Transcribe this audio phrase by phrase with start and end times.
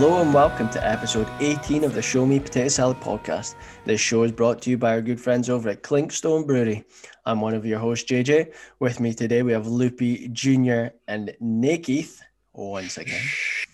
[0.00, 3.56] Hello and welcome to episode 18 of the Show Me Potato Salad podcast.
[3.84, 6.84] This show is brought to you by our good friends over at Clinkstone Brewery.
[7.26, 8.54] I'm one of your hosts, JJ.
[8.78, 10.94] With me today, we have Loopy Jr.
[11.08, 12.20] and Nakeith.
[12.52, 13.24] Once again.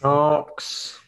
[0.03, 0.99] Knox.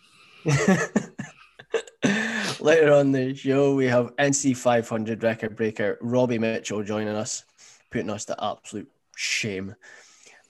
[2.60, 7.44] Later on the show, we have NC 500 record breaker Robbie Mitchell joining us,
[7.90, 9.76] putting us to absolute shame.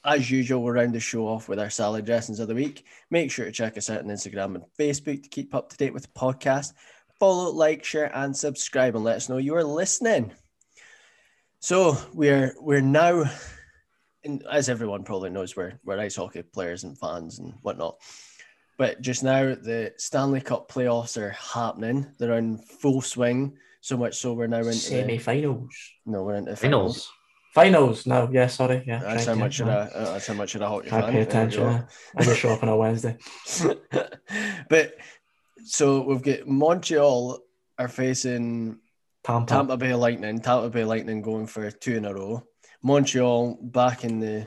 [0.06, 2.84] As usual, we'll round the show off with our salad dressings of the week.
[3.10, 5.92] Make sure to check us out on Instagram and Facebook to keep up to date
[5.92, 6.74] with the podcast.
[7.19, 10.30] Follow, like, share, and subscribe, and let us know you are listening.
[11.59, 13.24] So we're we're now,
[14.23, 17.97] and as everyone probably knows, we're we're ice hockey players and fans and whatnot.
[18.78, 22.06] But just now, the Stanley Cup playoffs are happening.
[22.19, 23.56] They're in full swing.
[23.80, 25.75] So much so we're now into the, Semi-finals.
[26.05, 26.61] no, we're into Finals.
[26.61, 27.12] Finals.
[28.06, 28.84] No, yeah, sorry.
[28.86, 28.98] Yeah.
[29.00, 31.12] That's how much of a uh, that's how much of a hockey I fan.
[31.12, 31.62] pay attention.
[31.62, 31.82] yeah.
[32.16, 33.16] I just show up on a Wednesday.
[34.68, 34.94] but
[35.64, 37.40] so we've got Montreal
[37.78, 38.78] are facing
[39.24, 39.54] Tampa.
[39.54, 40.40] Tampa Bay Lightning.
[40.40, 42.44] Tampa Bay Lightning going for two in a row.
[42.82, 44.46] Montreal back in the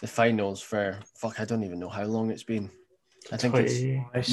[0.00, 1.40] the finals for fuck.
[1.40, 2.70] I don't even know how long it's been.
[3.32, 4.28] I think it's 20 I've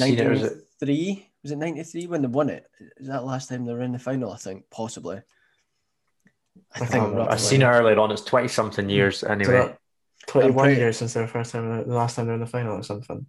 [0.80, 1.28] 93.
[1.42, 2.66] Was it 93 when they won it?
[2.96, 4.32] Is that last time they were in the final?
[4.32, 5.20] I think possibly.
[6.74, 7.18] I I think can't remember.
[7.20, 7.32] roughly.
[7.34, 8.10] I've seen it earlier on.
[8.10, 9.52] It's twenty something years anyway.
[9.52, 9.78] that-
[10.26, 12.76] 21 pretty- years since their first time, the last time they were in the final
[12.76, 13.24] or something.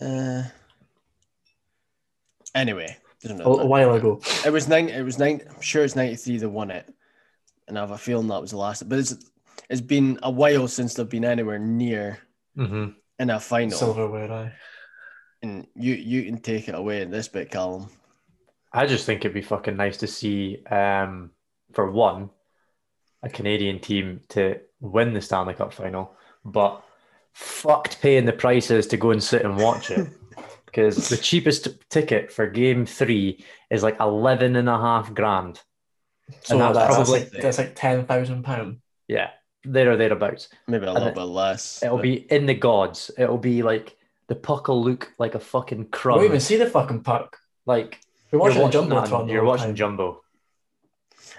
[0.00, 0.42] Uh,
[2.54, 4.20] anyway, doesn't A, a while ago.
[4.44, 4.88] It was nine.
[4.88, 5.40] It was nine.
[5.48, 6.38] I'm sure it's ninety three.
[6.38, 6.88] They won it,
[7.68, 8.88] and I have a feeling that was the last.
[8.88, 9.14] But it's
[9.68, 12.18] it's been a while since they've been anywhere near
[12.54, 13.76] hmm in a final.
[13.78, 14.52] Silverware, I.
[15.42, 17.88] And you you can take it away in this bit, Callum.
[18.72, 21.30] I just think it'd be fucking nice to see, um,
[21.72, 22.30] for one,
[23.22, 26.12] a Canadian team to win the Stanley Cup final,
[26.44, 26.82] but
[27.32, 30.08] fucked paying the prices to go and sit and watch it.
[30.66, 35.60] Because the cheapest ticket for game three is like 11 and a half grand.
[36.42, 38.76] So that's that's, probably- like, that's like £10,000.
[39.08, 39.30] Yeah,
[39.64, 40.48] there or thereabouts.
[40.68, 41.82] Maybe a And little it- bit less.
[41.82, 43.10] It'll but- be in the gods.
[43.18, 43.96] It'll be like
[44.28, 46.18] the puck will look like a fucking We crumb.
[46.18, 47.36] don't even see the fucking puck.
[47.66, 47.98] Like
[48.30, 49.18] We're you're watching, watching, the that Jumbotron.
[49.18, 49.74] on- the you're watching time.
[49.74, 50.22] Jumbo.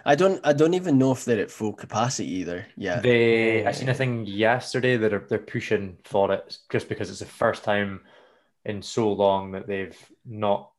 [0.05, 0.39] I don't.
[0.45, 2.67] I don't even know if they're at full capacity either.
[2.75, 2.99] Yeah.
[2.99, 7.19] They I seen a thing yesterday that are they're pushing for it just because it's
[7.19, 8.01] the first time
[8.65, 10.71] in so long that they've not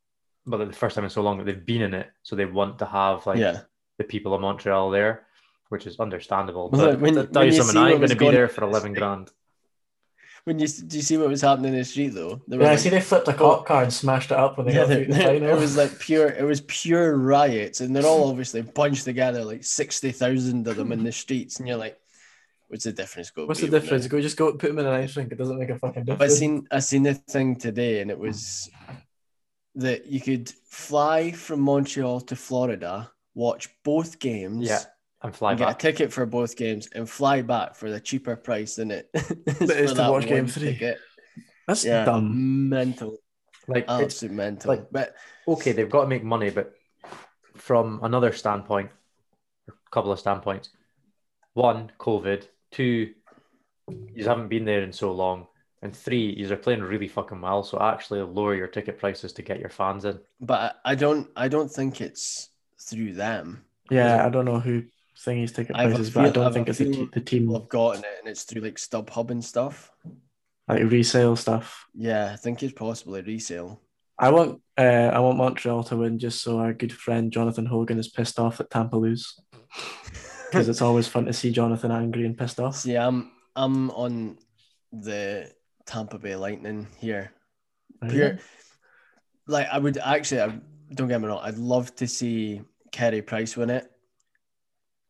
[0.46, 2.08] well the first time in so long that they've been in it.
[2.22, 3.60] So they want to have like yeah.
[3.98, 5.26] the people of Montreal there,
[5.68, 6.70] which is understandable.
[6.70, 8.48] Well, But when- I'll when you you see I what ain't was gonna be there
[8.48, 9.30] for eleven grand.
[10.44, 12.40] When you do you see what was happening in the street though?
[12.48, 14.80] Yeah, I see they flipped a cop car and smashed it up when they Yeah,
[14.80, 15.02] got the
[15.50, 16.28] it was like pure.
[16.28, 20.90] It was pure riots, and they're all obviously bunched together, like sixty thousand of them
[20.92, 21.96] in the streets, and you're like,
[22.68, 23.46] "What's the difference?" Go.
[23.46, 24.06] What's the difference?
[24.08, 25.30] Go just go put them in an ice rink.
[25.32, 26.38] It doesn't make a fucking But I difference.
[26.38, 28.68] seen I seen a thing today, and it was
[29.74, 34.84] that you could fly from Montreal to Florida, watch both games, Yeah,
[35.22, 38.36] and fly and get a ticket for both games, and fly back for the cheaper
[38.36, 40.72] price than it is is for to that watch game three.
[40.72, 40.98] ticket.
[41.68, 42.68] That's Yeah, dumb.
[42.68, 43.18] mental,
[43.68, 44.68] Like it's absolute mental.
[44.70, 45.14] like- but
[45.46, 46.72] okay, they've got to make money, but
[47.56, 48.90] from another standpoint,
[49.68, 50.70] a couple of standpoints.
[51.54, 52.48] One, COVID.
[52.70, 53.12] Two,
[54.14, 55.46] you haven't been there in so long.
[55.82, 57.62] And three, you are playing really fucking well.
[57.64, 60.18] So actually lower your ticket prices to get your fans in.
[60.40, 62.48] but I I don't I don't think it's
[62.80, 63.64] through them.
[63.90, 64.84] Yeah, I don't know who
[65.24, 68.04] thingy's ticket I prices, but I don't have think it's the, the team have gotten
[68.04, 69.90] it, and it's through like StubHub and stuff.
[70.68, 71.86] like resale stuff.
[71.94, 73.80] Yeah, I think it's possibly resale.
[74.18, 77.98] I want uh, I want Montreal to win just so our good friend Jonathan Hogan
[77.98, 79.38] is pissed off that Tampa lose
[80.50, 82.84] because it's always fun to see Jonathan angry and pissed off.
[82.84, 84.38] Yeah, I'm I'm on
[84.92, 85.50] the
[85.86, 87.32] Tampa Bay Lightning here.
[88.08, 88.38] Pure,
[89.46, 90.58] like I would actually, I,
[90.94, 93.90] don't get me wrong, I'd love to see Carey Price win it.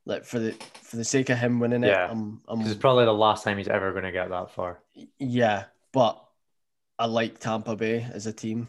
[0.04, 0.52] Like for the
[0.82, 2.08] for the sake of him winning it, Yeah.
[2.10, 4.80] I'm, Because it's I'm probably the last time he's ever going to get that far.
[5.18, 6.22] yeah, but
[6.98, 8.68] I like Tampa Bay as a team.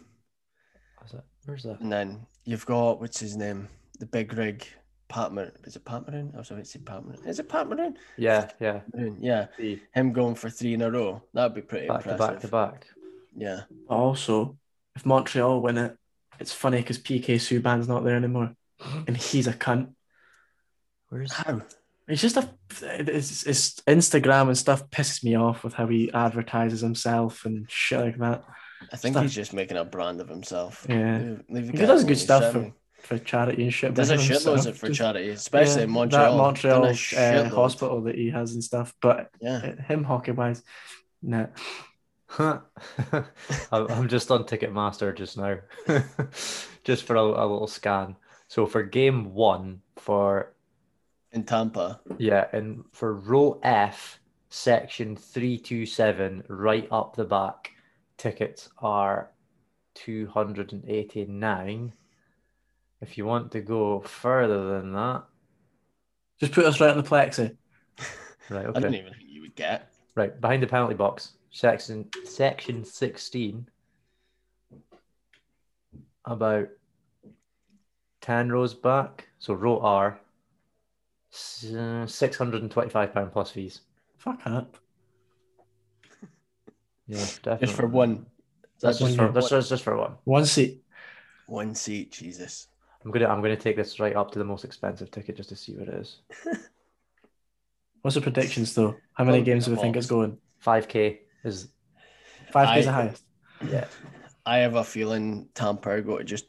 [1.05, 1.23] Is it?
[1.45, 1.79] Where's that?
[1.81, 3.67] And then you've got what's his name,
[3.99, 4.65] the big rig,
[5.09, 6.31] Pat Mar- Is it Pat Maroon?
[6.35, 7.25] I was about to say Pat Maroon.
[7.25, 7.97] Is it Pat Maroon?
[8.17, 8.81] Yeah, yeah.
[8.93, 11.21] Maroon, Yeah, The him going for three in a row.
[11.33, 12.33] That'd be pretty back to impressive.
[12.33, 12.87] back to back.
[13.35, 13.61] Yeah.
[13.89, 14.57] Also,
[14.95, 15.97] if Montreal win it,
[16.39, 18.55] it's funny because PK Subban's not there anymore,
[19.07, 19.89] and he's a cunt.
[21.13, 21.61] Where's How?
[22.07, 22.49] He's just a.
[23.05, 27.99] His, his Instagram and stuff pisses me off with how he advertises himself and shit
[27.99, 28.43] like that.
[28.91, 29.23] I think Stuff.
[29.23, 30.85] he's just making a brand of himself.
[30.89, 31.19] Yeah.
[31.19, 32.73] Leave- leave He does good stuff shining.
[32.97, 33.91] for charity and shit.
[33.91, 36.23] He does a but shitloads himself of it for just- charity, especially yeah, in Montreal.
[36.23, 36.85] That Done a Montreal
[37.45, 38.93] uh, hospital that he has and stuff.
[39.01, 39.75] But Yeah.
[39.83, 40.61] him hockey wise,
[41.21, 41.45] nah.
[42.39, 42.61] I'm
[43.71, 45.59] I'm just on Ticketmaster just now,
[46.83, 48.15] just for a, a little scan.
[48.47, 50.53] So for game one, for
[51.33, 51.99] in Tampa.
[52.17, 54.19] yeah, and for row F,
[54.49, 57.71] section three two seven, right up the back,
[58.17, 59.31] tickets are
[59.95, 61.93] two hundred and eighty nine.
[63.01, 65.23] If you want to go further than that,
[66.39, 67.55] Just put us right on the plexi.
[68.49, 68.65] right?
[68.65, 68.79] I Okay.
[68.79, 69.89] don't even think you would get.
[70.15, 73.67] Right, behind the penalty box, section section sixteen,
[76.25, 76.69] about
[78.21, 79.27] ten rows back.
[79.39, 80.19] So row R,
[81.35, 83.81] six hundred and twenty-five pound plus fees.
[84.17, 84.67] Fuck that.
[87.05, 87.67] Yeah, definitely.
[87.67, 88.25] Just for one.
[88.79, 90.13] That's just one for that's just, just for one.
[90.23, 90.85] One seat.
[91.47, 92.69] One seat, Jesus.
[93.03, 95.57] I'm gonna I'm gonna take this right up to the most expensive ticket just to
[95.57, 96.19] see what it is.
[98.01, 98.95] What's the predictions though?
[99.13, 100.37] How many games do we think it's going?
[100.59, 101.67] Five K is
[102.53, 103.23] five K K's the highest.
[103.69, 103.85] yeah.
[104.45, 106.45] I have a feeling Tampa are going to just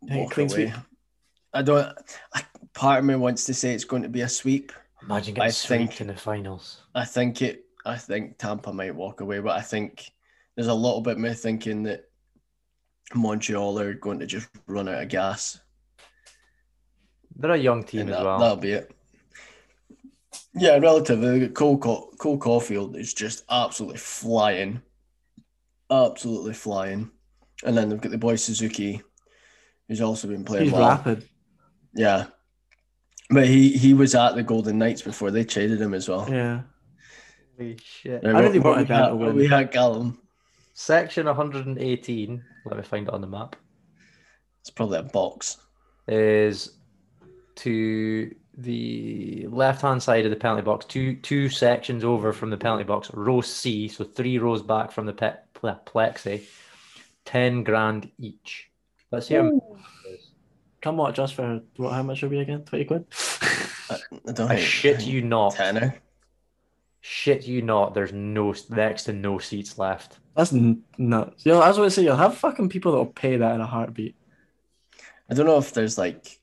[0.00, 0.48] walk away.
[0.48, 0.70] sweep?
[1.52, 1.96] I don't.
[2.34, 2.42] I,
[2.74, 4.72] part of me wants to say it's going to be a sweep.
[5.02, 6.82] Imagine I getting think- swept in the finals.
[6.94, 7.64] I think it.
[7.84, 10.08] I think Tampa might walk away, but I think
[10.54, 12.04] there's a little bit me thinking that
[13.14, 15.58] Montreal are going to just run out of gas,
[17.36, 18.38] They're a young team and as that, well.
[18.38, 18.94] that'll be it.
[20.54, 21.48] Yeah, relatively.
[21.48, 24.80] Cole Cole Caufield is just absolutely flying,
[25.90, 27.10] absolutely flying,
[27.64, 29.02] and then they've got the boy Suzuki,
[29.88, 30.88] who's also been playing He's well.
[30.88, 31.28] rapid.
[31.94, 32.26] Yeah.
[33.32, 36.26] But he he was at the Golden Knights before they traded him as well.
[36.30, 36.62] Yeah.
[37.58, 38.22] Holy shit.
[38.24, 39.36] Right, I really what- what wanted we them had- to what win.
[39.36, 40.18] We had Callum.
[40.74, 43.56] Section 118, let me find it on the map,
[44.60, 45.58] It's probably a box.
[46.08, 46.78] is
[47.56, 52.56] to the left hand side of the penalty box, two two sections over from the
[52.56, 56.42] penalty box, row C, so three rows back from the pe- plexi,
[57.26, 58.70] 10 grand each.
[59.10, 59.84] Let's see how much it is.
[60.82, 61.92] Come watch us for what?
[61.92, 62.64] How much are we again?
[62.64, 63.06] Twenty quid.
[63.88, 63.96] I,
[64.28, 65.54] I don't I think shit you not.
[65.54, 65.94] Tenner.
[67.00, 67.94] Shit you not.
[67.94, 70.18] There's no next to no seats left.
[70.36, 71.46] That's n- nuts.
[71.46, 73.60] Yo, I was going to say you'll have fucking people that will pay that in
[73.60, 74.16] a heartbeat.
[75.30, 76.38] I don't know if there's like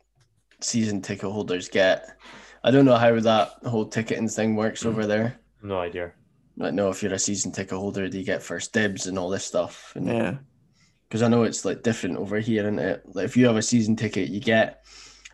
[0.61, 2.17] season ticket holders get.
[2.63, 5.39] I don't know how that whole ticketing thing works over there.
[5.61, 6.13] No idea.
[6.57, 9.29] Like, no, if you're a season ticket holder, do you get first dibs and all
[9.29, 9.93] this stuff?
[9.95, 10.37] And Yeah.
[11.09, 13.03] Because I know it's like different over here, isn't it?
[13.07, 14.85] Like if you have a season ticket, you get.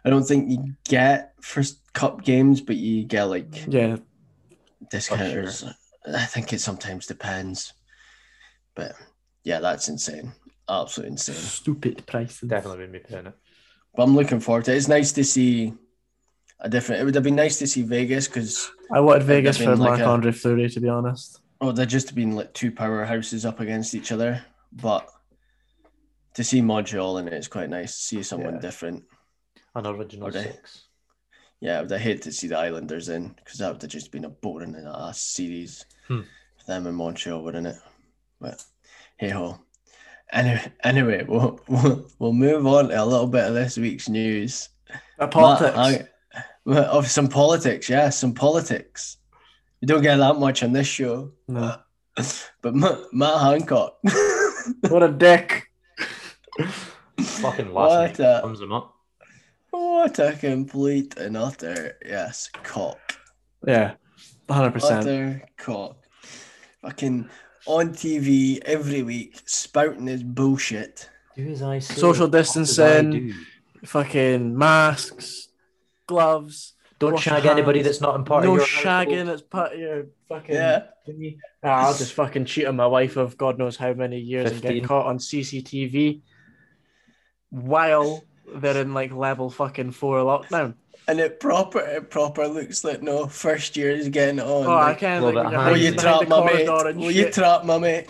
[0.05, 3.97] I don't think you get first cup games, but you get like Yeah.
[4.89, 5.63] discounters.
[6.07, 7.73] I think it sometimes depends,
[8.75, 8.93] but
[9.43, 10.33] yeah, that's insane,
[10.69, 11.35] absolutely insane.
[11.35, 12.47] Stupid prices.
[12.49, 13.33] Definitely wouldn't be paying it.
[13.95, 14.77] But I'm looking forward to it.
[14.77, 15.73] It's nice to see
[16.59, 17.01] a different.
[17.01, 19.89] It would have been nice to see Vegas because I wanted Vegas been for like
[19.89, 21.41] Marc a- Andre Fleury, to be honest.
[21.61, 24.45] oh, they're just been like two powerhouses up against each other.
[24.71, 25.07] But
[26.35, 27.95] to see Montreal and it is quite nice.
[27.95, 28.59] To see someone Yeah.
[28.61, 29.03] different.
[29.73, 30.85] An original six.
[31.59, 34.25] Yeah, I would hate to see the Islanders in because that would have just been
[34.25, 35.85] a boring ass series.
[36.07, 36.21] Hmm.
[36.57, 37.77] for Them in Montreal, wouldn't it?
[38.39, 38.63] But
[39.17, 39.59] hey ho.
[40.31, 44.69] Anyway, anyway, we'll, we'll we'll move on to a little bit of this week's news.
[45.19, 45.75] Uh, politics.
[45.77, 46.09] Matt
[46.65, 49.17] well, of some politics, yeah, some politics.
[49.81, 51.77] We don't get that much on this show, no.
[52.61, 53.97] but Matt, Matt Hancock.
[54.89, 55.64] What a dick.
[57.19, 58.93] Fucking What last night a- sums them up.
[59.71, 62.97] what a complete and utter yes cock.
[63.65, 63.95] Yeah.
[64.47, 64.83] 100%.
[65.01, 65.97] Utter cock.
[66.81, 67.29] Fucking
[67.65, 71.09] on TV every week, spouting his bullshit.
[71.35, 71.95] Do as I say.
[71.95, 73.11] Social not as I distancing.
[73.11, 73.33] do.
[73.85, 75.49] Fucking masks,
[76.07, 76.73] gloves.
[76.99, 79.17] Don't shag your anybody that's not in part no of your shagging.
[79.17, 79.29] household.
[79.29, 80.55] It's part of your fucking.
[80.55, 80.83] Yeah.
[81.07, 81.37] thingy.
[81.63, 84.61] Ah, I'll just fucking cheat on my wife of God knows how many years and
[84.61, 84.79] 15.
[84.81, 86.21] get caught on CCTV
[87.55, 88.23] while
[88.55, 90.75] they're in like level fucking four lockdown.
[91.07, 94.65] And it proper it proper looks like no first year is getting on.
[94.65, 95.23] Oh, I can't.
[95.23, 96.67] Little Like, behind- Will you trap behind my mate?
[96.67, 98.07] corridor and Will you trap my mate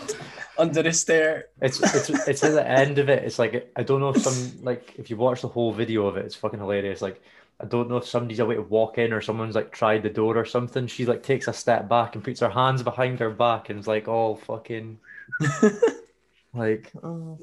[0.57, 1.47] under the stair?
[1.61, 3.23] It's it's it's at the end of it.
[3.23, 6.15] It's like I don't know if some like if you watch the whole video of
[6.15, 7.01] it, it's fucking hilarious.
[7.01, 7.21] Like
[7.59, 10.37] I don't know if somebody's away to walk in or someone's like tried the door
[10.37, 10.87] or something.
[10.87, 13.87] She like takes a step back and puts her hands behind her back and is
[13.87, 14.99] like all fucking
[16.53, 17.39] like oh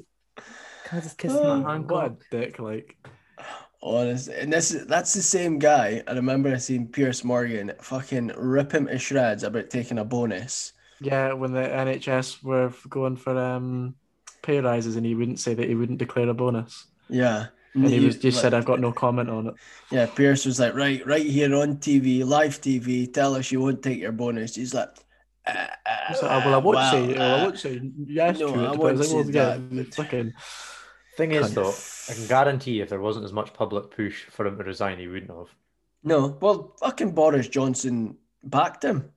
[0.93, 2.23] can I just kiss Oh, my What a Hancock?
[2.31, 2.59] dick!
[2.59, 2.95] Like,
[3.81, 6.01] Honestly, and this is that's the same guy.
[6.07, 10.71] I remember seeing Piers Morgan fucking rip him to shreds about taking a bonus.
[11.01, 13.95] yeah, when the NHS were going for um
[14.41, 17.47] pay rises, and he wouldn't say that he wouldn't declare a bonus, Yeah.
[17.73, 19.53] and he You- was just like- said, "I've got no comment on it."
[19.91, 23.81] Yeah, Pierce was like, right, right here on TV, live TV, tell us you won't
[23.83, 24.55] take your bonus.
[24.55, 24.89] He's like,
[26.15, 27.13] So, uh, well, I won't well, say.
[27.17, 28.67] well, I uh, won't say yes no, to it.
[28.67, 29.93] I won't say get that.
[29.95, 30.33] fucking.
[31.15, 31.73] Thing is, Kind though.
[32.09, 35.07] I can guarantee if there wasn't as much public push for him to resign, he
[35.07, 35.53] wouldn't have.
[36.03, 39.11] No, well, fucking Boris Johnson backed him.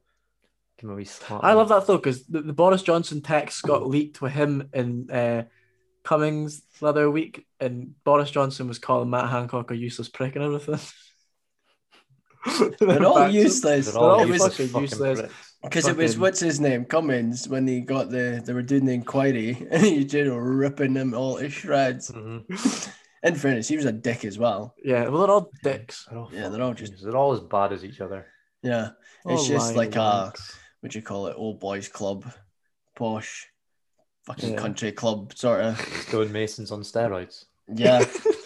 [0.79, 1.43] Give him a wee slap.
[1.43, 5.11] I love that though because the, the Boris Johnson text got leaked with him and
[5.11, 5.45] uh,
[6.05, 10.45] Cummings the other week, and Boris Johnson was calling Matt Hancock a useless prick and
[10.45, 10.79] everything.
[12.79, 13.43] They're all Backed him.
[13.43, 13.87] useless.
[13.93, 15.21] They're all it was useless fucking fucking useless.
[15.21, 15.46] pricks.
[15.69, 18.95] Because it was what's his name Cummings when he got the they were doing the
[18.95, 22.11] inquiry and he just ripping them all to shreds.
[22.11, 22.93] Mhm.
[23.23, 24.75] In fairness, he was a dick as well.
[24.85, 26.07] Yeah, well, they're all dicks.
[26.09, 28.27] They're all Yeah, they're all just- they're all as bad as each other.
[28.63, 28.91] Yeah,
[29.27, 30.33] it's All just like a
[30.81, 32.25] what do you call it, old boys club,
[32.95, 33.47] posh,
[34.27, 34.57] fucking Yeah.
[34.59, 35.77] country club sort of.
[36.09, 37.45] Stonemasons on steroids.
[37.69, 38.05] Yeah,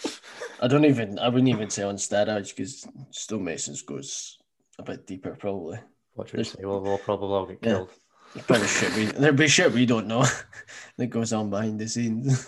[0.61, 4.37] I don't even I wouldn't even say on steroids because Stonemasons goes
[4.79, 5.79] a bit deeper probably.
[6.21, 6.59] What should I say?
[6.63, 7.69] Well, we'll probably all get Yeah.
[7.69, 7.89] killed.
[8.35, 10.23] There's probably shit we there'd be shit we don't know
[10.97, 12.47] that goes on behind the scenes.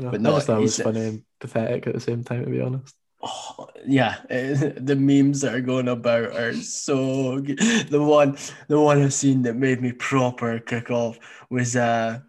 [0.00, 2.94] But no, just thought was funny and pathetic at the same time, to be honest.
[3.22, 7.58] Oh, yeah, the memes that are going about are so good.
[7.90, 11.18] The one, the one I've seen that made me proper kick off
[11.50, 12.20] was uh,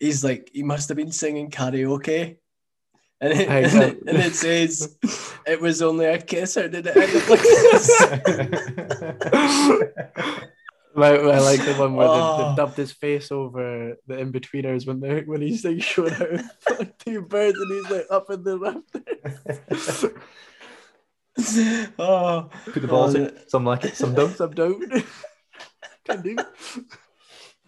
[0.00, 2.36] he's like he must have been singing karaoke,
[3.22, 4.96] and it, and, uh, it, and it says
[5.46, 7.90] it was only a kiss, or did it end up like this?
[10.94, 12.50] Like, I like the one where they, Oh.
[12.50, 17.22] they dubbed his face over the Inbetweeners when they when he's like showing out two
[17.22, 20.04] birds and he's like up in the rafters.
[21.98, 23.32] oh, Put the balls Oh, in.
[23.48, 24.36] Some like it, some don't.
[24.36, 24.84] Some don't.
[26.04, 26.36] Can do.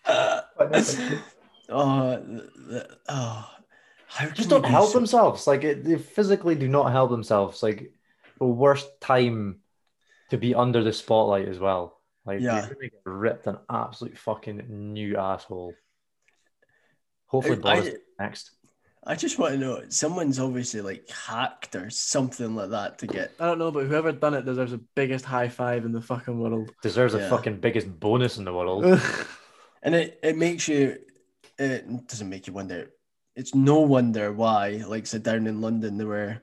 [0.07, 3.54] oh, the, the- oh, how can
[4.35, 5.47] Just don't help so- themselves.
[5.47, 7.63] Like it, they physically do not help themselves.
[7.63, 7.93] Like
[8.39, 9.61] the worst time
[10.31, 12.01] to be under the spotlight as well.
[12.25, 12.63] Like Yeah.
[12.63, 15.75] they're get ripped an absolute fucking new asshole.
[17.27, 18.51] Hopefully, Boris I- next.
[19.07, 19.83] I just want to know.
[19.91, 23.33] Someone's obviously like hacked or something like that to get.
[23.39, 26.39] I don't know, but whoever done it deserves the biggest high five in the fucking
[26.39, 26.71] world.
[26.83, 27.21] Deserves Yeah.
[27.21, 28.85] the fucking biggest bonus in the world.
[29.87, 30.97] And it, it makes you.
[31.59, 32.89] It doesn't make you wonder.
[33.37, 36.41] It's no wonder why, like, so down in London, they were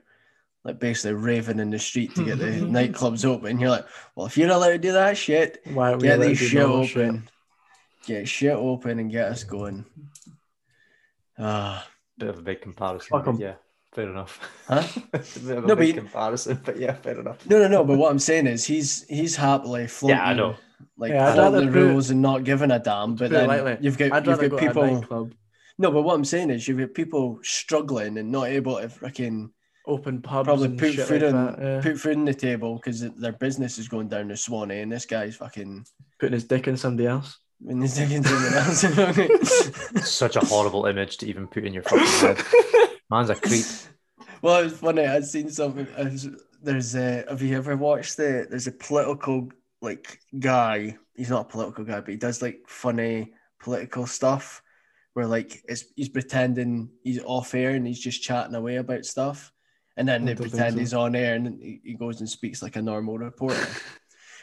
[0.64, 3.58] like basically raving in the street to get the nightclubs open.
[3.58, 6.28] You're like, well, if you're allowed to do that shit, Why are we get allowed
[6.28, 7.28] these to do shit open.
[8.06, 9.84] Get shit open and get us going.
[11.38, 11.86] Ah,
[12.18, 13.08] Bit of a big comparison.
[13.22, 13.54] Fuck yeah,
[13.92, 14.38] fair enough.
[14.68, 14.82] Huh?
[15.12, 17.44] a bit of a No, big but you- comparison, but yeah, fair enough.
[17.48, 17.84] no, no, no.
[17.84, 20.18] But what I'm saying is, he's he's happily floating.
[20.18, 20.56] Yeah, I know.
[20.98, 23.14] Like Yeah, I'd following the put it- rules and not giving a damn.
[23.14, 24.66] But then lightly, you've got I'd you've got go to
[25.00, 25.30] people.
[25.82, 28.88] Nightclub, No, but what I'm saying is you've got people struggling and not able to
[28.88, 29.50] freaking
[29.86, 31.58] open pubs, probably and put shit food like on that.
[31.60, 31.80] Yeah.
[31.82, 35.06] put food on the table because their business is going down the Swanee, and this
[35.06, 35.84] guy's fucking
[36.20, 37.38] Putting his dick in somebody else.
[37.60, 40.08] when he's taking something else.
[40.08, 42.38] Such a horrible image to even put in your fucking head.
[43.10, 43.64] Man's a creep.
[44.42, 45.04] well, it was funny.
[45.04, 45.86] I'd seen something.
[45.98, 46.28] Was,
[46.62, 47.24] there's a.
[47.28, 48.46] Have you ever watched the?
[48.48, 49.48] There's a political
[49.80, 50.96] like guy.
[51.14, 54.62] He's not a political guy, but he does like funny political stuff.
[55.14, 59.52] Where like it's he's pretending he's off air and he's just chatting away about stuff,
[59.96, 60.78] and then they pretend so.
[60.78, 63.66] he's on air and he he goes and speaks like a normal reporter.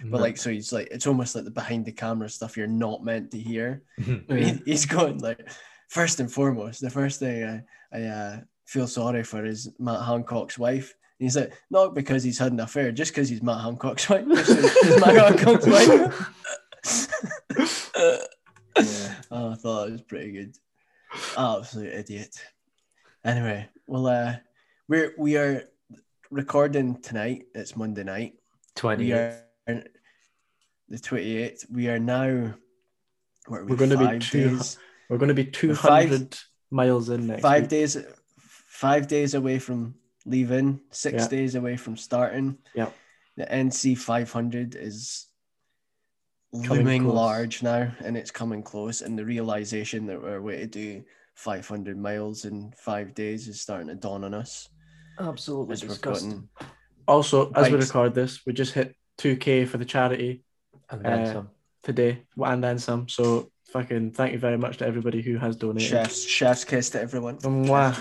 [0.06, 3.04] But like, so he's like, it's almost like the behind the camera stuff you're not
[3.04, 3.84] meant to hear.
[3.98, 4.16] Yeah.
[4.30, 5.50] He, he's going like,
[5.90, 10.58] first and foremost, the first thing I, I uh, feel sorry for is Matt Hancock's
[10.58, 10.96] wife.
[11.20, 14.26] And he's like, not because he's had an affair, just because he's Matt Hancock's wife.
[14.28, 16.30] He's Matt Hancock's wife.
[19.32, 20.56] oh, I thought it was pretty good.
[21.38, 22.36] Absolute idiot.
[23.24, 24.36] Anyway, well, uh,
[24.88, 25.64] we're we are
[26.30, 27.46] recording tonight.
[27.56, 28.36] It's Monday night.
[28.76, 29.12] Twenty.
[30.92, 31.70] The 28th.
[31.72, 32.54] We are now.
[33.48, 34.78] We, We're gonna be two- days,
[35.10, 36.38] We're going to be two hundred
[36.72, 37.42] miles in next.
[37.42, 37.70] five week.
[37.70, 37.98] days,
[38.40, 39.96] five days away from
[40.26, 40.80] leaving.
[40.92, 41.28] Six Yeah.
[41.28, 42.58] days away from starting.
[42.74, 42.90] Yeah.
[43.38, 45.29] The NC 500 is Coming
[46.52, 47.14] looming close.
[47.16, 49.02] large now, and it's coming close.
[49.02, 51.04] And the realization that we're way to do
[51.36, 54.70] 500 miles in five days is starting to dawn on us.
[55.20, 56.30] Absolutely As disgusting.
[56.30, 56.50] gotten
[57.08, 60.44] Also, as we record this, we just hit two k for the charity
[60.92, 61.50] And then Uh, some.
[61.84, 63.08] today, and then some.
[63.10, 65.90] So fucking thank you very much to everybody who has donated.
[65.90, 67.38] chef's chef's kiss to everyone.
[67.38, 67.94] Mwah.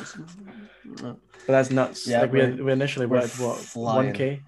[1.02, 2.06] But that's nuts.
[2.06, 4.06] Yeah, like we, we're- initially we're wanted what flying.
[4.06, 4.40] one k.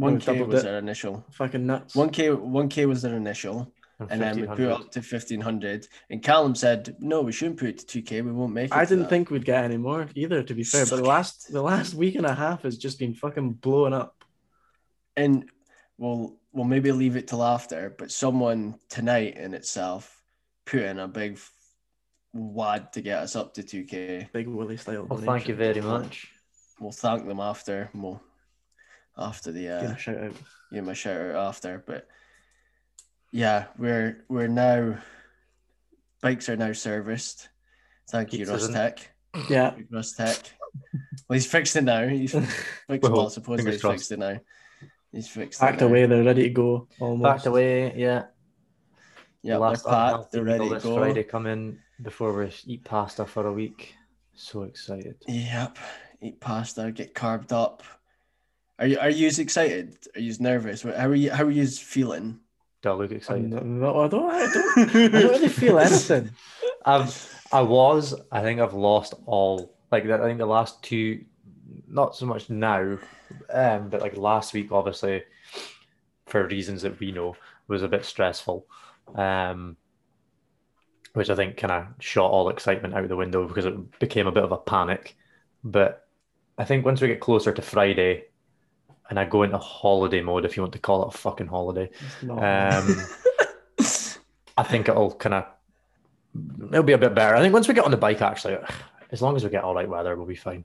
[0.00, 0.68] One K was it.
[0.70, 1.24] our initial.
[1.32, 1.94] Fucking nuts.
[1.94, 5.40] One K, one K was their initial, and then we put it up to fifteen
[5.40, 5.88] hundred.
[6.10, 8.20] And Callum said, "No, we shouldn't put it to two K.
[8.20, 10.42] We won't make it." I didn't that." think we'd get any more either.
[10.42, 13.14] To be fair, but the last the last week and a half has just been
[13.14, 14.24] fucking blowing up.
[15.16, 15.48] And
[15.96, 20.22] we'll we'll maybe leave it till after, but someone tonight in itself
[20.66, 21.38] put in a big
[22.34, 24.30] wad to get us up to 2K.
[24.32, 25.06] Big Willie style.
[25.08, 26.28] Well, thank you very much.
[26.80, 27.88] We'll thank them after.
[27.92, 28.20] and We'll
[29.18, 30.32] after the uh, a shout out.
[30.72, 31.82] give them a shout out after.
[31.86, 32.06] But
[33.32, 34.98] yeah, we're we're now
[36.22, 37.48] bikes are now serviced.
[38.10, 38.72] Thank you, Pizza's Russ.
[38.74, 39.10] Tech.
[39.50, 39.74] Yeah.
[39.90, 40.36] Russ Tech.
[41.28, 42.06] Well, he's fixed it now.
[42.06, 42.32] He's
[42.88, 43.94] fixed Well, well, supposedly he's crossed.
[43.94, 44.38] fixed it now.
[45.12, 45.90] He's fixed Packed it now.
[45.90, 46.88] away, they're ready to go.
[47.00, 47.24] Almost.
[47.30, 48.24] Packed away, yeah.
[49.42, 50.32] Yeah, The they're last packed.
[50.32, 50.96] They're ready to this go.
[50.98, 53.94] Friday come in before we eat pasta for a week.
[54.34, 55.16] So excited.
[55.26, 55.78] Yep.
[56.20, 57.82] Eat pasta, get carved up.
[58.78, 59.96] Are you are you excited?
[60.14, 60.82] Are you nervous?
[60.82, 62.40] How are you how are you feeling?
[62.82, 63.50] Do I look I'm excited?
[63.50, 64.30] not- no, I don't.
[64.30, 64.78] I don't.
[64.94, 66.30] I don't really feel anything.
[66.84, 68.14] I've I was.
[68.30, 69.74] I think I've lost all.
[69.90, 71.24] Like I think the last two,
[71.88, 72.98] not so much now,
[73.50, 75.22] um, but like last week, obviously,
[76.26, 77.36] for reasons that we know,
[77.68, 78.66] was a bit stressful,
[79.14, 79.76] um,
[81.14, 84.32] which I think kind of shot all excitement out the window because it became a
[84.32, 85.16] bit of a panic.
[85.64, 86.06] But
[86.58, 88.24] I think once we get closer to Friday,
[89.08, 91.90] and I go into holiday mode, if you want to call it a fucking holiday,
[92.28, 92.38] um,
[94.58, 95.44] I think it'll kind of
[96.70, 97.34] it'll be a bit better.
[97.36, 98.56] I think once we get on the bike, actually,
[99.10, 100.64] as long as we get all right weather, we'll be fine.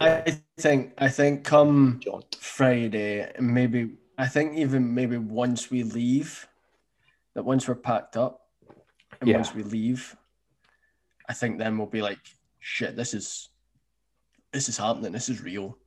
[0.00, 2.36] Yeah, I think I think come jaunt.
[2.40, 6.46] Friday, maybe I think even maybe once we leave,
[7.34, 8.48] that once we're packed up
[9.20, 9.36] and Yeah.
[9.36, 10.16] once we leave,
[11.28, 12.18] I think then we'll be like,
[12.58, 13.48] shit, this is
[14.52, 15.78] this is happening, this is real.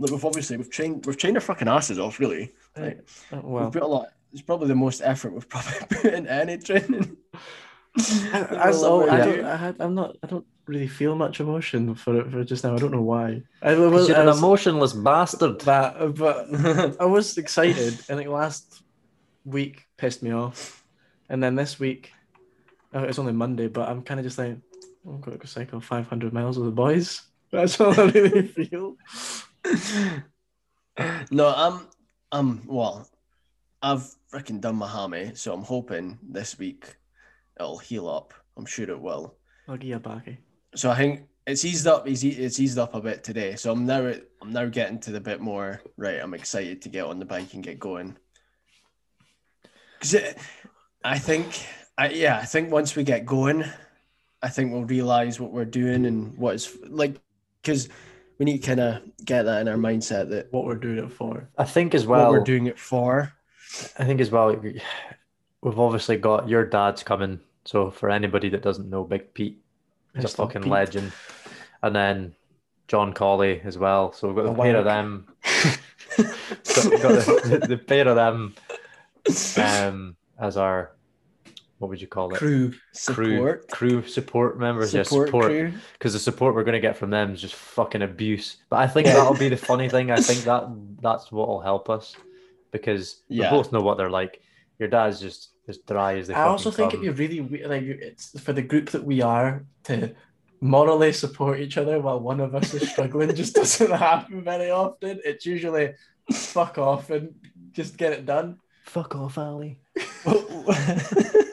[0.00, 2.52] Look, we've obviously we've trained we've trained our fucking asses off, really.
[2.76, 6.14] Like, Uh, well, we've put a lot it's probably the most effort we've probably put
[6.14, 7.16] in any training.
[7.98, 9.36] I, We'll oh, ever I do.
[9.36, 9.44] don't.
[9.44, 9.76] I had.
[9.80, 10.16] I'm not.
[10.22, 12.74] I don't really feel much emotion for it for just now.
[12.74, 13.42] I don't know why.
[13.62, 15.60] I, Because was, you're I an was, emotionless bastard.
[15.62, 16.46] that, but
[17.00, 18.82] I was excited, and like last
[19.44, 20.84] week pissed me off,
[21.28, 22.12] and then this week,
[22.94, 24.56] oh, it's only Monday, but I'm kind of just like,
[25.06, 27.22] oh, I'm going to go cycle 500 miles with the boys.
[27.50, 28.96] That's all I really feel.
[31.30, 31.86] no, I'm
[32.32, 33.08] I'm well,
[33.82, 36.96] I've freaking done my hammy, so I'm hoping this week
[37.58, 38.34] it'll heal up.
[38.56, 39.34] I'm sure it will.
[39.68, 40.38] I'll give you a backy.
[40.74, 42.08] So I think it's eased up.
[42.08, 43.56] It's, e- it's eased up a bit today.
[43.56, 46.20] So I'm now I'm now getting to the bit more right.
[46.20, 48.16] I'm excited to get on the bike and get going.
[49.98, 50.34] Because
[51.04, 51.64] I think,
[51.98, 53.64] I yeah, I think once we get going,
[54.42, 57.16] I think we'll realize what we're doing and what is like.
[57.62, 57.88] Because
[58.40, 61.12] we need to kind of get that in our mindset that What we're doing it
[61.12, 61.46] for.
[61.58, 62.30] I think as what well.
[62.32, 63.30] we're doing it for.
[63.98, 64.56] I think as well.
[65.60, 67.38] We've obviously got your dad's coming.
[67.66, 69.60] So for anybody that doesn't know, Big Pete
[70.14, 70.72] is a fucking Pete.
[70.72, 71.12] legend,
[71.82, 72.34] and then
[72.88, 74.10] John Colley as well.
[74.14, 74.96] So we've got A the pair of wank.
[74.96, 75.26] them.
[76.16, 78.54] got, got the, the, the pair of them
[79.58, 80.92] um, as our
[81.80, 82.38] what would you call it?
[82.38, 82.72] Crew.
[82.92, 83.68] Support.
[83.70, 84.92] crew support members.
[84.92, 88.02] yeah, Support, support because the support we're going to get from them is just fucking
[88.02, 88.58] abuse.
[88.68, 90.10] But I think that'll be the funny thing.
[90.10, 90.68] I think that
[91.00, 92.14] that's what will help us
[92.70, 93.50] because Yeah.
[93.50, 94.42] we both know what they're like.
[94.78, 96.34] Your dad's just as dry as they.
[96.34, 97.02] I also think come.
[97.02, 100.14] it'd be really weird, like it's for the group that we are to
[100.60, 105.18] morally support each other while one of us is struggling just doesn't happen very often.
[105.24, 105.94] It's usually
[106.30, 107.34] fuck off and
[107.72, 108.58] just get it done.
[108.84, 109.78] fuck off, Ali.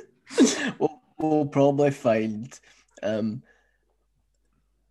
[1.17, 2.59] we'll, we'll probably find
[3.03, 3.41] um,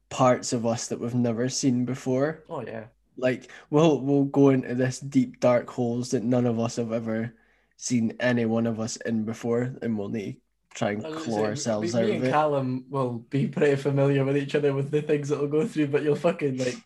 [0.09, 2.43] parts of us that we've never seen before.
[2.49, 2.85] Oh yeah.
[3.17, 7.35] Like we'll we'll go into this deep dark holes that none of us have ever
[7.79, 10.41] seen any one of us in before, and we'll need to
[10.75, 12.31] try and claw gonna ourselves me, out me of and it.
[12.31, 15.87] Callum will be pretty familiar with each other with the things that we'll go through,
[15.89, 16.77] but you'll fucking like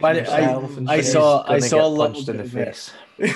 [0.00, 2.90] But I- yourself I saw- Gonna saw a little punched in the bit face.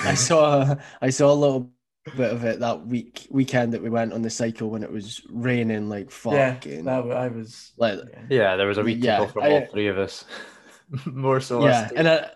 [0.05, 1.71] I saw I saw a little
[2.15, 5.21] bit of it that week weekend that we went on the cycle when it was
[5.29, 8.19] raining like yeah, fucking that, I was like yeah.
[8.29, 10.23] Yeah, there was a week Yeah, from I- all three of us.
[11.05, 11.65] More so.
[11.65, 12.29] yeah and I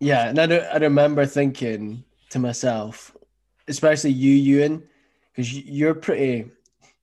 [0.00, 3.16] yeah and I, do- I remember thinking to myself
[3.68, 4.82] especially you Ewan
[5.32, 6.50] because you're pretty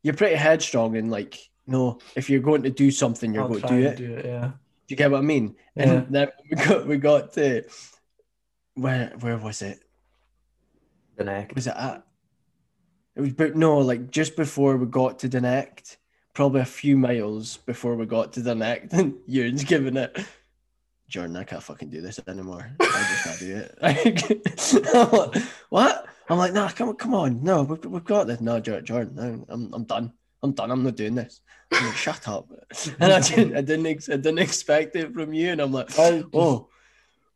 [0.04, 3.62] you're pretty headstrong and like no if you're going to do something you're I'll going
[3.62, 4.26] to do it do it.
[4.26, 4.48] Yeah.
[4.48, 4.52] do
[4.90, 5.84] you get what I mean Yeah.
[5.94, 7.64] and then we got we got to
[8.74, 9.80] where where was it
[11.16, 11.54] the neck.
[11.56, 12.06] was it at
[13.16, 15.98] it was but no like just before we got to Denect
[16.34, 20.18] probably a few miles before we got to Denect and Ewan's giving it.
[21.08, 22.76] Jordan I can't fucking do this anymore.
[22.80, 23.78] I just can't do it.
[24.92, 25.36] I'm like,
[25.70, 26.06] what?
[26.30, 27.44] I'm like nah come on come on.
[27.44, 28.42] No we've, we've got this.
[28.42, 30.12] No Jordan no, I'm, I'm done.
[30.44, 30.72] I'm done.
[30.72, 31.42] I'm not doing this.
[31.72, 32.50] I'm like, shut up.
[33.00, 35.90] And I didn't I didn't ex- I didn't expect it from you and I'm like
[35.98, 36.70] oh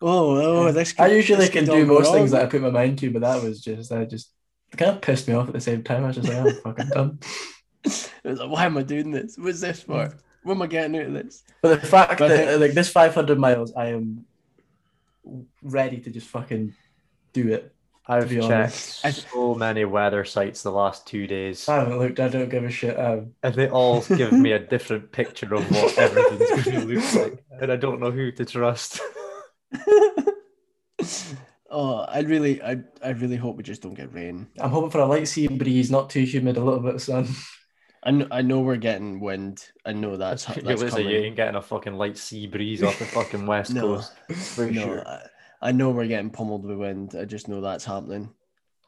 [0.01, 0.93] Oh, oh, this.
[0.97, 3.11] I usually this can do all go most things that I put my mind to,
[3.11, 4.31] but that was just I just
[4.77, 6.03] kind of pissed me off at the same time.
[6.03, 7.19] I was just like, I'm fucking done.
[7.83, 9.37] It was like, why am I doing this?
[9.37, 10.13] What's this for?
[10.43, 11.43] What am I getting out of this?
[11.61, 14.25] But the fact But that think- like this 500 miles, I am
[15.61, 16.73] ready to just fucking
[17.33, 17.73] do it.
[18.07, 19.05] I've be checked honest.
[19.05, 22.19] I- so many weather sites the last two days, I haven't looked.
[22.19, 22.97] I don't give a shit.
[22.99, 27.13] Um, and they all give me a different picture of what everything's going to look
[27.15, 28.99] like, and I don't know who to trust.
[31.69, 34.47] oh, I really, I, I really hope we just don't get rain.
[34.59, 37.27] I'm hoping for a light sea breeze, not too humid, a little bit of sun.
[38.03, 39.65] I know, I know we're getting wind.
[39.85, 42.97] I know that's That's, that's listen, you ain't getting a fucking light sea breeze off
[42.97, 43.81] the fucking west No.
[43.97, 44.13] coast
[44.55, 45.07] for No, sure.
[45.07, 45.19] I,
[45.61, 47.15] I know we're getting pummeled with wind.
[47.19, 48.29] I just know that's happening.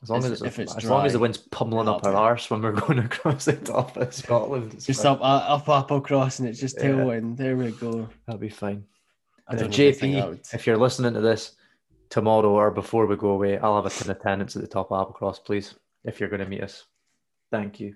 [0.02, 2.06] As long if- as it's, if it's as long as the wind's pummeling it'll up
[2.06, 5.12] our arse when we're going across the top of Scotland, Just fine.
[5.12, 6.86] up, uh, up, up across, and it's just Yeah.
[6.86, 7.36] tailwind.
[7.38, 8.08] There we go.
[8.26, 8.86] That'll be fine.
[9.48, 11.56] I And don't if JP, would- if you're listening to this
[12.10, 14.92] tomorrow or before we go away, I'll have a tin of attendance at the top
[14.92, 15.76] of Applecross, please.
[16.04, 16.86] If you're going to meet us,
[17.52, 17.96] thank you.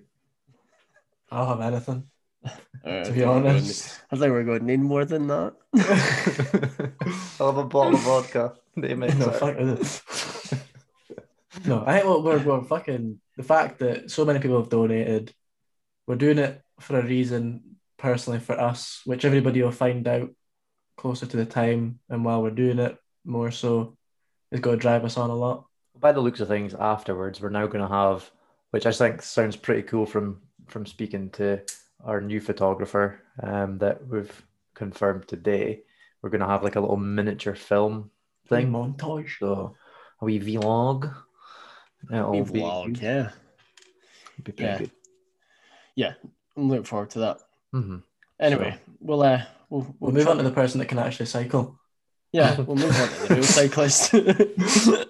[1.30, 2.04] I'll have anything.
[2.44, 4.80] Uh, To be I thought we were going- honest, I think we're going to need
[4.80, 5.54] more than that.
[7.40, 8.54] I'll have a bottle of vodka.
[8.76, 10.02] They make no, fuck it.
[11.64, 15.32] No, I think we're, we're, we're fucking the fact that so many people have donated.
[16.06, 20.30] We're doing it for a reason, personally for us, which everybody will find out
[20.96, 21.98] closer to the time.
[22.08, 23.96] And while we're doing it, more so,
[24.50, 25.66] is going to drive us on a lot.
[25.98, 28.30] By the looks of things, afterwards, we're now going to have,
[28.70, 31.62] which I think sounds pretty cool from from speaking to
[32.04, 34.42] our new photographer um, that we've
[34.74, 35.82] confirmed today.
[36.22, 38.10] We're going to have like a little miniature film
[38.48, 38.70] thing.
[38.72, 39.38] montage.
[39.38, 39.76] So
[40.20, 41.14] a wee vlog.
[42.12, 43.30] It'll We be, vlog, yeah.
[44.42, 44.78] be Yeah.
[44.78, 44.90] good.
[45.94, 46.14] Yeah,
[46.56, 47.38] I'm looking forward to that.
[47.74, 48.02] Mhm.
[48.38, 51.26] Anyway, we'll uh, we'll, we'll, We'll move try- on to the person that can actually
[51.26, 51.78] cycle.
[52.32, 54.12] Yeah, we'll move on to the real cyclist.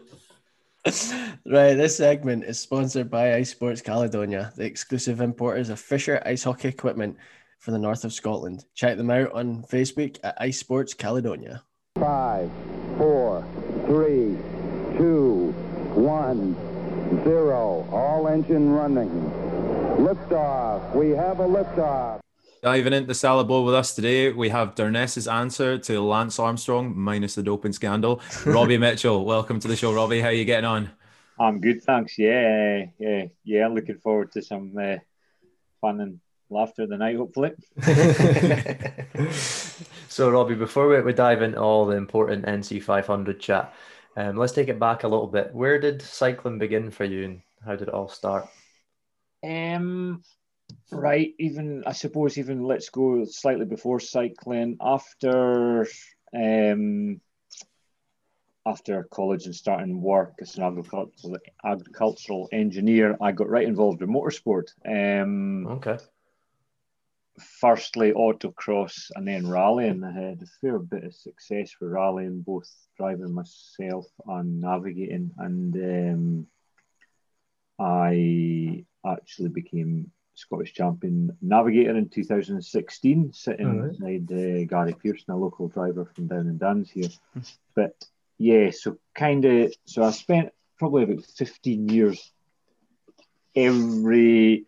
[1.47, 6.45] right, this segment is sponsored by Ice Sports Caledonia, the exclusive importers of Fischer ice
[6.45, 7.17] hockey equipment
[7.59, 8.65] for the north of Scotland.
[8.75, 11.63] Check them out on Facebook at Ice Sports Caledonia.
[11.99, 12.51] Five,
[12.99, 13.45] four,
[13.87, 14.37] three,
[14.99, 15.53] two,
[15.95, 16.55] one,
[17.25, 17.89] zero.
[17.91, 19.11] All engine running.
[19.99, 20.95] Liftoff.
[20.95, 22.21] We have a liftoff.
[22.67, 27.37] Diving into Salad Bowl with us today, we have Durness's answer to Lance Armstrong, minus
[27.37, 28.21] the doping scandal.
[28.45, 30.21] Robbie Mitchell, welcome to the show, Robbie.
[30.21, 30.91] How are you getting on?
[31.39, 32.19] I'm good, thanks.
[32.19, 33.69] Yeah, yeah, yeah.
[33.69, 34.97] Looking forward to some uh,
[35.81, 36.19] fun and
[36.51, 37.53] laughter tonight, hopefully.
[40.09, 43.73] so, Robbie, before we, we dive into all the important NC 500 chat,
[44.17, 45.55] um, let's take it back a little bit.
[45.55, 48.49] Where did cycling begin for you and how did it all start?
[49.45, 50.25] Um,
[50.91, 51.35] right.
[51.39, 54.77] Even I suppose even let's go slightly before cycling.
[54.81, 55.87] After
[56.35, 57.21] um,
[58.67, 64.09] after college and starting work as an agricultural agricultural engineer, I got right involved in
[64.09, 64.69] motorsport.
[64.85, 65.99] Um, Okay.
[67.61, 70.03] firstly autocross and then rallying.
[70.05, 75.31] I had a fair bit of success for rallying, both driving myself and navigating.
[75.39, 76.47] And um,
[77.79, 83.93] I actually became Scottish champion navigator in 2016, sitting Alright.
[83.93, 87.09] beside uh, Gary Pearson, a local driver from down in Duns here.
[87.75, 88.05] But
[88.39, 92.33] yeah, so kind of, so I spent probably about 15 years
[93.57, 94.67] every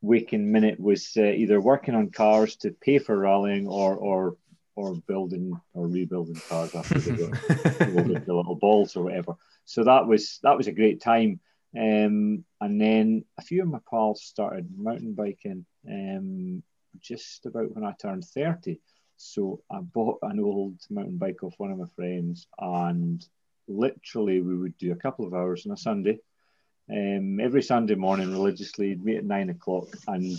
[0.00, 4.36] waking minute was uh, either working on cars to pay for rallying or or
[4.74, 9.36] or building or rebuilding cars after they got rolled into little balls or whatever.
[9.64, 11.40] So that was that was a great time.
[11.76, 16.62] Um, and then a few of my pals started mountain biking um,
[17.00, 18.80] just about when I turned 30.
[19.16, 23.26] So I bought an old mountain bike off one of my friends, and
[23.68, 26.18] literally we would do a couple of hours on a Sunday.
[26.90, 30.38] Um, every Sunday morning religiously, meet at nine o'clock, and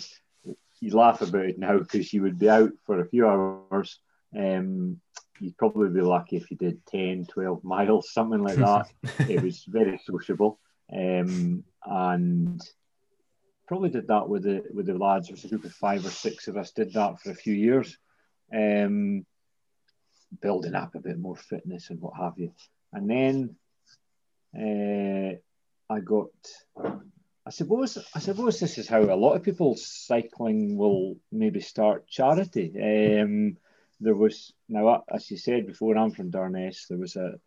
[0.79, 3.99] you laugh about it now because you would be out for a few hours.
[4.35, 5.01] Um,
[5.39, 8.87] you'd probably be lucky if you did 10, 12 miles, something like that.
[9.29, 10.59] it was very sociable.
[10.93, 12.61] Um, and
[13.67, 15.27] probably did that with the with the lads.
[15.27, 17.53] There was a group of five or six of us did that for a few
[17.53, 17.97] years,
[18.53, 19.25] um,
[20.41, 22.53] building up a bit more fitness and what have you.
[22.93, 23.55] And then
[24.55, 26.29] uh, I got.
[27.45, 32.07] I suppose I suppose this is how a lot of people cycling will maybe start
[32.07, 32.73] charity.
[32.75, 33.55] Um,
[34.01, 36.87] there was now, as you said before, I'm from Durness.
[36.87, 37.39] There was a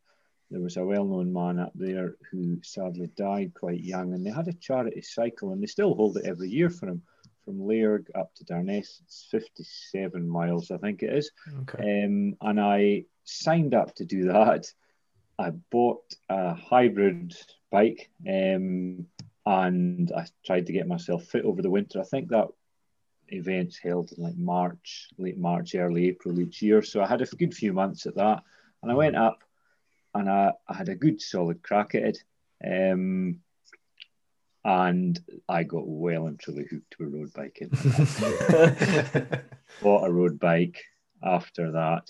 [0.51, 4.49] there was a well-known man up there who sadly died quite young, and they had
[4.49, 7.03] a charity cycle, and they still hold it every year for him
[7.45, 9.01] from Lairg up to Durness.
[9.03, 11.31] It's 57 miles, I think it is.
[11.63, 12.05] Okay.
[12.05, 14.67] Um, and I signed up to do that.
[15.39, 17.35] I bought a hybrid
[17.71, 19.07] bike um,
[19.47, 22.01] and I tried to get myself fit over the winter.
[22.01, 22.49] I think that
[23.29, 26.83] event's held in like March, late March, early April each year.
[26.83, 28.43] So I had a good few months at that.
[28.83, 29.43] And I went up
[30.15, 32.19] and I, I had a good solid crack at it.
[32.65, 33.41] Um,
[34.65, 35.19] and
[35.49, 37.71] I got well and truly hooked to a road biking.
[39.83, 40.79] bought a road bike
[41.23, 42.07] after that,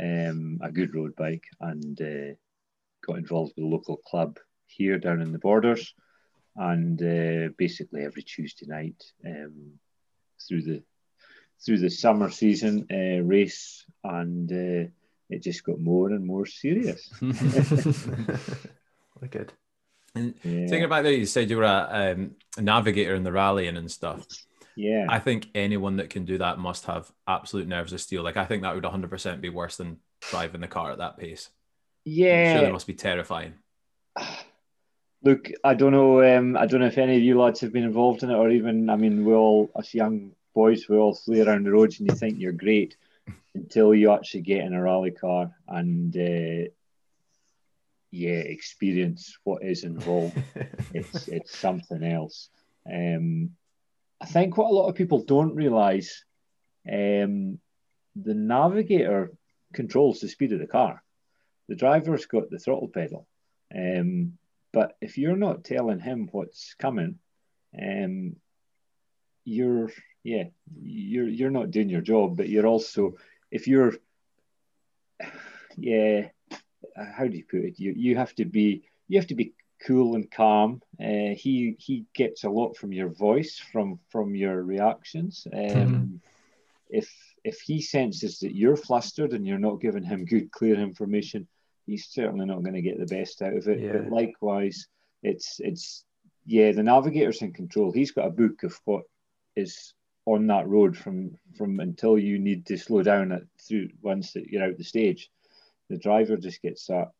[0.00, 2.34] um, a good road bike, and uh,
[3.06, 5.94] got involved with a local club here down in the borders.
[6.56, 9.72] And uh, basically every Tuesday night um,
[10.46, 10.82] through the
[11.64, 14.90] through the summer season uh, race, and uh,
[15.32, 17.10] it just got more and more serious.
[19.20, 19.52] Wicked.
[20.14, 20.66] And Yeah.
[20.66, 23.90] thinking about that, you said you were a, um, a navigator in the rallying and
[23.90, 24.26] stuff.
[24.74, 28.22] Yeah, I think anyone that can do that must have absolute nerves of steel.
[28.22, 29.98] Like I think that would 100% be worse than
[30.30, 31.50] driving the car at that pace.
[32.06, 32.52] I'm yeah.
[32.54, 33.54] sure that must be terrifying.
[35.24, 36.22] Look, I don't know.
[36.22, 38.50] Um, I don't know if any of you lads have been involved in it, or
[38.50, 38.90] even.
[38.90, 42.16] I mean, we all, us young boys, we all flee around the roads, and you
[42.16, 42.96] think you're great
[43.54, 46.70] until you actually get in a rally car and, uh,
[48.12, 50.36] yeah, experience what is involved.
[50.94, 52.50] it's it's something else.
[52.90, 53.50] Um,
[54.20, 56.24] I think what a lot of people don't realise,
[56.86, 57.58] um,
[58.14, 59.32] the navigator
[59.72, 61.02] controls the speed of the car.
[61.68, 63.26] The driver's got the throttle pedal.
[63.74, 64.34] Um,
[64.72, 67.18] but if you're not telling him what's coming,
[67.80, 68.36] um,
[69.44, 69.90] you're
[70.22, 70.44] yeah,
[70.82, 72.36] you're you're not doing your job.
[72.36, 73.16] But you're also
[73.50, 73.94] if you're
[75.76, 76.28] yeah,
[76.96, 77.78] how do you put it?
[77.78, 79.54] You you have to be you have to be
[79.86, 80.80] cool and calm.
[81.00, 85.46] Uh, he he gets a lot from your voice, from from your reactions.
[85.52, 86.20] Um, Mhm.
[86.88, 87.10] If
[87.42, 91.48] if he senses that you're flustered and you're not giving him good, clear information,
[91.86, 93.80] he's certainly not going to get the best out of it.
[93.80, 93.92] Yeah.
[93.92, 94.86] But likewise,
[95.22, 96.04] it's it's
[96.44, 97.92] yeah, the navigator's in control.
[97.92, 99.04] He's got a book of what
[99.56, 99.94] is
[100.26, 104.48] on that road from from until you need to slow down at through once that
[104.48, 105.30] you're out the stage.
[105.90, 107.10] The driver just gets that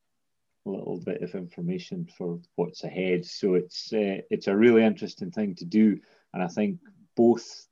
[0.65, 3.27] little bit of information for what's ahead.
[3.27, 5.99] So it's uh, it's a really interesting thing to do,
[6.33, 6.79] and I think
[7.17, 7.67] both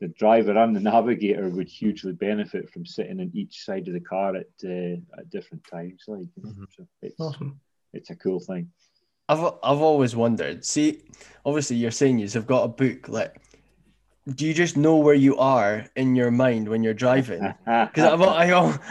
[0.00, 4.00] the driver and the navigator would hugely benefit from sitting on each side of the
[4.00, 6.04] car at uh, at different times.
[6.06, 6.50] Like, you know?
[6.50, 6.66] Mhm.
[6.76, 7.60] so it's Awesome.
[7.92, 8.70] it's a cool thing.
[9.28, 10.64] I've I've always wondered.
[10.64, 11.02] See,
[11.44, 13.08] obviously you're saying you've got a book.
[13.08, 13.40] Like,
[14.34, 17.54] do you just know where you are in your mind when you're driving?
[17.64, 18.50] Because I've I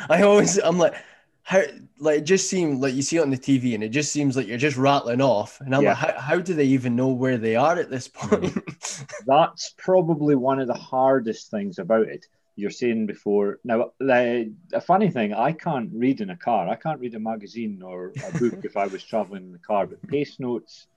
[0.10, 0.96] I always I'm like,
[1.44, 1.62] how
[2.00, 4.36] like it just seems like you see it on the TV and it just seems
[4.36, 5.90] like you're just rattling off, and I'm Yeah.
[5.90, 8.30] like, how, how do they even know where they are at this hmm.
[8.30, 9.06] point?
[9.28, 12.26] That's probably one of the hardest things about it.
[12.58, 16.70] You're saying before now, the, a funny thing, I can't read in a car.
[16.70, 19.86] I can't read a magazine or a book if I was traveling in the car.
[19.86, 20.88] But pace notes,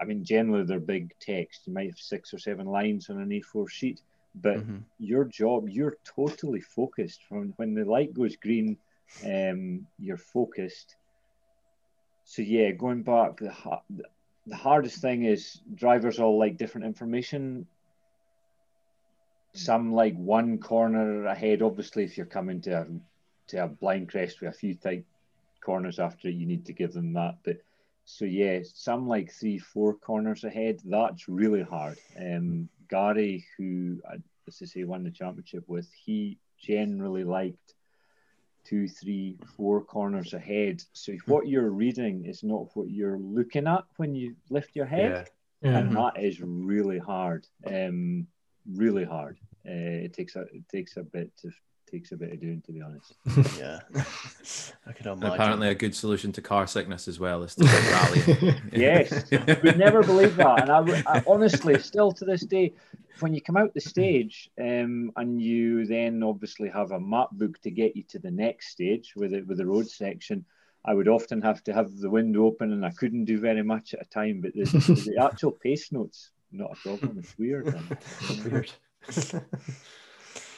[0.00, 1.66] I mean, generally they're big text.
[1.66, 4.00] You might have six or seven lines on an A4 sheet,
[4.34, 4.84] but Mhm.
[4.98, 7.22] your job, you're totally focused.
[7.24, 8.76] From when the light goes green,
[9.24, 10.96] um, you're focused.
[12.24, 13.54] So yeah, going back, the
[14.46, 17.66] the hardest thing is drivers all like different information.
[19.54, 21.62] Some like one corner ahead.
[21.62, 22.86] Obviously, if you're coming to a
[23.48, 25.04] to a blind crest with a few tight
[25.64, 27.38] corners after it, you need to give them that.
[27.44, 27.58] But
[28.04, 30.80] so yeah, some like three, four corners ahead.
[30.84, 31.98] That's really hard.
[32.18, 37.74] Um, Gary, who I, as I say, won the championship with, he generally liked
[38.64, 40.82] two, three, four corners ahead.
[40.92, 45.28] So what you're reading is not what you're looking at when you lift your head,
[45.62, 45.70] Yeah.
[45.70, 45.78] Yeah.
[45.78, 47.46] and that is really hard.
[47.66, 48.26] Um,
[48.70, 49.38] really hard.
[49.66, 51.54] Uh, it takes a it takes a bit of
[51.94, 53.14] takes a bit of doing, to be honest.
[53.58, 53.80] yeah,
[54.86, 55.34] I can And imagine.
[55.34, 58.20] apparently, a good solution to car sickness as well is to rally.
[58.26, 58.60] rallying.
[58.72, 59.30] Yes,
[59.62, 60.62] would never believe that.
[60.62, 62.72] And I, I honestly, still to this day,
[63.20, 67.60] when you come out the stage um, and you then obviously have a map book
[67.62, 70.44] to get you to the next stage with it with the road section,
[70.84, 73.94] I would often have to have the window open and I couldn't do very much
[73.94, 74.40] at a time.
[74.40, 77.18] But the, the actual pace notes, not a problem.
[77.20, 77.66] It's weird.
[77.66, 77.98] man.
[78.44, 78.72] Weird.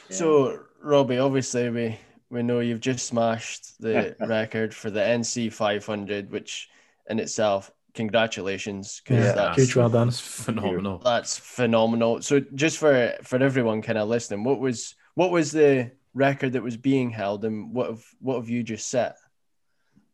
[0.09, 6.29] So, Robbie, obviously we we know you've just smashed the record for the NC 500,
[6.29, 6.67] which
[7.09, 10.09] in itself, congratulations, because Yeah, that's Huge well done.
[10.09, 10.99] It's phenomenal.
[10.99, 12.21] that's phenomenal.
[12.21, 16.63] So, just for for everyone kind of listening, what was what was the record that
[16.63, 19.15] was being held, and what have what have you just set?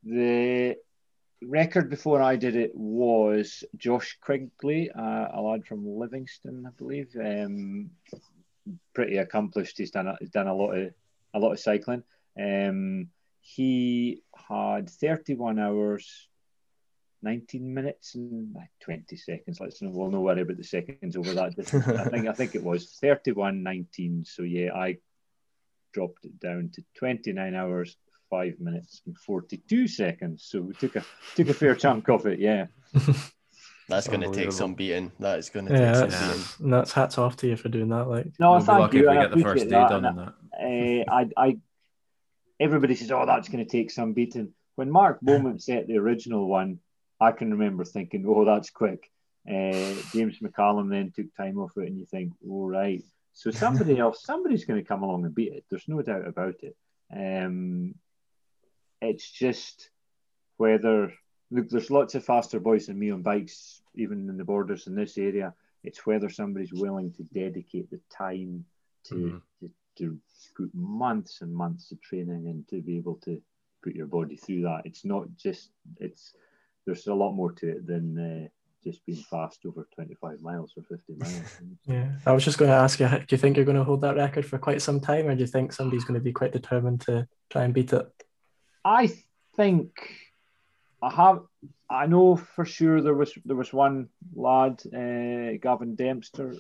[0.06, 0.75] the
[1.41, 7.08] record before I did it was Josh Quigley, uh, a lad from Livingston, I believe.
[7.17, 7.89] Um,
[8.93, 9.78] pretty accomplished.
[9.78, 10.93] He's done a, he's done a lot of
[11.34, 12.04] a lot of cycling.
[12.39, 13.10] Um,
[13.41, 16.28] he had 31 hours,
[17.21, 19.60] 19 minutes and like 20 seconds.
[19.60, 21.54] Let's we'll no worry about the seconds over that.
[21.99, 24.26] I think I think it was 31, 19.
[24.26, 24.97] So yeah, I
[25.93, 27.97] dropped it down to 29 hours,
[28.30, 30.45] five minutes and 42 seconds.
[30.49, 32.39] So we took a took a fair chunk of it.
[32.39, 32.67] Yeah.
[33.93, 35.12] That's going to take some beating.
[35.19, 36.71] That is going to Yeah, take some that's, beating.
[36.71, 38.08] that's hats off to you for doing that.
[38.08, 39.03] Like, No, we'll be thank lucky you.
[39.03, 41.08] if we I get the first day that, done and on that.
[41.08, 41.58] uh, I, I,
[42.60, 46.47] everybody says, "Oh, that's going to take some beating." When Mark Beaumont set the original
[46.47, 46.79] one,
[47.21, 49.10] I can remember thinking, "Oh, that's quick."
[49.47, 53.03] Uh, James McCallum then took time off it, and you think, "Oh, right."
[53.34, 55.65] So somebody else, somebody's going to come along and beat it.
[55.69, 56.75] There's no doubt about it.
[57.15, 57.95] Um,
[59.01, 59.89] it's just
[60.58, 61.12] whether
[61.53, 61.69] look.
[61.69, 65.17] There's lots of faster boys than me on bikes, even in the borders in this
[65.17, 65.53] area.
[65.83, 68.65] It's whether somebody's willing to dedicate the time
[69.05, 69.41] to Mhm.
[69.59, 70.19] to, to
[70.55, 73.41] put months and months of training in to be able to
[73.83, 74.81] put your body through that.
[74.85, 76.33] It's not just it's
[76.85, 78.47] there's a lot more to it than uh,
[78.83, 81.61] just being fast over 25 miles or 50 miles.
[81.85, 84.01] yeah, I was just going to ask you, do you think you're going to hold
[84.01, 86.51] that record for quite some time, or do you think somebody's going to be quite
[86.51, 88.05] determined to try and beat it?
[88.83, 89.13] I
[89.55, 89.91] think
[91.03, 91.41] I have.
[91.89, 96.55] I know for sure there was there was one lad, uh, Gavin Dempster.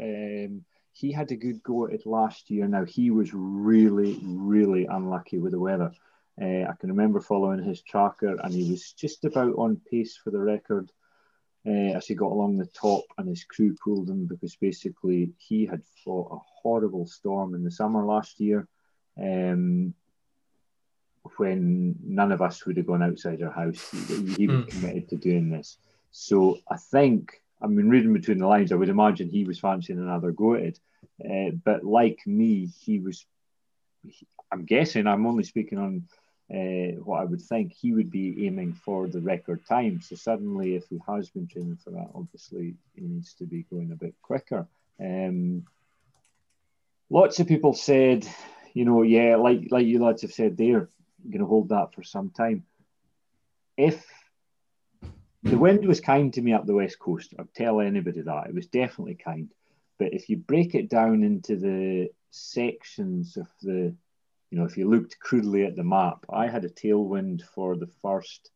[0.00, 2.66] Um, he had a good go at it last year.
[2.66, 5.92] Now he was really, really unlucky with the weather.
[6.40, 10.30] Uh, I can remember following his tracker, and he was just about on pace for
[10.30, 10.90] the record
[11.66, 15.66] uh, as he got along the top, and his crew pulled him because basically he
[15.66, 18.66] had fought a horrible storm in the summer last year.
[19.20, 19.94] Um,
[21.36, 23.88] when none of us would have gone outside our house.
[23.90, 24.68] He, he was Mm.
[24.68, 25.78] committed to doing this.
[26.10, 29.98] So I think, I mean, reading between the lines, I would imagine he was fancying
[29.98, 30.80] another go at it.
[31.24, 33.26] Uh, but like me, he was,
[34.50, 36.08] I'm guessing, I'm only speaking on
[36.52, 40.00] uh, what I would think, he would be aiming for the record time.
[40.00, 43.92] So suddenly, if he has been training for that, obviously he needs to be going
[43.92, 44.66] a bit quicker.
[44.98, 45.64] Um,
[47.08, 48.26] lots of people said,
[48.74, 50.88] you know, yeah, like like you lads have said, they're
[51.28, 52.64] going to hold that for some time.
[53.76, 54.04] If
[55.42, 58.54] the wind was kind to me up the west coast, I'd tell anybody that it
[58.54, 59.50] was definitely kind.
[59.98, 63.94] But if you break it down into the sections of the,
[64.50, 67.88] you know, if you looked crudely at the map, I had a tailwind for the
[68.02, 68.50] first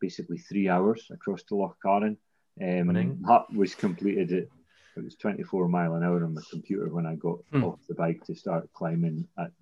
[0.00, 2.16] basically three hours across to Loch Carron.
[2.60, 4.48] Um, that was completed at
[4.96, 7.64] it was 24 mile an hour on my computer when I got Hmm.
[7.64, 9.52] off the bike to start climbing at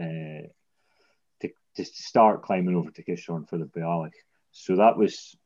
[0.00, 0.46] uh,
[1.78, 4.14] to, start climbing over to Kishorn for the Bealach.
[4.52, 5.36] So that was,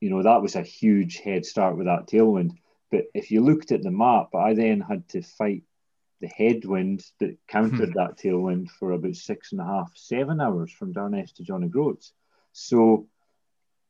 [0.00, 2.52] you know, that was a huge head start with that tailwind.
[2.90, 5.62] But if you looked at the map, I then had to fight
[6.20, 7.98] the headwind that countered hmm.
[7.98, 12.12] that tailwind for about six and a half, seven hours from Durness to John O'Groats.
[12.52, 13.08] So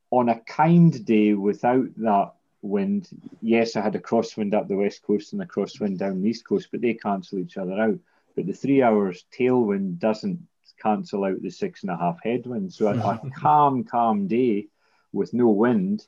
[0.09, 3.07] on a kind day without that wind,
[3.41, 6.47] yes, I had a crosswind up the west coast and a crosswind down the east
[6.47, 7.99] coast, but they cancel each other out.
[8.35, 10.39] But the three hours tailwind doesn't
[10.81, 12.73] cancel out the six and a half headwind.
[12.73, 14.67] So a, a calm, calm day
[15.11, 16.05] with no wind,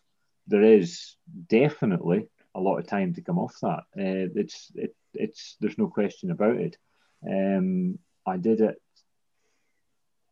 [0.47, 1.15] there is
[1.47, 3.83] definitely a lot of time to come off that.
[3.97, 6.77] Uh, it's it, it's there's no question about it.
[7.27, 8.81] Um, I did it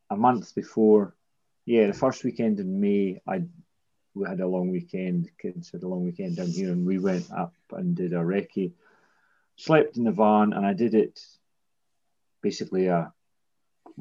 [0.09, 1.15] a month before.
[1.65, 3.43] Yeah, the first weekend in May, I
[4.13, 5.29] we had a long weekend.
[5.41, 8.73] Kids had a long weekend down here, and we went up and did a recce.
[9.55, 11.19] Slept in the van, and I did it
[12.41, 13.13] basically a,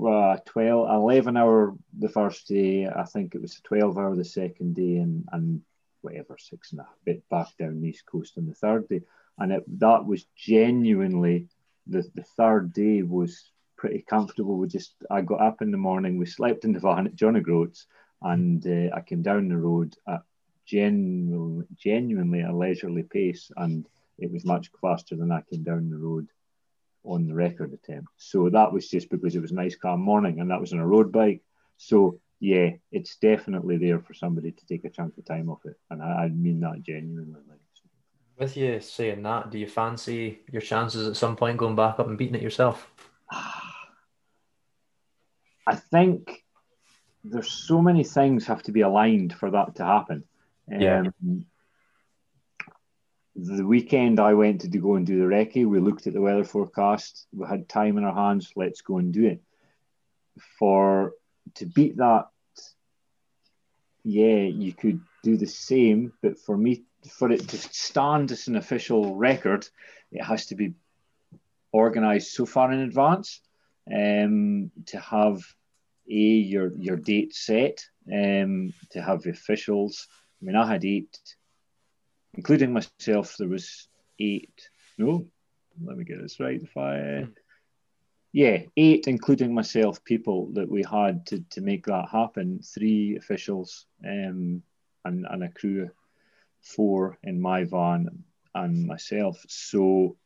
[0.01, 2.87] a 12, 11 hour the first day.
[2.87, 5.63] I think it was a 12 hour the second day, and, and
[6.01, 9.03] whatever, six and a bit back down the east coast on the third day.
[9.39, 11.49] And it, that was genuinely
[11.87, 14.57] the, the third day was pretty comfortable.
[14.57, 17.37] We just, I got up in the morning, we slept in the van at John
[17.37, 17.87] O'Groats,
[18.21, 20.23] and uh, I came down the road at
[20.67, 23.87] genuinely, genuinely a leisurely pace, and
[24.19, 26.29] it was much faster than I came down the road
[27.05, 28.09] on the record attempt.
[28.17, 30.79] So that was just because it was a nice calm morning, and that was on
[30.79, 31.43] a road bike.
[31.77, 35.79] So yeah, it's definitely there for somebody to take a chunk of time off it,
[35.91, 37.41] and I, I mean that genuinely.
[38.39, 42.09] With you saying that, do you fancy your chances at some point going back up
[42.09, 42.91] and beating it yourself?
[45.65, 46.43] I think
[47.23, 50.25] there's so many things have to be aligned for that to happen.
[50.69, 51.05] Yeah.
[51.23, 51.47] Um,
[53.35, 56.45] The weekend I went to go and do the recce, we looked at the weather
[56.45, 57.27] forecast.
[57.33, 58.53] We had time in our hands.
[58.57, 59.43] Let's go and do it.
[60.59, 61.13] For
[61.55, 62.27] to beat that
[64.05, 68.57] yeah, you could do the same, but for me, for it to stand as an
[68.57, 69.69] official record,
[70.11, 70.75] it has to be
[71.73, 73.41] organised so far in advance
[73.93, 75.43] um, to have
[76.09, 80.09] a your your date set, um, to have the officials.
[80.41, 81.19] I mean, I had eight,
[82.35, 83.37] including myself.
[83.39, 84.69] There was eight.
[84.99, 85.27] No,
[85.83, 86.61] let me get this right.
[86.63, 87.27] If I
[88.33, 92.61] yeah, eight, including myself, people that we had to, to make that happen.
[92.63, 94.63] Three officials um,
[95.05, 95.91] and, and a crew,
[96.63, 98.25] four in my van
[98.55, 99.45] and myself.
[99.49, 100.17] So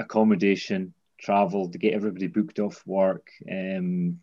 [0.00, 3.30] accommodation, travel to get everybody booked off work.
[3.48, 4.20] Um,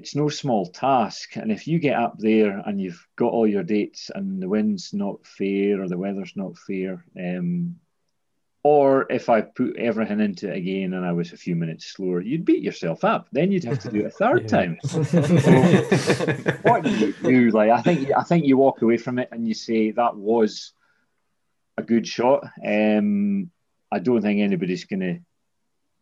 [0.00, 1.36] it's no small task.
[1.36, 4.94] And if you get up there and you've got all your dates and the wind's
[4.94, 7.76] not fair or the weather's not fair, um,
[8.62, 12.22] or if I put everything into it again and I was a few minutes slower,
[12.22, 13.28] you'd beat yourself up.
[13.30, 14.78] Then you'd have to do it a third time.
[14.84, 15.22] So,
[16.62, 17.50] what do you do?
[17.50, 20.72] Like I think I think you walk away from it and you say that was
[21.76, 22.44] a good shot.
[22.64, 23.50] Um,
[23.92, 25.18] I don't think anybody's going to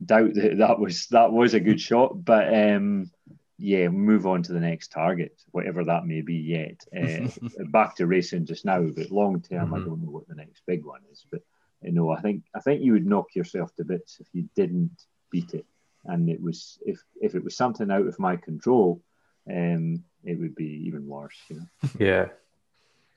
[0.04, 2.24] doubt that that was that was a good shot.
[2.24, 3.10] But um,
[3.58, 6.36] yeah, move on to the next target, whatever that may be.
[6.36, 9.84] Yet uh, back to racing just now, but long term, I Mhm.
[9.84, 11.26] don't know what the next big one is.
[11.30, 11.42] But
[11.82, 15.06] you know, I think I think you would knock yourself to bits if you didn't
[15.30, 15.66] beat it.
[16.04, 19.02] And it was if if it was something out of my control,
[19.50, 21.36] um, it would be even worse.
[21.50, 21.66] You know.
[21.98, 22.28] Yeah.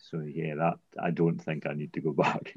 [0.10, 2.54] So yeah, that I don't think I need to go back.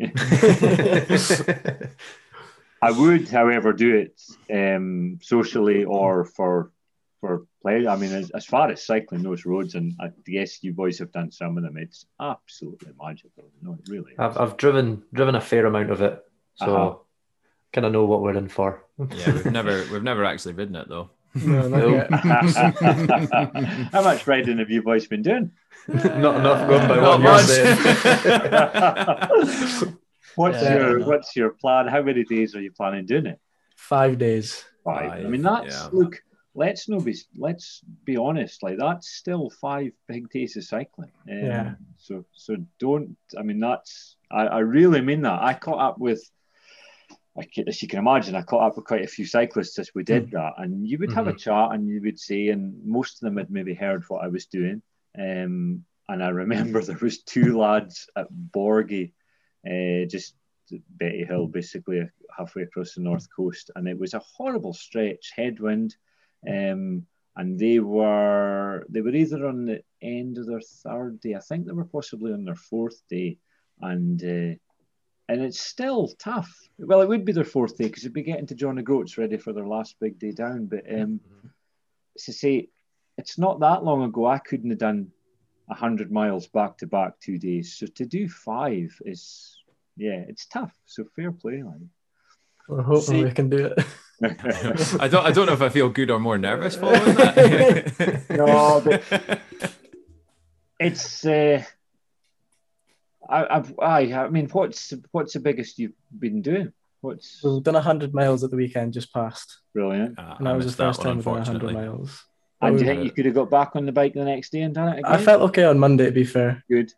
[2.83, 4.21] I would, however, do it
[4.53, 6.71] um, socially or for
[7.25, 7.89] for pleasure.
[7.89, 11.11] I mean, as, as far as cycling those roads, and I guess you boys have
[11.13, 11.79] done some of them.
[11.79, 13.51] It's absolutely magical.
[13.63, 14.13] No, it really.
[14.13, 14.19] Is.
[14.19, 16.23] I've I've driven driven a fair amount of it,
[16.57, 16.97] so Uh-huh.
[17.73, 18.85] kind of know what we're in for.
[18.99, 21.09] Yeah, we've never we've never actually ridden it though.
[21.35, 21.89] No, not No.
[21.95, 22.11] yet.
[23.95, 25.51] How much riding have you boys been doing?
[25.89, 27.49] Not enough going by Not what much.
[27.49, 29.95] you're saying.
[30.37, 30.75] What's Yeah.
[30.77, 31.87] your What's your plan?
[31.89, 33.41] How many days are you planning doing it?
[33.77, 34.65] Five days.
[34.85, 35.25] Five.
[35.27, 35.89] I mean, that's yeah.
[35.93, 36.23] look.
[36.55, 37.17] Let's no be.
[37.37, 38.63] Let's be honest.
[38.63, 41.11] Like that's still five big days of cycling.
[41.29, 41.75] Um, Yeah.
[41.99, 43.17] So so don't.
[43.39, 44.17] I mean, that's.
[44.31, 45.43] I, I really mean that.
[45.43, 46.23] I caught up with.
[47.37, 50.05] I as you can imagine, I caught up with quite a few cyclists as we
[50.05, 53.21] did that, and you would have a chat, and you would say, and most of
[53.21, 54.83] them had maybe heard what I was doing.
[55.19, 59.13] Um, and I remember there was two lads at Borgie,
[59.67, 60.35] uh, just
[60.97, 65.97] Bettyhill, basically halfway across the north coast, and it was a horrible stretch, headwind,
[66.49, 71.41] um, and they were they were either on the end of their third day, I
[71.41, 73.39] think they were possibly on their fourth day,
[73.81, 74.57] and uh,
[75.29, 76.53] and it's still tough.
[76.79, 79.37] Well, it would be their fourth day because they'd be getting to John O'Groats ready
[79.37, 80.67] for their last big day down.
[80.67, 81.21] But um,
[82.19, 82.69] to say,
[83.19, 85.11] it's not that long ago I couldn't have done
[85.71, 87.77] hundred miles back to back two days.
[87.77, 89.57] So to do five is
[89.97, 90.75] yeah, it's tough.
[90.87, 91.81] So fair play, like.
[92.69, 93.79] We're hoping See- we can do it.
[95.01, 98.23] I don't I don't know if I feel good or more nervous following that.
[98.31, 99.41] No, but-
[100.81, 101.63] it's uh,
[103.29, 106.73] I, I've, I I mean, what's what's the biggest you've been doing?
[107.01, 109.59] What's We've done 100 miles at the weekend just past.
[109.75, 110.15] brilliant?
[110.19, 111.89] Ah, And I that was the missed first one, time we've done 100 unfortunately.
[111.89, 112.25] miles.
[112.63, 114.63] And do you think you could have got back on the bike the next day
[114.63, 115.13] and done it again?
[115.13, 116.65] I felt okay on Monday, to be fair.
[116.69, 116.93] good.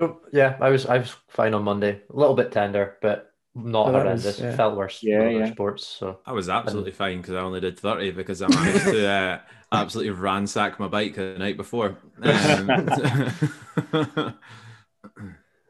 [0.00, 2.00] Oh, yeah, I was I was fine on Monday.
[2.12, 4.24] A little bit tender, but not But that horrendous.
[4.26, 4.56] was- yeah.
[4.56, 5.50] Felt worse Yeah, yeah.
[5.52, 5.86] sports.
[5.86, 9.38] So I was absolutely fine because I only did 30 because I managed to uh,
[9.72, 11.96] absolutely ransack my bike the night before.
[12.22, 12.66] Um,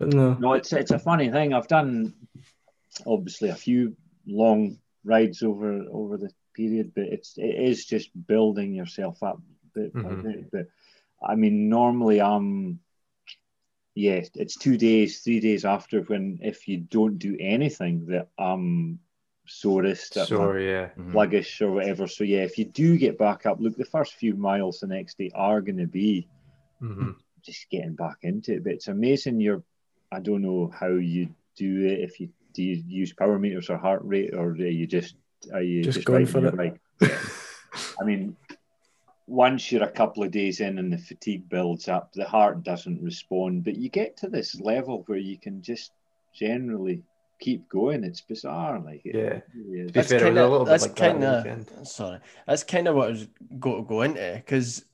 [0.01, 0.35] no.
[0.35, 1.53] No, it's it's a funny thing.
[1.53, 2.15] I've done
[3.07, 8.73] obviously a few long rides over over the period, but it's it is just building
[8.75, 9.41] yourself up
[9.75, 10.23] bit by Mhm.
[10.23, 10.51] bit.
[10.51, 10.67] But
[11.23, 12.81] I mean, normally I'm
[14.01, 18.99] yeah, it's two days, three days after when if you don't do anything that I'm
[19.47, 20.89] sorest, sore, yeah.
[20.99, 21.13] mhm.
[21.13, 22.07] sluggish or whatever.
[22.07, 25.19] So yeah, if you do get back up, look, the first few miles the next
[25.19, 26.29] day are going to be
[26.81, 27.11] hmm
[27.43, 28.65] just getting back into it.
[28.65, 29.41] But it's amazing.
[29.41, 29.63] You're,
[30.13, 32.01] I don't know how you do it.
[32.01, 35.15] If you do you use power meters or heart rate, or are you just
[35.53, 36.81] are you Just going for it.
[37.01, 37.19] Yeah.
[38.01, 38.37] I mean,
[39.31, 43.01] once you're a couple of days in and the fatigue builds up, the heart doesn't
[43.01, 43.63] respond.
[43.65, 45.93] But you get to this level where you can just
[46.35, 47.03] generally
[47.39, 48.03] keep going.
[48.03, 49.41] It's bizarre, like it Yeah.
[49.55, 49.79] really.
[49.79, 51.87] To be That's fair, it kinda- a little bit like that on the kinda- weekend.
[51.89, 53.29] Sorry, that's kind of what I was
[53.59, 54.85] going to go into because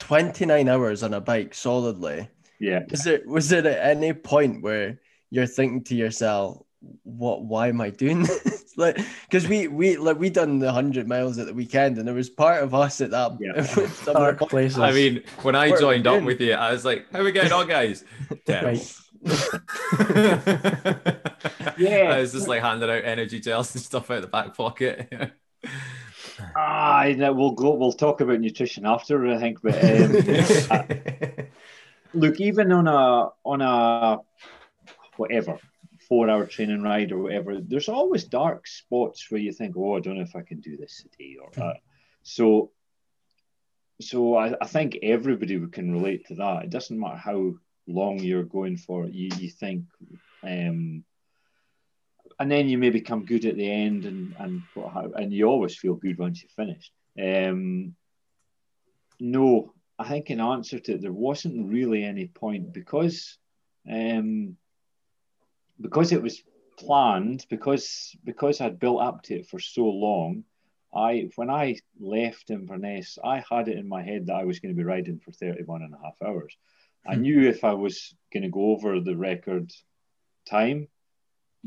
[0.00, 2.28] 29 hours on a bike solidly.
[2.60, 2.84] Yeah.
[2.90, 6.62] Was it was it at any point where you're thinking to yourself,
[7.04, 7.42] what?
[7.42, 8.67] Why am I doing this?
[8.78, 8.96] Like,
[9.28, 12.30] because we we like we done the hundred miles at the weekend, and there was
[12.30, 13.62] part of us at that Yeah.
[14.04, 14.78] somewhere Dark places.
[14.78, 17.52] I mean, when I What joined up with you, I was like, "How we going
[17.52, 18.04] on, guys?"
[18.46, 18.80] Terrible.
[21.76, 22.12] Yeah.
[22.12, 25.12] I was just like handing out energy gels and stuff out the back pocket.
[26.56, 27.74] Ah, no, we'll go.
[27.74, 29.60] We'll talk about nutrition after, I think.
[29.62, 29.84] But
[30.70, 31.46] um,
[32.14, 34.18] look, even on a on a
[35.16, 35.58] whatever
[36.08, 40.00] four hour training ride or whatever, there's always dark spots where you think, oh, I
[40.00, 41.76] don't know if I can do this today or that.
[42.22, 42.70] So,
[44.00, 46.64] so I, I think everybody can relate to that.
[46.64, 47.54] It doesn't matter how
[47.86, 49.06] long you're going for.
[49.06, 49.84] You you think,
[50.42, 51.04] um,
[52.38, 54.62] and then you may become good at the end, and and
[55.16, 56.90] and you always feel good once you finish.
[57.20, 57.94] Um,
[59.20, 63.36] no, I think in answer to it, there wasn't really any point because
[63.90, 64.56] um,
[65.80, 66.42] because it was
[66.78, 70.44] planned because because I'd built up to it for so long.
[70.94, 74.74] I when I left Inverness, I had it in my head that I was going
[74.74, 76.56] to be riding for 31 and a half hours.
[77.06, 79.70] I knew if I was going to go over the record
[80.48, 80.88] time,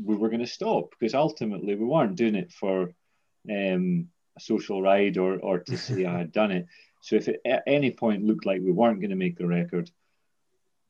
[0.02, 2.92] we were going to stop because ultimately we weren't doing it for
[3.50, 6.66] um, a social ride or, or to say I had done it.
[7.00, 9.90] So if it at any point looked like we weren't going to make the record,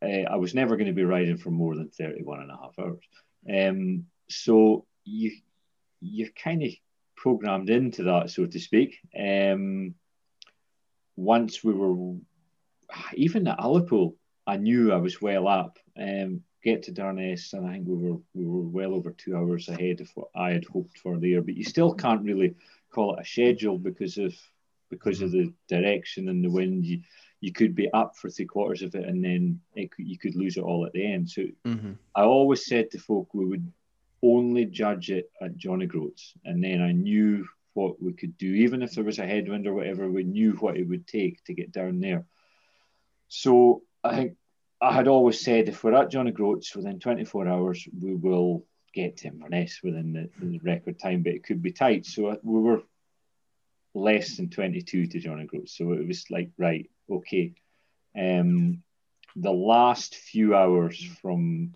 [0.03, 2.79] uh, I was never going to be riding for more than 31 and a half
[2.79, 3.05] hours.
[3.49, 5.33] Um, so you,
[6.01, 6.71] you're kind of
[7.17, 8.99] programmed into that, so to speak.
[9.19, 9.95] Um,
[11.17, 12.17] once we were,
[13.15, 14.15] even at Ullapool,
[14.47, 15.79] I knew I was well up.
[15.99, 19.69] Um, get to Durness, and I think we were we were well over two hours
[19.69, 21.43] ahead of what I had hoped for there.
[21.43, 22.55] But you still can't really
[22.91, 24.35] call it a schedule because of
[24.91, 26.85] because of the direction and the wind.
[26.87, 27.01] You
[27.43, 30.37] you could be up for three quarters of it, and then it could, you could
[30.37, 31.29] lose it all at the end.
[31.29, 31.93] So Mm-hmm.
[32.15, 33.71] I always said to folk we would
[34.23, 38.81] only judge it at John O'Groats, and then I knew what we could do, even
[38.81, 40.09] if there was a headwind or whatever.
[40.09, 42.25] We knew what it would take to get down there.
[43.29, 44.37] So I think
[44.81, 48.65] I had always said if we're at John O'Groats within 24 hours, we will
[48.95, 52.07] get to Inverness within the, the record time, but it could be tight.
[52.07, 52.83] So uh, we were
[53.95, 55.77] less than 22 to John O'Groats.
[55.77, 56.89] So it was like, right,
[57.19, 57.55] okay.
[58.19, 58.83] Um,
[59.37, 61.75] the last few hours from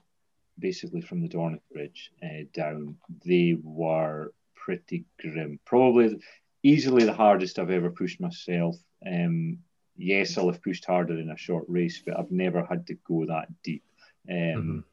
[0.59, 5.61] basically from the Dornoch Bridge uh, down, they were pretty grim.
[5.64, 6.18] Probably
[6.62, 8.76] easily the hardest I've ever pushed myself.
[9.07, 9.59] Um,
[9.97, 13.26] yes, I'll have pushed harder in a short race, but I've never had to go
[13.26, 13.84] that deep.
[14.30, 14.84] Um,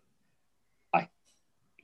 [0.93, 1.09] I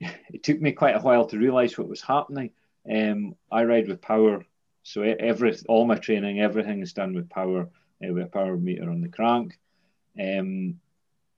[0.00, 2.50] it took me quite a while to realise what was happening.
[2.90, 4.46] Um, I ride with power,
[4.82, 7.68] so every all my training, everything is done with power,
[8.04, 9.58] uh, with a power meter on the crank.
[10.18, 10.80] Um,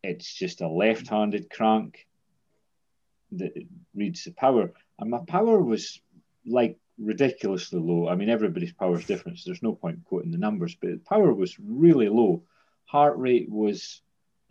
[0.03, 2.07] it's just a left-handed crank
[3.33, 3.53] that
[3.95, 6.01] reads the power, and my power was
[6.45, 8.09] like ridiculously low.
[8.09, 10.99] I mean, everybody's power is different, so there's no point quoting the numbers, but the
[10.99, 12.43] power was really low.
[12.85, 14.03] Heart rate was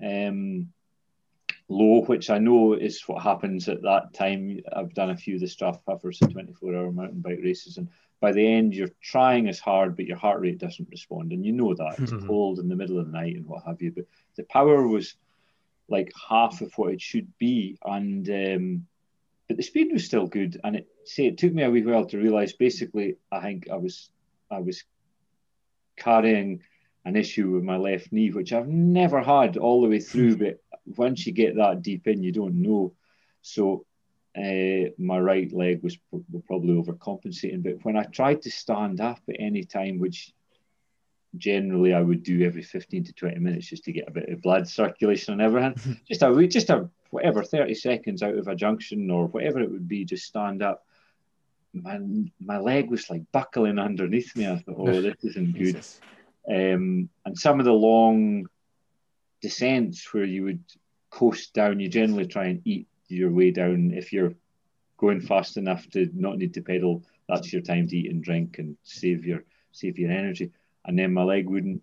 [0.03, 0.71] um,
[1.69, 4.59] low, which I know is what happens at that time.
[4.75, 7.89] I've done a few of the Strathpuffers and 24 hour mountain bike races, and
[8.21, 11.31] by the end, you're trying as hard, but your heart rate doesn't respond.
[11.33, 12.21] And you know that it's Mhm.
[12.27, 13.91] cold in the middle of the night and what have you.
[13.91, 14.05] But
[14.35, 15.15] the power was
[15.89, 17.77] like half of what it should be.
[17.83, 18.87] And, um,
[19.47, 20.61] but the speed was still good.
[20.63, 23.75] And it, say, it took me a wee while to realize basically, I think I
[23.77, 24.11] was,
[24.51, 24.83] I was
[25.97, 26.61] carrying
[27.05, 30.35] an issue with my left knee, which I've never had all the way through.
[30.43, 32.93] But once you get that deep in, you don't know.
[33.41, 33.85] So
[34.37, 35.97] uh, my right leg was
[36.47, 37.63] probably overcompensating.
[37.63, 40.33] But when I tried to stand up at any time, which
[41.37, 44.41] generally I would do every 15 to 20 minutes just to get a bit of
[44.41, 49.11] blood circulation and everything, just a just a whatever 30 seconds out of a junction
[49.11, 50.85] or whatever it would be, just stand up.
[51.73, 51.99] My,
[52.39, 54.47] my leg was like buckling underneath me.
[54.47, 55.83] I thought, oh, this isn't good
[56.47, 58.47] um, and some of the long
[59.41, 60.63] descents where you would
[61.09, 63.91] coast down, you generally try and eat your way down.
[63.93, 64.33] If you're
[64.97, 68.59] going fast enough to not need to pedal, that's your time to eat and drink
[68.59, 70.51] and save your save your energy.
[70.85, 71.81] And then my leg wouldn't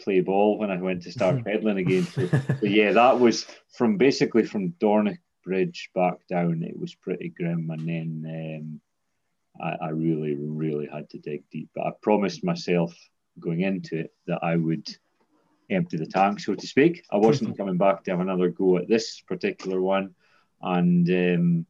[0.00, 2.04] play ball when I went to start pedaling again.
[2.04, 6.62] So, so yeah, that was from basically from Dornoch Bridge back down.
[6.62, 8.80] It was pretty grim, and then
[9.60, 11.70] um, I, I really, really had to dig deep.
[11.74, 12.94] But I promised myself
[13.40, 14.88] going into it that I would
[15.70, 17.04] empty the tank, so to speak.
[17.10, 20.14] I wasn't coming back to have another go at this particular one,
[20.62, 21.66] and um,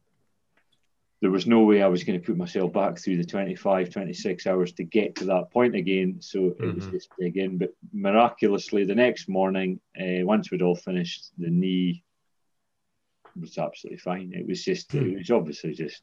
[1.21, 4.45] there was no way I was going to put myself back through the 25, 26
[4.47, 6.17] hours to get to that point again.
[6.19, 7.57] So it was just dig in.
[7.57, 12.03] But miraculously, the next morning, uh, once we'd all finished, the knee
[13.39, 14.31] was absolutely fine.
[14.33, 15.11] It was just, Hmm.
[15.11, 16.01] it was obviously just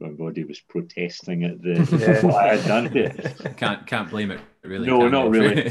[0.00, 2.26] my body was protesting at the Yeah.
[2.26, 3.56] what I had done to it.
[3.56, 4.86] Can't can't blame it really.
[4.86, 5.30] No, can not you?
[5.30, 5.62] really,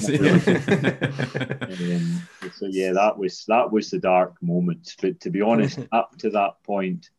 [1.92, 4.96] Um, so yeah, that was that was the dark moments.
[5.00, 7.10] But to be honest, up to that point,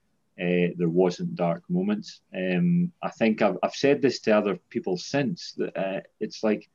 [0.41, 2.21] uh, there wasn't dark moments.
[2.35, 6.69] Um, I think I've, I've said this to other people since that uh, it's like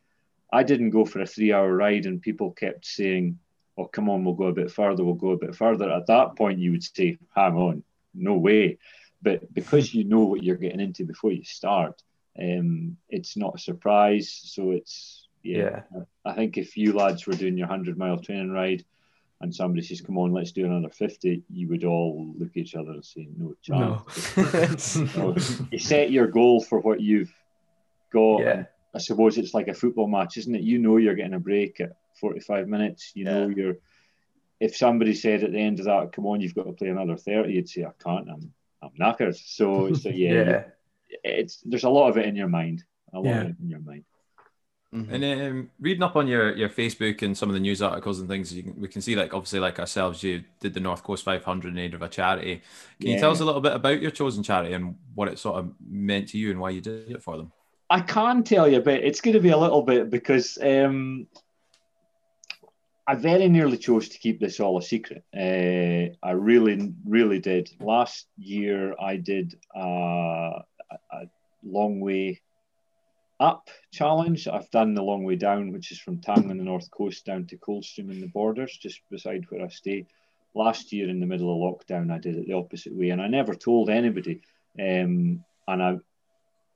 [0.52, 3.40] I didn't go for a three-hour ride, and people kept saying,
[3.78, 5.04] "Oh, come on, we'll go a bit further.
[5.04, 7.84] We'll go a bit further." At that point, you would say, "Hang on,
[8.14, 8.78] no way."
[9.22, 12.02] But because you know what you're getting into before you start,
[12.40, 14.30] um, it's not a surprise.
[14.44, 15.82] So it's yeah.
[16.26, 18.84] I think if you lads were doing your hundred mile training ride
[19.40, 22.76] and somebody says, "Come on, let's do another 50, you would all look at each
[22.76, 25.32] other and say, "No chance." No.
[25.32, 25.38] No.
[25.72, 27.34] you set your goal for what you've
[28.12, 28.40] got.
[28.40, 28.66] Yeah.
[28.94, 30.62] I suppose it's like a football match, isn't it?
[30.62, 33.12] You know you're getting a break at 45 minutes.
[33.14, 33.78] You know you're.
[34.60, 37.16] If somebody said at the end of that, "Come on, you've got to play another
[37.16, 38.28] 30," you'd say, "I can't.
[38.30, 40.64] I'm I'm knackered." So, so yeah, yeah.
[41.24, 42.84] It's there's a lot of it in your mind.
[43.14, 43.42] A lot Yeah.
[43.42, 44.04] of it in your mind.
[44.94, 45.12] Mhm.
[45.12, 48.30] And um, reading up on your, your Facebook and some of the news articles and
[48.30, 51.26] things, you can, we can see like obviously like ourselves, you did the North Coast
[51.26, 52.62] 500 in aid of a charity.
[53.02, 55.58] Can you tell us a little bit about your chosen charity and what it sort
[55.58, 57.52] of meant to you and why you did it for them?
[57.90, 61.28] I can tell you, but it's going to be a little bit because um,
[63.06, 65.24] I very nearly chose to keep this all a secret.
[65.36, 67.70] Uh, I really, really did.
[67.80, 70.60] Last year, I did uh,
[70.92, 71.28] a,
[71.64, 72.42] long way
[73.40, 74.48] up challenge.
[74.48, 77.46] I've done the long way down, which is from Tongue on the north coast down
[77.48, 80.06] to Coldstream in the borders, just beside where I stay.
[80.54, 83.28] Last year, in the middle of lockdown, I did it the opposite way, and I
[83.28, 84.42] never told anybody.
[84.80, 85.98] Um, and I,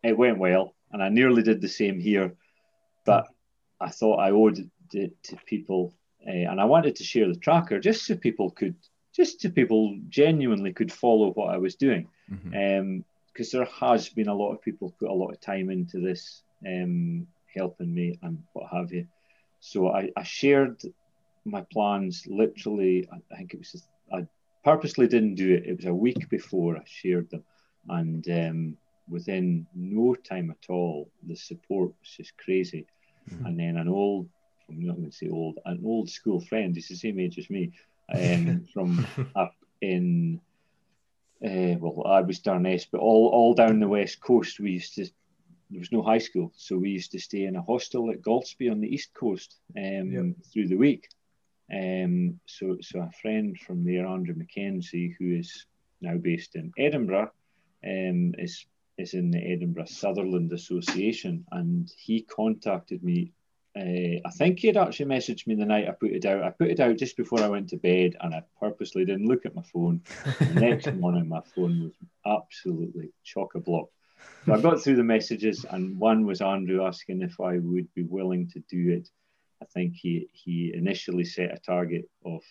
[0.03, 2.35] it went well, and I nearly did the same here,
[3.05, 3.27] but
[3.79, 5.93] I thought I owed it to people,
[6.27, 8.75] uh, and I wanted to share the tracker just so people could,
[9.15, 12.55] just so people genuinely could follow what I was doing Mhm.
[13.31, 16.43] Because there has been a lot of people put a lot of time into this,
[16.65, 19.07] um, helping me and what have you.
[19.59, 20.81] So I, I shared
[21.45, 23.07] my plans literally.
[23.11, 24.27] I, think it was just, I
[24.63, 25.65] purposely didn't do it.
[25.65, 27.43] It was a week before I shared them,
[27.89, 28.77] and um,
[29.09, 32.85] within no time at all, the support was just crazy.
[33.45, 34.27] And then an old,
[34.69, 36.75] I'm not going to say old, an old school friend.
[36.75, 37.71] He's the same age as me,
[38.13, 39.05] um, from
[39.35, 40.41] up in
[41.45, 45.05] uh, well, I was Durness, but all, all down the west coast, we used to.
[45.69, 48.69] There was no high school, so we used to stay in a hostel at Golspie
[48.69, 50.25] on the east coast um, Yep.
[50.51, 51.07] through the week.
[51.73, 55.65] Um, so, so a friend from there, Andrew Mackenzie, who is
[56.01, 57.31] now based in Edinburgh,
[57.85, 58.65] um, is
[58.97, 63.31] is in the Edinburgh Sutherland Association, and he contacted me.
[63.75, 66.43] Uh, I think he had actually messaged me the night I put it out.
[66.43, 69.45] I put it out just before I went to bed, and I purposely didn't look
[69.45, 70.01] at my phone.
[70.39, 71.93] The next morning, my phone was
[72.25, 73.89] absolutely chock a block.
[74.45, 78.03] So I got through the messages, and one was Andrew asking if I would be
[78.03, 79.07] willing to do it.
[79.61, 82.41] I think he he initially set a target of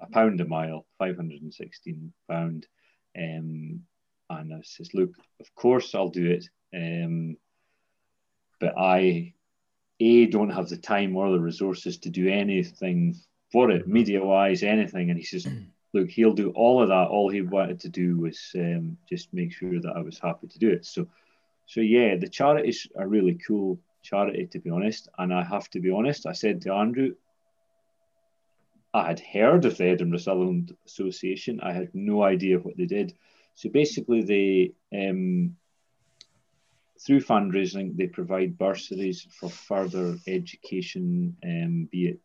[0.00, 2.66] a pound a mile, five hundred and sixteen pound,
[3.16, 3.80] um,
[4.28, 7.36] and I says, "Look, of course I'll do it, um,
[8.60, 9.33] but I
[10.04, 13.16] a don't have the time or the resources to do anything
[13.50, 15.46] for it, media wise, anything." And he says,
[15.94, 17.08] look, he'll do all of that.
[17.08, 20.58] All he wanted to do was um, just make sure that I was happy to
[20.58, 20.84] do it.
[20.84, 21.06] So,
[21.66, 25.08] so yeah, the charity's a really cool charity, to be honest.
[25.16, 27.14] And I have to be honest, I said to Andrew,
[28.92, 31.60] I had heard of the Edinburgh Sutherland Association.
[31.60, 33.14] I had no idea what they did.
[33.54, 35.56] So basically, they um,
[37.04, 42.20] through fundraising, they provide bursaries for further education, um, be it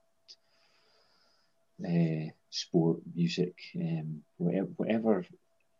[1.85, 5.25] uh, sport, music, um, whatever, whatever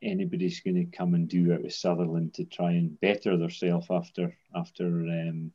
[0.02, 4.36] anybody's going to come and do out of Sutherland to try and better themselves after
[4.56, 5.52] after um,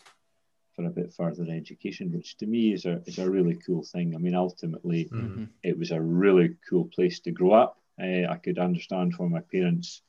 [0.77, 4.15] for a bit further education, which to me is a is a really cool thing.
[4.15, 5.49] I mean, ultimately, Mhm.
[5.63, 7.81] it was a really cool place to grow up.
[7.99, 10.03] Uh, I could understand why my parents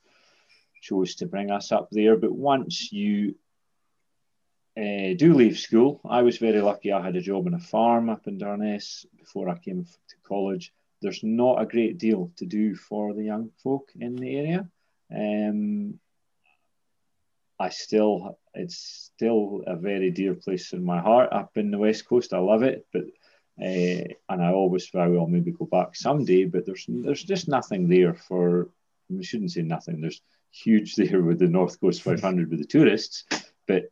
[0.80, 3.34] chose to bring us up there, but once you
[4.76, 6.92] uh, do leave school, I was very lucky.
[6.92, 10.72] I had a job on a farm up in Durness before I came to college.
[11.00, 14.68] There's not a great deal to do for the young folk in the area.
[15.14, 15.98] Um,
[17.58, 22.06] I still, it's still a very dear place in my heart up in the west
[22.06, 22.34] coast.
[22.34, 23.04] I love it, but
[23.58, 26.44] uh, and I always vow I'll maybe go back someday.
[26.44, 28.68] But there's there's just nothing there for.
[29.08, 30.00] We shouldn't say nothing.
[30.00, 30.20] There's
[30.50, 33.24] huge there with the North Coast 500 with the tourists,
[33.66, 33.90] but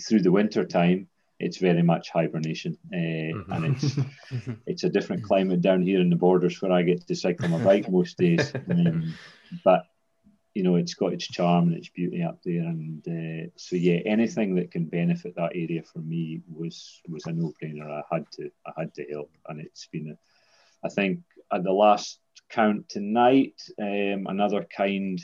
[0.00, 1.08] through the winter time,
[1.40, 3.96] it's very much hibernation, uh, and it's
[4.66, 7.62] it's a different climate down here in the borders where I get to cycle my
[7.62, 8.52] bike most days.
[8.70, 9.14] Um,
[9.64, 9.86] but
[10.54, 14.00] you know, it's got its charm and its beauty up there, and uh, so yeah,
[14.04, 17.88] anything that can benefit that area for me was was a no brainer.
[17.88, 21.20] I had to I had to help, and it's been a, I think
[21.52, 25.20] at the last count tonight, um, another kind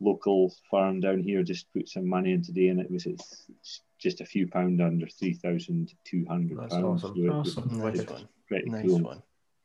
[0.00, 3.80] local farm down here just put some money in today, and it was it's, it's
[3.98, 6.74] just a few pound under three thousand two hundred pounds.
[6.74, 7.14] awesome.
[7.16, 7.80] So it Awesome.
[7.80, 8.28] was Nice one.
[8.48, 9.00] pretty Nice cool.
[9.00, 9.22] one.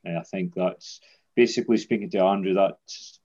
[0.07, 1.01] Uh, I think that's
[1.35, 2.53] basically speaking to Andrew.
[2.53, 3.19] That's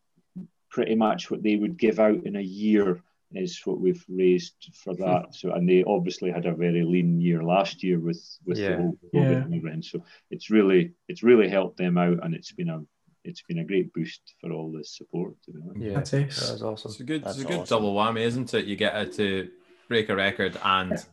[0.71, 3.01] pretty much what they would give out in a year
[3.33, 5.35] is what we've raised for that.
[5.35, 8.71] So, and they obviously had a very lean year last year with with Yeah.
[8.71, 9.43] the whole COVID Yeah.
[9.45, 9.83] and everything.
[9.83, 12.83] So it's really it's really helped them out, and it's been a
[13.25, 15.35] it's been a great boost for all the support.
[15.45, 15.81] To be honest.
[15.81, 16.53] Yeah, That's that ace.
[16.53, 16.91] was awesome.
[16.91, 17.77] It's a good, it's a good awesome.
[17.79, 18.67] double whammy, isn't it?
[18.67, 19.49] You get it to
[19.89, 21.05] break a record and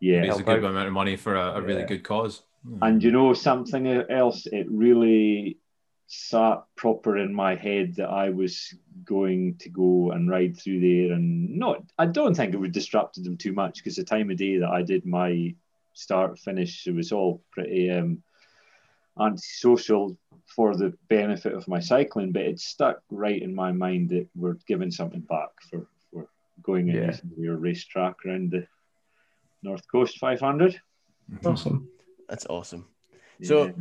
[0.00, 0.70] Yeah, raise a good out.
[0.70, 1.86] amount of money for a, a really Yeah.
[1.86, 2.42] good cause.
[2.80, 4.46] And you know something else?
[4.46, 5.58] It really
[6.06, 11.12] sat proper in my head that I was going to go and ride through there,
[11.14, 11.82] and not.
[11.98, 14.68] I don't think it would disrupted them too much because the time of day that
[14.70, 15.54] I did my
[15.94, 18.22] start finish, it was all pretty um,
[19.20, 20.16] antisocial
[20.54, 22.32] for the benefit of my cycling.
[22.32, 26.26] But it stuck right in my mind that we're giving something back for for
[26.62, 27.06] going and Yeah.
[27.06, 28.66] using your racetrack around the
[29.62, 30.80] North Coast 500.
[31.44, 31.88] Awesome.
[32.28, 32.86] That's awesome.
[33.42, 33.72] So Yeah.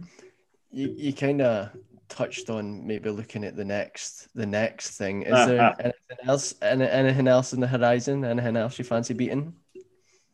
[0.72, 1.70] you, you kind of
[2.10, 5.24] touched on maybe looking at the next the next thing.
[5.24, 8.24] Is there anything else any, anything else in the horizon?
[8.24, 9.54] Anything else you fancy beating?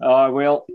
[0.01, 0.65] Uh, well,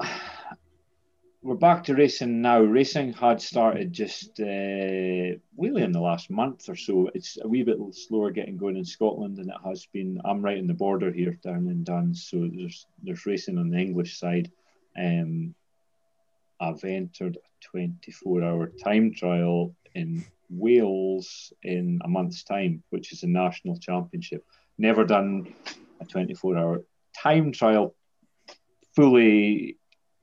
[1.45, 2.59] we're back to racing now.
[2.59, 7.11] Racing had started just uh, really in the last month or so.
[7.15, 10.23] It's a wee bit slower getting going in Scotland than it has been.
[10.25, 13.77] I'm right in the border here down in Duns, so there's there's racing on the
[13.77, 14.51] English side.
[14.99, 15.55] Um,
[16.59, 23.23] I've entered a 24 hour time trial in Wales in a month's time, which is
[23.23, 24.47] a national championship.
[24.79, 25.55] Never done
[26.01, 26.85] a 24 hour
[27.15, 27.95] time trial
[28.97, 29.77] fully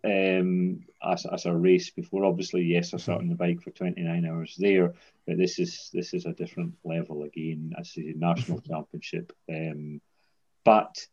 [0.04, 2.26] um, as, as a race before.
[2.26, 4.94] Obviously, yes, I sat on the bike for 29 hours there,
[5.28, 9.32] but this is this is a different level again as a national championship.
[9.50, 10.02] Um,
[10.64, 11.06] but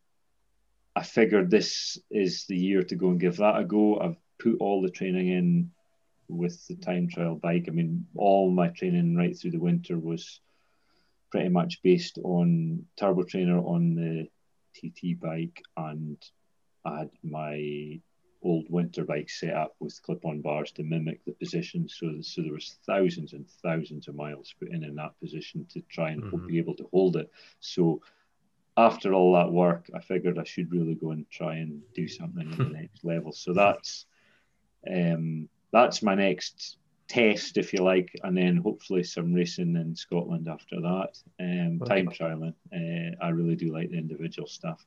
[0.96, 4.00] I figured this is the year to go and give that a go.
[4.00, 5.70] I've put all the training in
[6.28, 7.66] with the time trial bike.
[7.68, 10.40] I mean, all my training right through the winter was
[11.30, 14.28] pretty much based on turbo trainer on the
[14.74, 16.16] TT bike, and
[16.84, 18.00] I had my
[18.42, 21.88] old winter bike set up with clip-on bars to mimic the position.
[21.88, 25.80] So, so there was thousands and thousands of miles put in in that position to
[25.82, 26.46] try and Mhm.
[26.46, 27.30] be able to hold it.
[27.60, 28.00] So
[28.76, 32.50] after all that work, I figured I should really go and try and do something
[32.52, 33.32] at the next level.
[33.32, 34.06] So that's
[34.88, 36.78] um, that's my next
[37.08, 41.18] test, if you like, and then hopefully some racing in Scotland after that.
[41.40, 42.54] Um, time trialing.
[42.72, 44.86] Uh, I really do like the individual stuff.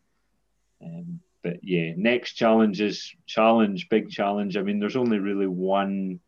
[0.82, 4.58] Um, but yeah, next challenge is challenge, big challenge.
[4.58, 6.20] I mean, there's only really one.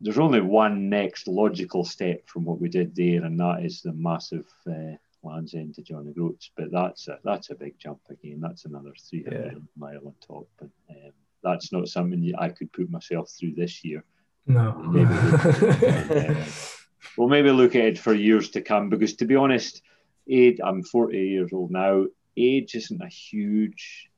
[0.00, 3.92] There's only one next logical step from what we did there, and that is the
[3.92, 6.50] massive uh, Land's End to John O'Groats.
[6.56, 8.40] But that's a that's a big jump again.
[8.40, 10.48] That's another 300 mile on top.
[10.58, 11.12] But um,
[11.42, 14.04] that's not something I could put myself through this year.
[14.46, 14.72] No.
[14.72, 16.44] Maybe Uh,
[17.18, 19.82] we'll maybe look at it for years to come because, to be honest,
[20.28, 22.06] age, I'm 40 years old now.
[22.36, 24.10] Age isn't a huge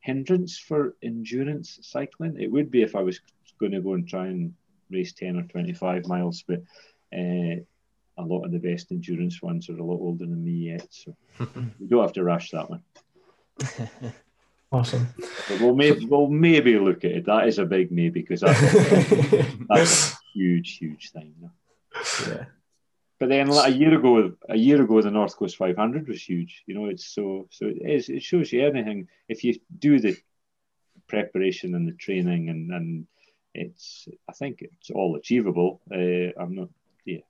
[0.00, 2.40] hindrance for endurance cycling.
[2.40, 3.20] It would be if I was
[3.58, 4.54] going to go and try and
[4.90, 6.62] race 10 or 25 miles, but
[7.12, 7.60] uh,
[8.18, 10.86] a lot of the best endurance ones are a lot older than me yet.
[10.90, 11.14] So
[11.78, 12.82] we don't have to rush that one.
[14.72, 15.08] awesome.
[15.48, 17.26] But we'll, maybe, we'll maybe look at it.
[17.26, 18.60] That is a big maybe because that's,
[19.68, 21.34] that's a huge, huge thing.
[22.26, 22.44] Yeah.
[23.20, 26.64] But then like, a year ago, a year ago, the North Coast 500 was huge.
[26.66, 28.08] You know, it's so so it is.
[28.08, 30.16] It shows you anything if you do the
[31.06, 33.06] preparation and the training, and and
[33.54, 34.08] it's.
[34.26, 35.82] I think it's all achievable.
[35.92, 36.70] Uh, I'm not.
[37.04, 37.20] Yeah,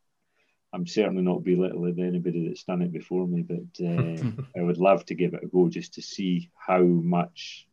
[0.72, 5.04] I'm certainly not belittling anybody that's done it before me, but uh, I would love
[5.06, 7.66] to give it a go just to see how much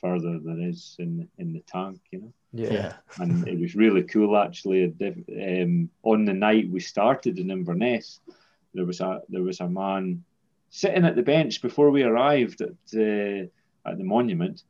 [0.00, 1.98] further there is in in the tank.
[2.12, 2.72] You know Yeah.
[2.72, 2.92] yeah.
[3.18, 4.84] and it was really cool actually.
[4.84, 8.20] Um, on the night we started in Inverness,
[8.74, 10.24] there was a there was a man
[10.70, 13.50] sitting at the bench before we arrived at the
[13.84, 14.62] at the monument,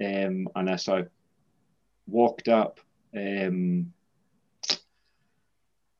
[0.00, 1.04] um, and as I
[2.06, 2.80] walked up,
[3.16, 3.92] um,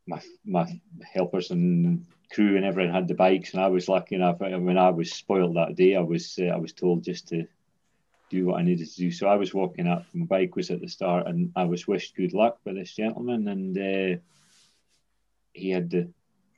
[0.07, 4.41] my my helpers and crew and everyone had the bikes, and I was lucky enough.
[4.41, 7.47] When I was spoiled that day, I was uh, I was told just to
[8.35, 9.11] do what I needed to do.
[9.11, 12.16] So I was walking up, my bike was at the start, and I was wished
[12.16, 14.20] good luck by this gentleman, and uh,
[15.53, 16.11] he had the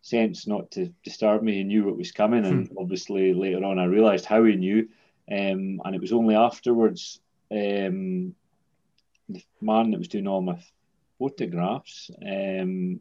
[0.03, 1.55] sense not to disturb me.
[1.55, 4.89] He knew what was coming, and obviously later on I realised how he knew,
[5.31, 7.21] um, and it was only afterwards
[7.51, 8.35] um,
[9.29, 10.59] the man that was doing all my
[11.19, 13.01] photographs, um,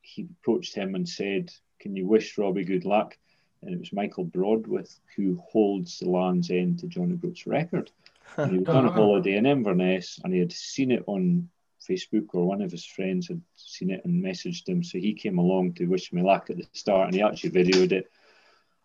[0.00, 3.16] he approached him and said, "Can you wish Robbie good luck?"
[3.62, 7.90] And it was Michael Broadwith who holds the Land's End to John O'Groats record.
[8.36, 11.48] And he was on a holiday in Inverness, and he had seen it on
[11.80, 14.84] Facebook, or one of his friends had seen it and messaged him.
[14.84, 17.92] So he came along to wish me luck at the start, and he actually videoed
[17.92, 18.10] it.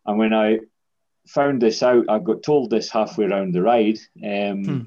[0.05, 0.59] And when I
[1.27, 3.99] found this out, I got told this halfway around the ride.
[4.23, 4.81] Um, Hmm.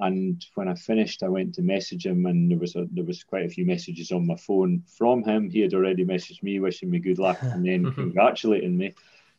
[0.00, 3.24] And when I finished, I went to message him, and there was a, there was
[3.24, 5.50] quite a few messages on my phone from him.
[5.50, 8.94] He had already messaged me, wishing me good luck, and then congratulating me.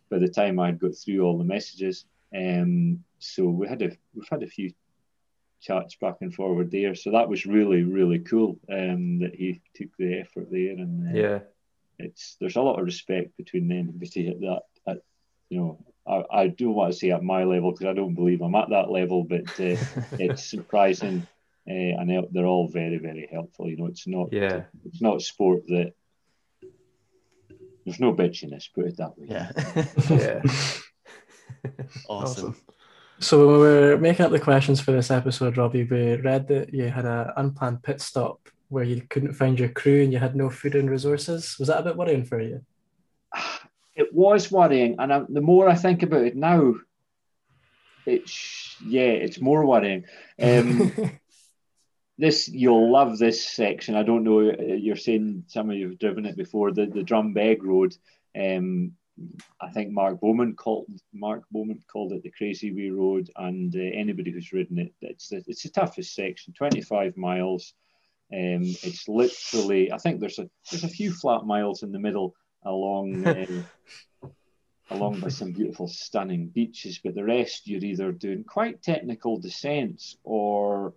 [0.10, 2.06] By the time I had got through all the messages,
[2.36, 4.74] um, so we had a we've had a few
[5.62, 6.96] chats back and forward there.
[6.96, 11.18] So that was really really cool um, that he took the effort there, and uh,
[11.18, 11.40] Yeah.
[12.00, 15.04] it's there's a lot of respect between them everybody at that at
[15.50, 18.42] you know I, I do want to say at my level because I don't believe
[18.42, 19.78] I'm at that level but uh,
[20.26, 21.28] it's surprising
[21.70, 24.64] uh, and they're- they're all very very helpful you know it's not Yeah.
[24.86, 25.94] it's not sport that
[27.86, 29.52] there's no bitchiness put it that way Yeah.
[30.10, 30.42] Yeah.
[32.10, 32.56] awesome.
[33.20, 36.74] So when we were making up the questions for this episode, Robbie, we read that
[36.74, 38.40] you had an unplanned pit stop
[38.70, 41.58] where you couldn't find your crew and you had no food and resources.
[41.60, 42.64] Was that a bit worrying for you?
[44.00, 46.76] it was worrying and I, the more I think about it now
[48.06, 50.06] it's yeah it's more worrying
[50.42, 50.92] um,
[52.20, 53.96] this you'll love this section.
[53.96, 54.50] I don't know.
[54.50, 56.72] uh, You're saying some of you've driven it before.
[56.72, 57.96] The the Drumbeg Road.
[58.40, 58.92] Um,
[59.60, 63.80] I think Mark Beaumont called Mark Beaumont called it the Crazy Wee Road, and uh,
[63.80, 66.54] anybody who's ridden it, it's the, it's the toughest section.
[66.54, 67.74] Twenty five miles.
[68.34, 69.92] Um, it's literally.
[69.92, 73.26] I think there's a there's a few flat miles in the middle along.
[73.26, 73.64] Uh,
[74.92, 80.18] along by some beautiful, stunning beaches, but the rest you're either doing quite technical descents
[80.24, 80.94] or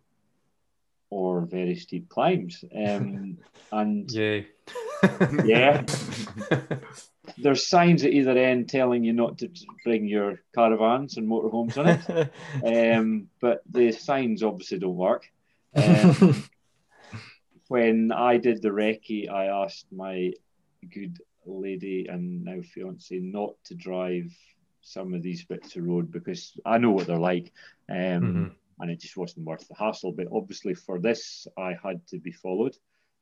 [1.11, 2.65] or very steep climbs.
[2.75, 3.37] Um,
[3.73, 4.47] and Yay.
[5.45, 5.85] yeah,
[7.37, 9.51] there's signs at either end telling you not to
[9.85, 12.31] bring your caravans and motorhomes on
[12.63, 12.97] it.
[12.97, 15.29] Um, but the signs obviously don't work.
[15.75, 16.45] Um,
[17.69, 20.33] when I did the recce, I asked my
[20.89, 24.33] good lady and now fiance not to drive
[24.81, 27.53] some of these bits of road because I know what they're like.
[27.89, 28.55] Um, Mhm.
[28.81, 30.13] and it just wasn't worth the hassle.
[30.13, 32.77] But obviously, for this, I had to be followed.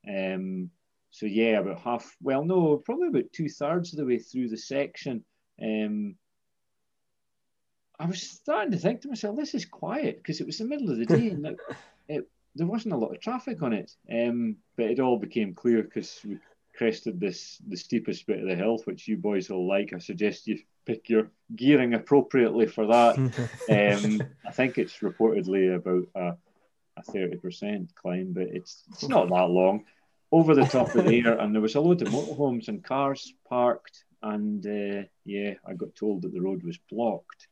[0.09, 0.71] Um,
[1.11, 2.17] so yeah, about half.
[2.23, 5.25] Well, no, probably about two thirds of the way through the section.
[5.61, 6.17] Um,
[7.99, 10.91] I was starting to think to myself, this is quiet because it was the middle
[10.91, 11.59] of the day and it,
[12.09, 13.93] it, there wasn't a lot of traffic on it.
[14.11, 16.39] Um, but it all became clear because we
[16.81, 19.93] crested this the steepest bit of the hill, which you boys will like.
[19.93, 23.17] I suggest you pick your gearing appropriately for that.
[23.71, 26.37] Um, I think it's reportedly about a,
[26.97, 29.85] a 30% climb, but it's, it's not that long.
[30.33, 34.05] Over the top of there, and there was a load of motorhomes and cars parked,
[34.23, 37.47] and uh, yeah, I got told that the road was blocked.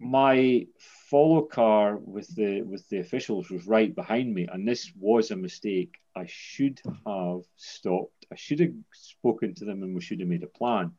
[0.00, 0.66] My
[1.10, 5.36] follow car with the with the officials was right behind me, and this was a
[5.36, 6.01] mistake.
[6.14, 8.26] I should have stopped.
[8.30, 10.92] I should have spoken to them, and we should have made a plan.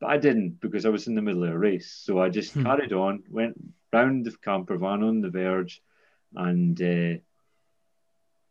[0.00, 1.90] But I didn't because I was in the middle of a race.
[2.04, 3.56] So I just carried on, went
[3.92, 5.82] round the camper van on the verge,
[6.34, 7.20] and uh,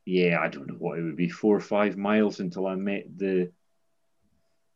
[0.05, 3.05] yeah, I don't know what it would be, four or five miles until I met
[3.18, 3.51] the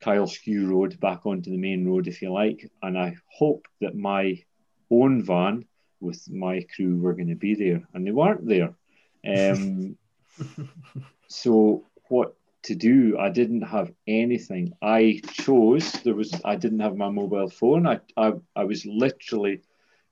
[0.03, 2.69] Kylesku Road back onto the main road, if you like.
[2.81, 4.43] And I hope that my
[4.89, 5.65] own van
[5.99, 8.75] with my crew were going to be there, and they weren't there.
[9.23, 9.97] Um,
[11.27, 13.17] so what to do?
[13.19, 14.73] I didn't have anything.
[14.81, 17.87] I chose there was I didn't have my mobile phone.
[17.87, 19.61] I I, I was literally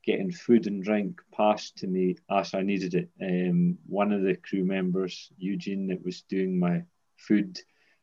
[0.05, 3.09] getting food and drink passed to me as I needed it.
[3.21, 6.83] Um, one of the crew members, Eugene, that was doing my
[7.17, 7.59] food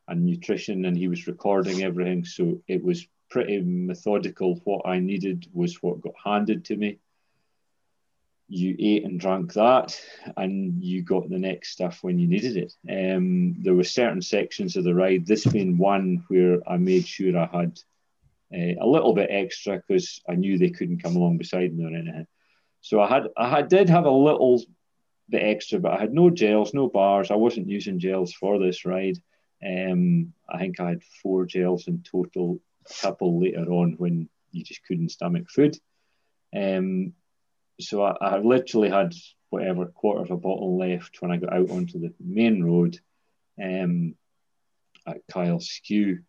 [0.08, 2.24] and nutrition, and he was recording everything.
[2.24, 4.60] So it was pretty methodical.
[4.64, 6.98] What I needed was what got handed to me.
[8.48, 10.00] You ate and drank that,
[10.36, 12.72] and you got the next stuff when you needed it.
[12.88, 17.36] Um, there were certain sections of the ride, this being one where I made sure
[17.36, 17.80] I had
[18.54, 21.88] uh, a little bit extra because I knew they couldn't come along beside me or
[21.88, 22.26] anything.
[22.82, 24.62] So I had, I had, did have a little
[25.28, 27.32] bit extra, but I had no gels, no bars.
[27.32, 29.18] I wasn't using gels for this ride.
[29.64, 32.60] Um, I think I had four gels in total.
[32.88, 35.76] A couple later on when you just couldn't stomach food.
[36.54, 37.14] Um,
[37.80, 39.14] so I, I literally had
[39.50, 42.98] whatever quarter of a bottle left when I got out onto the main road
[43.62, 44.14] um,
[45.06, 46.22] at Kylesku.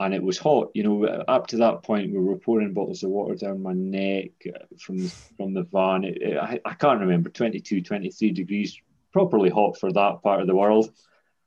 [0.00, 1.04] And it was hot, you know.
[1.04, 4.30] Up to that point, we were pouring bottles of water down my neck
[4.78, 6.04] from the, from the van.
[6.04, 8.80] It, it, I, I can't remember 22, 23 degrees,
[9.12, 10.88] properly hot for that part of the world,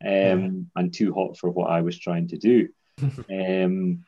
[0.06, 2.68] um, and too hot for what I was trying to do.
[3.32, 4.04] um,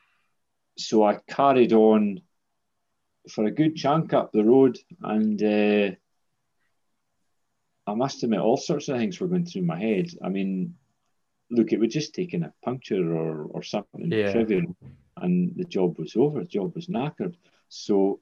[0.76, 2.20] so I carried on
[3.30, 5.94] for a good chunk up the road, and uh,
[7.86, 10.10] I must admit, all sorts of things were going through my head.
[10.24, 10.74] I mean,
[11.50, 14.32] look, it would just taken a puncture or, or something Yeah.
[14.32, 14.76] trivial,
[15.16, 16.40] and the job was over.
[16.40, 17.36] The job was knackered.
[17.68, 18.20] So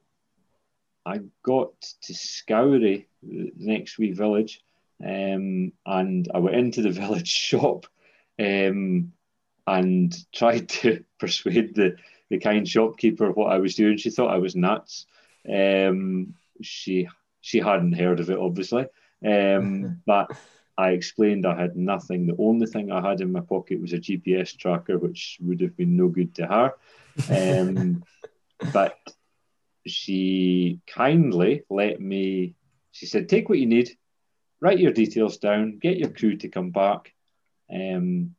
[1.04, 4.62] I got to Scourie, the next wee village,
[5.04, 7.86] um, and I went into the village shop
[8.38, 9.12] um,
[9.66, 11.96] and tried to persuade the,
[12.32, 13.98] the kind shopkeeper what I was doing.
[13.98, 15.04] She thought I was nuts.
[15.46, 17.06] Um, she
[17.42, 18.86] she hadn't heard of it, obviously.
[19.24, 20.34] Um, but
[20.78, 22.26] I explained I had nothing.
[22.26, 25.76] The only thing I had in my pocket was a GPS tracker, which would have
[25.76, 26.72] been no good to her.
[27.28, 28.02] Um,
[28.72, 28.96] but
[29.86, 32.54] she kindly let me,
[32.92, 33.90] she said, take what you need,
[34.58, 37.12] write your details down, get your crew to come back
[37.70, 38.34] um,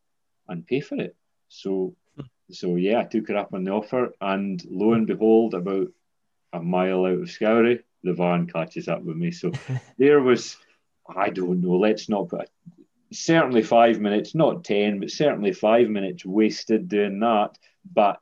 [0.48, 1.16] and pay for it.
[1.50, 1.96] So,
[2.56, 5.88] so yeah, I took her up on the offer, and lo and behold, about
[6.52, 9.32] a mile out of Scourie, the van catches up with me.
[9.32, 9.52] So
[9.98, 10.58] there was,
[11.08, 12.50] I don't know, let's not put,
[13.12, 17.58] certainly five minutes, not 10, but certainly five minutes wasted doing that.
[17.92, 18.20] But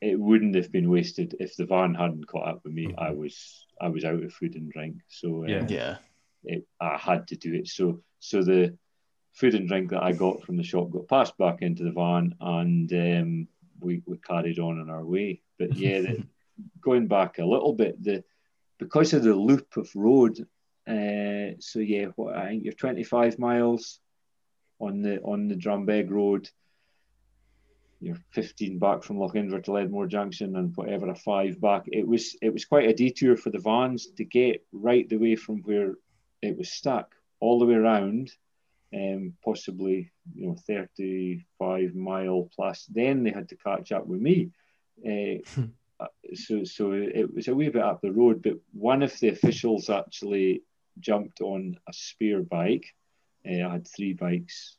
[0.00, 2.94] it wouldn't have been wasted if the van hadn't caught up with me.
[2.98, 4.96] I was, I was out of food and drink.
[5.08, 5.66] So uh, Yeah.
[5.68, 5.96] Yeah.
[6.44, 7.68] it, I had to do it.
[7.68, 8.76] So so the
[9.34, 12.34] food and drink that I got from the shop got passed back into the van,
[12.40, 13.48] and um,
[13.80, 15.42] we we carried on on our way.
[15.58, 16.24] But yeah, the,
[16.80, 18.24] going back a little bit, the
[18.78, 20.46] because of the loop of road.
[20.86, 24.00] Uh, so yeah, what I think you're 25 miles
[24.78, 26.48] on the on the Drumbeg Road.
[28.00, 31.84] You're 15 back from Lochinver to Ledmore Junction, and whatever a five back.
[31.86, 35.36] It was it was quite a detour for the vans to get right the way
[35.36, 35.94] from where
[36.42, 38.30] it was stuck all the way around,
[38.94, 42.86] um, possibly you know 35 mile plus.
[42.86, 44.50] Then they had to catch up with me.
[45.04, 45.38] Uh,
[46.00, 49.28] uh, so so it was a wee bit up the road, but one of the
[49.28, 50.62] officials actually
[51.00, 52.86] jumped on a spare bike.
[53.46, 54.76] Uh, I had three bikes: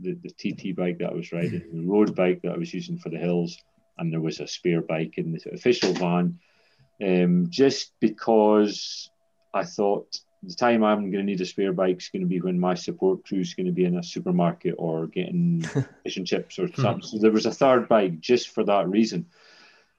[0.00, 2.98] the the TT bike that I was riding, the road bike that I was using
[2.98, 3.56] for the hills,
[3.98, 6.38] and there was a spare bike in the official van.
[7.02, 9.10] Um, just because
[9.52, 12.40] I thought the time I'm going to need a spare bike is going to be
[12.40, 15.62] when my support crew is going to be in a supermarket or getting
[16.02, 17.02] fish and chips or something.
[17.02, 19.26] So there was a third bike just for that reason.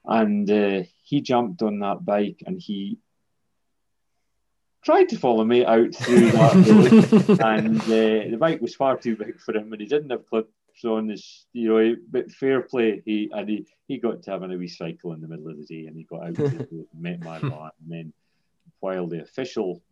[0.04, 2.98] And uh, he jumped on that bike and he
[4.84, 7.40] tried to follow me out through that road.
[7.40, 10.50] and uh, the bike was far too big for him and he didn't have clips
[10.84, 13.00] on his, you know, but fair play.
[13.06, 15.64] He and he, he got to having a wee cycle in the middle of the
[15.64, 17.70] day and he got out to the road and met my van.
[17.82, 18.12] And then
[18.80, 19.82] while the official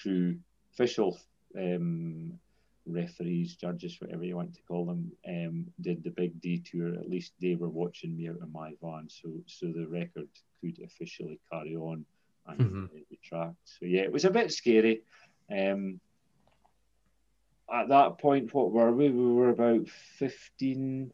[0.00, 0.36] crew,
[0.72, 1.18] official
[1.58, 2.38] um,
[2.86, 6.94] referees, judges, whatever you want to call them, um, did the big detour.
[6.94, 10.28] At least they were watching me out of my van, so so the record
[10.60, 12.04] could officially carry on
[12.46, 13.06] and Mhm.
[13.32, 13.50] uh.
[13.64, 15.02] So yeah, it was a bit scary.
[15.50, 16.00] Um,
[17.72, 19.10] at that point, what were we?
[19.10, 21.12] We were about fifteen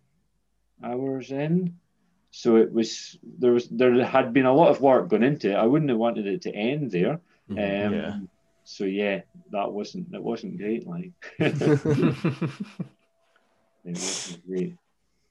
[0.83, 1.79] hours in.
[2.31, 5.55] So it was there was there had been a lot of work gone into it.
[5.55, 7.21] I wouldn't have wanted it to end there.
[7.51, 8.21] Um, Yeah.
[8.73, 9.21] So yeah,
[9.51, 10.87] that wasn't that wasn't great.
[10.87, 11.61] Like it
[13.85, 14.77] wasn't great.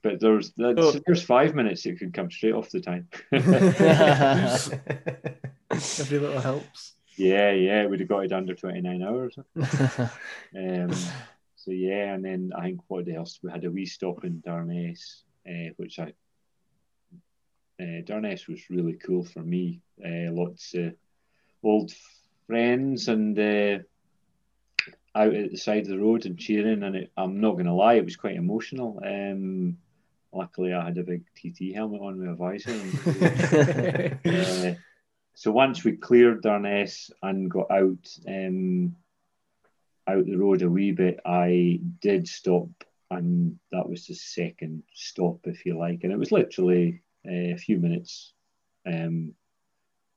[0.02, 0.94] But there's that, Oh.
[1.06, 3.08] there's five minutes it could come straight off the time.
[5.70, 6.94] Every little helps.
[7.16, 9.36] yeah, yeah, we'd have got it under twenty nine hours.
[10.56, 10.92] Um,
[11.56, 15.22] so yeah, and then I think what else we had a wee stop in Durness,
[15.48, 16.12] uh, which I
[17.80, 19.80] uh, Durness was really cool for me.
[20.04, 20.94] Uh, lots of
[21.62, 21.92] old
[22.46, 23.78] friends and uh,
[25.14, 27.72] out at the side of the road and cheering, and it, I'm not going to
[27.72, 29.00] lie, it was quite emotional.
[29.04, 29.76] Um,
[30.32, 32.70] luckily, I had a big TT helmet on with a visor.
[34.24, 34.78] And, uh,
[35.34, 38.96] so once we cleared Durness and got out um,
[40.06, 42.68] out the road a wee bit, I did stop,
[43.10, 47.56] and that was the second stop, if you like, and it was literally uh, a
[47.56, 48.32] few minutes.
[48.86, 49.34] Um,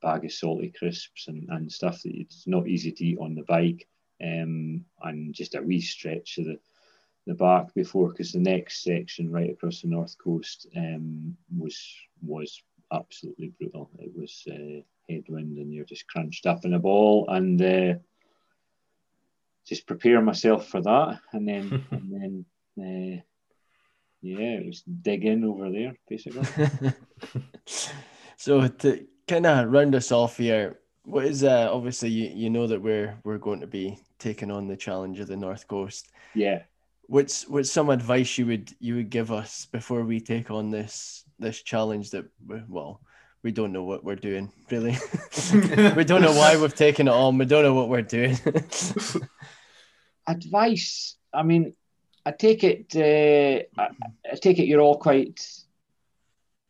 [0.02, 3.42] bag of salty crisps and, and stuff that it's not easy to eat on the
[3.42, 3.86] bike,
[4.22, 6.58] um, and just a wee stretch of the
[7.26, 11.92] the back before because the next section right across the north coast um, was
[12.22, 13.90] was absolutely brutal.
[13.98, 17.94] It was uh, headwind and you're just crunched up in a ball and uh,
[19.66, 22.44] just prepare myself for that and then and then
[22.78, 23.20] uh,
[24.22, 26.46] yeah it was dig in over there basically
[28.36, 32.66] so to kind of round us off here, what is uh obviously you, you know
[32.66, 36.08] that we're we're going to be taking on the challenge of the North Coast.
[36.34, 36.62] yeah
[37.08, 41.24] What's what's some advice you would you would give us before we take on this
[41.38, 43.00] this challenge that we, well
[43.42, 44.96] we don't know what we're doing really.
[45.94, 47.38] we don't know why we've taken it on.
[47.38, 48.36] We don't know what we're doing.
[50.26, 51.72] advice i mean
[52.24, 53.88] i take it uh, I,
[54.32, 55.48] I take it you're all quite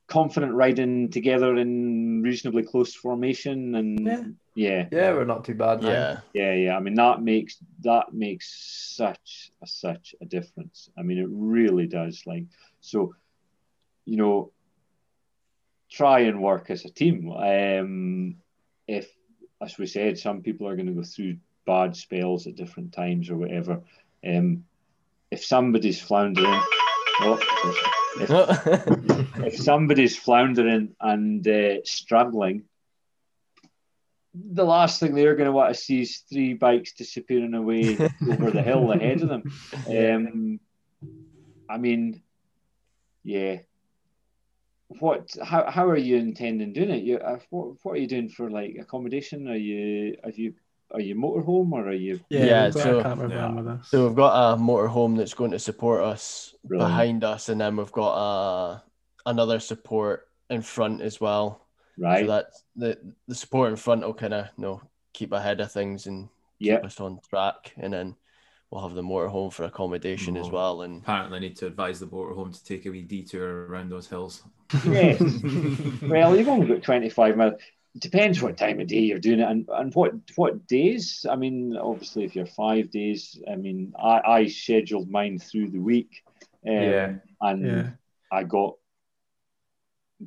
[0.08, 4.24] confident riding together in reasonably close formation and Yeah.
[4.54, 5.82] yeah Yeah, we're not too bad.
[5.82, 5.88] now.
[5.90, 6.20] yeah.
[6.32, 6.76] Yeah, yeah.
[6.76, 8.46] I mean that makes that makes
[8.96, 10.88] such a such a difference.
[10.96, 12.22] I mean it really does.
[12.26, 12.44] Like
[12.80, 13.14] so,
[14.04, 14.52] you know,
[15.90, 17.30] try and work as a team.
[17.32, 18.36] Um,
[18.86, 19.10] if,
[19.60, 23.30] as we said, some people are going to go through bad spells at different times
[23.30, 23.82] or whatever.
[24.24, 24.64] Um,
[25.30, 26.60] if somebody's floundering,
[27.20, 32.64] oh, if, if somebody's floundering and uh, struggling,
[34.34, 37.96] the last thing they're going to want to see is three bikes disappearing away
[38.30, 39.42] over the hill ahead of them.
[39.88, 40.60] Um,
[41.68, 42.22] I mean,
[43.24, 43.58] yeah.
[44.88, 45.34] What?
[45.42, 47.02] How, how are you intending doing it?
[47.02, 49.48] You, uh, what, what are you doing for like accommodation?
[49.48, 50.54] Are you have you
[50.92, 53.50] are you motorhome or are you Yeah, we've got so- a camper yeah.
[53.52, 53.84] with.
[53.86, 56.90] So we've got a motorhome that's going to support us Brilliant.
[56.90, 58.80] behind us, and then we've got uh,
[59.26, 61.66] another support in front as well.
[61.98, 62.20] right?
[62.24, 64.82] So that the the support in front will kind of you know
[65.12, 66.28] keep ahead of things and
[66.58, 68.16] yeah, keep us on track, and then
[68.70, 70.52] we'll have the motorhome for accommodation as Mhm.
[70.52, 70.82] well.
[70.82, 74.06] And Apparently, I need to advise the motorhome to take a wee detour around those
[74.08, 74.42] hills.
[74.84, 75.20] yes.
[76.02, 77.54] well, you've only got twenty five miles.
[77.98, 81.24] Depends what time of day you're doing it and, and what what days.
[81.28, 85.78] I mean, obviously, if you're five days, I mean, I, I scheduled mine through the
[85.78, 86.22] week,
[86.66, 87.14] um, Yeah.
[87.40, 87.90] and Yeah.
[88.30, 88.74] I got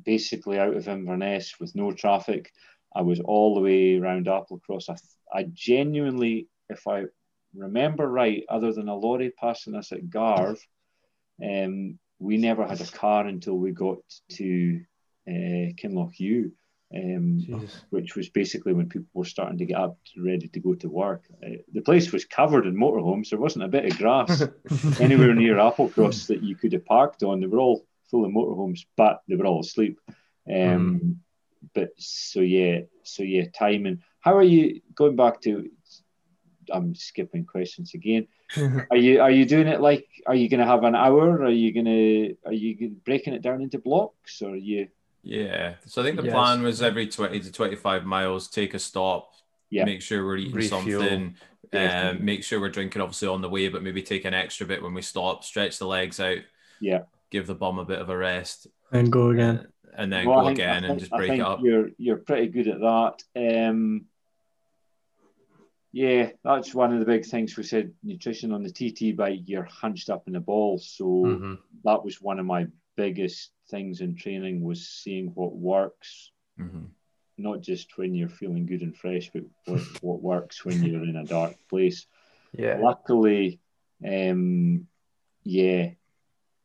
[0.04, 2.52] basically out of Inverness with no traffic.
[2.94, 4.88] I was all the way around Applecross.
[4.88, 4.96] I,
[5.38, 7.04] I genuinely, if I
[7.54, 10.58] remember right, other than a lorry passing us at Garve,
[11.42, 13.98] um, we never had a car until we got
[14.30, 14.80] to
[15.28, 16.50] uh, Kinlochewe,
[16.94, 20.88] um, which was basically when people were starting to get up ready to go to
[20.88, 21.24] work.
[21.44, 23.30] Uh, the place was covered in motorhomes.
[23.30, 24.42] There wasn't a bit of grass
[25.00, 27.40] anywhere near Applecross that you could have parked on.
[27.40, 30.00] They were all full of motorhomes, but they were all asleep.
[30.50, 31.20] Um,
[31.74, 34.02] But so yeah, so yeah, timing.
[34.20, 35.70] How are you going back to?
[36.72, 38.26] I'm skipping questions again.
[38.90, 40.06] Are you are you doing it like?
[40.26, 41.42] Are you going to have an hour?
[41.42, 44.42] Are you going to are you breaking it down into blocks?
[44.42, 44.88] Or are you?
[45.22, 45.74] Yeah.
[45.86, 46.32] So I think the Yes.
[46.32, 49.32] plan was every 20 to 25 miles, take a stop,
[49.68, 49.84] Yeah.
[49.84, 50.80] make sure we're eating Refuel.
[50.80, 51.36] something,
[51.72, 52.10] Yeah.
[52.10, 54.82] um, make sure we're drinking obviously on the way, but maybe take an extra bit
[54.82, 56.38] when we stop, stretch the legs out,
[56.80, 57.02] Yeah.
[57.30, 59.66] give the bum a bit of a rest, And go again.
[59.96, 61.60] and then Well, go think- again I and think- just I break it up.
[61.62, 63.22] You're you're pretty good at that.
[63.36, 64.06] Um,
[65.92, 67.92] yeah, that's one of the big things we said.
[68.02, 71.58] Nutrition on the TT bike, you're hunched up in a ball, so Mhm.
[71.84, 72.66] that was one of my
[73.00, 76.90] biggest things in training was seeing what works, Mhm.
[77.38, 81.16] not just when you're feeling good and fresh, but what, what works when you're in
[81.16, 82.06] a dark place.
[82.52, 82.78] Yeah.
[82.78, 83.60] Luckily,
[84.04, 84.86] um,
[85.44, 85.92] yeah,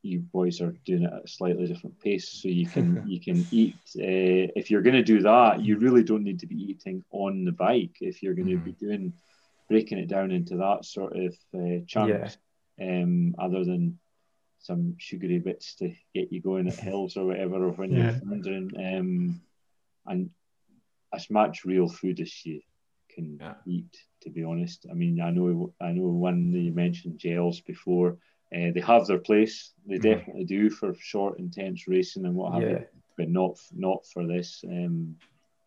[0.01, 3.47] you boys are doing it at a slightly different pace, so you can you can
[3.51, 3.75] eat.
[3.97, 7.45] Uh, if you're going to do that, you really don't need to be eating on
[7.45, 7.97] the bike.
[8.01, 9.13] If you're going to be doing
[9.69, 12.37] breaking it down into that sort of uh, chunks,
[12.79, 13.97] um, other than
[14.65, 18.11] some sugary bits to get you going at hills or whatever, or when Yeah.
[18.11, 19.41] you're wandering, um,
[20.07, 20.29] and
[21.13, 22.61] as much real food as you
[23.13, 23.55] can Yeah.
[23.65, 23.93] eat.
[24.23, 28.17] To be honest, I mean, I know I know one that you mentioned gels before.
[28.55, 29.73] Uh, they have their place.
[29.87, 29.99] They Mhm.
[29.99, 32.81] definitely do for short, intense racing and what have you,
[33.17, 34.63] but not not for this.
[34.67, 35.15] Um,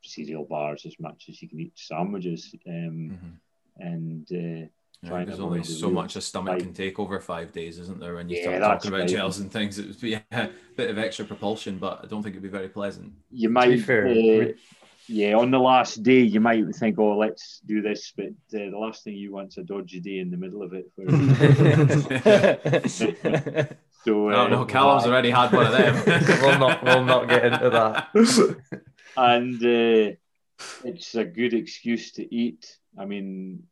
[0.02, 3.40] cereal bars as much as you can eat sandwiches, um, Mhm.
[3.78, 4.66] and uh,
[5.02, 6.62] Yeah, trying there's only so real much a stomach spike.
[6.62, 8.14] can take over five days, isn't there?
[8.16, 9.08] When you Yeah, start talking about right.
[9.08, 12.34] gels and things, it would be a bit of extra propulsion, but I don't think
[12.34, 13.12] it'd be very pleasant.
[13.30, 14.46] you might, be fair, uh,
[15.06, 18.78] yeah, on the last day you might think, oh, let's do this, but uh, the
[18.78, 20.86] last thing you want want's a dodgy day in the middle of it.
[20.96, 21.08] Where,
[22.88, 24.64] so, I uh, don't know.
[24.66, 26.40] Callum's already had one of them.
[26.42, 28.08] we'll not we'll not get into that.
[29.16, 30.14] and uh,
[30.84, 32.78] it's a good excuse to eat.
[32.98, 33.62] I mean,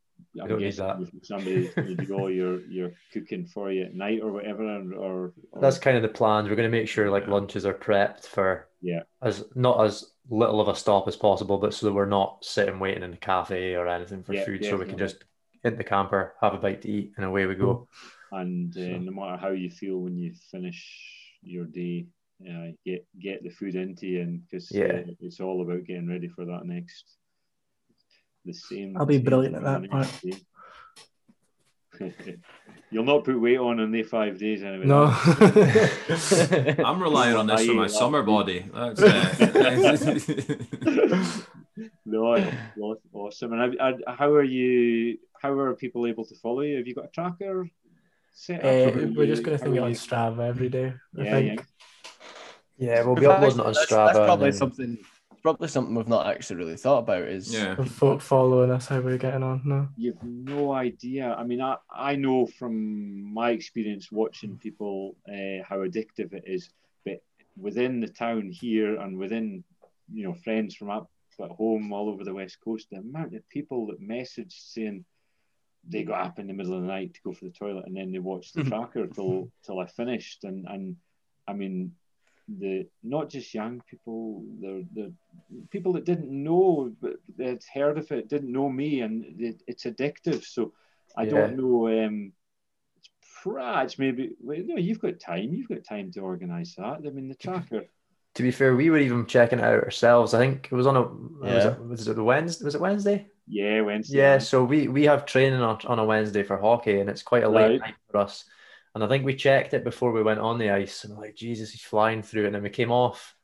[0.42, 0.98] I'm don't need that.
[1.22, 4.64] somebody you go, you're you're cooking for you at night or whatever,
[4.94, 6.44] or, or That's kind of the plan.
[6.44, 7.32] We're going to make sure like Yeah.
[7.34, 9.02] lunches are prepped for Yeah.
[9.22, 12.78] as not as little of a stop as possible, but so that we're not sitting
[12.80, 15.24] waiting in the cafe or anything for Yeah, food, so we can just
[15.62, 17.88] hit the camper, have a bite to eat, and away we go.
[18.32, 20.80] and uh, So- no matter how you feel when you finish
[21.42, 22.06] your day,
[22.50, 24.84] uh, get get the food into you, and because Yeah.
[25.08, 27.16] uh, it's all about getting ready for that next.
[28.47, 28.97] The same.
[28.97, 30.36] I'll be same brilliant at that next day.
[32.90, 34.86] You'll not put weight on in the five days anyway.
[34.86, 35.06] No.
[36.85, 38.64] I'm relying on this for my summer body.
[38.73, 41.24] That's uh,
[42.06, 42.52] no,
[43.12, 43.52] awesome.
[43.52, 45.18] And I, I, how are you?
[45.43, 46.77] How are people able to follow you?
[46.77, 47.68] Have you got a tracker
[48.32, 48.94] set up?
[48.97, 50.94] Uh, we're just going to think it on Strava every day.
[51.18, 51.59] I Yeah, think.
[51.59, 51.64] yeah.
[52.78, 54.06] Yeah, we'll be uploading it on Strava.
[54.06, 54.98] That's probably and then- something.
[55.42, 57.22] Probably something we've not actually really thought about.
[57.22, 57.74] Is yeah.
[57.74, 59.62] With folk following us, how we're getting on.
[59.64, 59.88] now.
[59.96, 61.34] You've no idea.
[61.34, 66.70] I mean, I, I know from my experience watching people uh, how addictive it is,
[67.04, 67.22] but
[67.56, 69.64] within the town here and within,
[70.12, 71.10] you know, friends from up
[71.42, 75.04] at home all over the west coast, the amount of people that message saying
[75.88, 77.96] they got up in the middle of the night to go for the toilet and
[77.96, 80.96] then they watched the tracker till till I finished, and and
[81.46, 81.92] I mean,
[82.48, 85.12] the not just young people, the the
[85.70, 89.85] people that didn't know, but they'd heard of it, didn't know me, and it, it's
[89.85, 90.44] addictive.
[90.44, 90.73] So
[91.16, 91.31] I Yeah.
[91.31, 91.89] don't know.
[91.89, 92.32] Um,
[92.98, 93.10] it's
[93.43, 94.35] perhaps maybe.
[94.40, 95.55] Well, no, you've got time.
[95.55, 97.02] You've got time to organise that.
[97.05, 97.85] I mean, the tracker.
[98.35, 100.35] To be fair, we were even checking it out ourselves.
[100.35, 101.73] I think it was on a was, Yeah.
[101.73, 102.64] it, was it the Wednesday?
[102.64, 103.27] Was it Wednesday?
[103.48, 104.18] Yeah, Wednesday.
[104.18, 107.44] Yeah, so we we have training on, on a Wednesday for hockey, and it's quite
[107.44, 107.81] a late Right.
[107.81, 108.44] night for us.
[108.97, 111.70] And I think we checked it before we went on the ice, and like, Jesus,
[111.70, 112.47] he's flying through it.
[112.47, 113.36] And then we came off,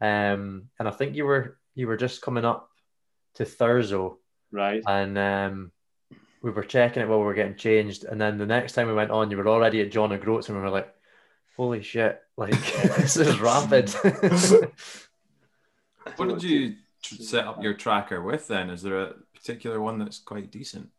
[0.00, 2.68] um, and I think you were you were just coming up
[3.34, 4.18] to Thurso,
[4.52, 4.80] Right.
[4.86, 5.72] and um,
[6.40, 8.04] we were checking it while we were getting changed.
[8.04, 10.56] And then the next time we went on, you were already at John O'Groats, and
[10.56, 10.94] we were like,
[11.56, 12.20] Holy shit!
[12.36, 12.52] Like
[12.96, 13.90] this is rapid.
[16.14, 18.70] What did you set up your tracker with then?
[18.70, 20.90] Is there a particular one that's quite decent?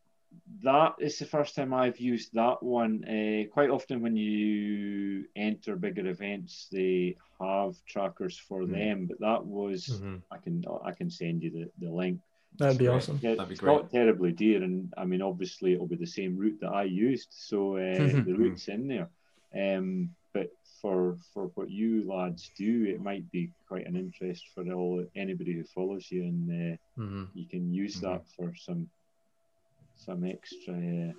[0.61, 3.03] That is the first time I've used that one.
[3.05, 8.71] Uh, quite often, when you enter bigger events, they have trackers for Mm.
[8.71, 9.05] them.
[9.07, 10.21] But that was Mhm.
[10.31, 12.19] I can I can send you the, the link.
[12.57, 13.19] That'd be awesome.
[13.21, 13.71] Yeah, That'd be great.
[13.73, 17.29] not terribly dear, and I mean, obviously, it'll be the same route that I used,
[17.31, 17.79] so uh,
[18.27, 19.09] the route's in there.
[19.55, 20.49] Um, but
[20.81, 25.53] for for what you lads do, it might be quite an interest for all anybody
[25.53, 27.29] who follows you, and uh, Mhm.
[27.33, 28.13] you can use Mm-hmm.
[28.13, 28.87] that for some
[30.05, 30.73] some extra.
[30.73, 31.11] Uh,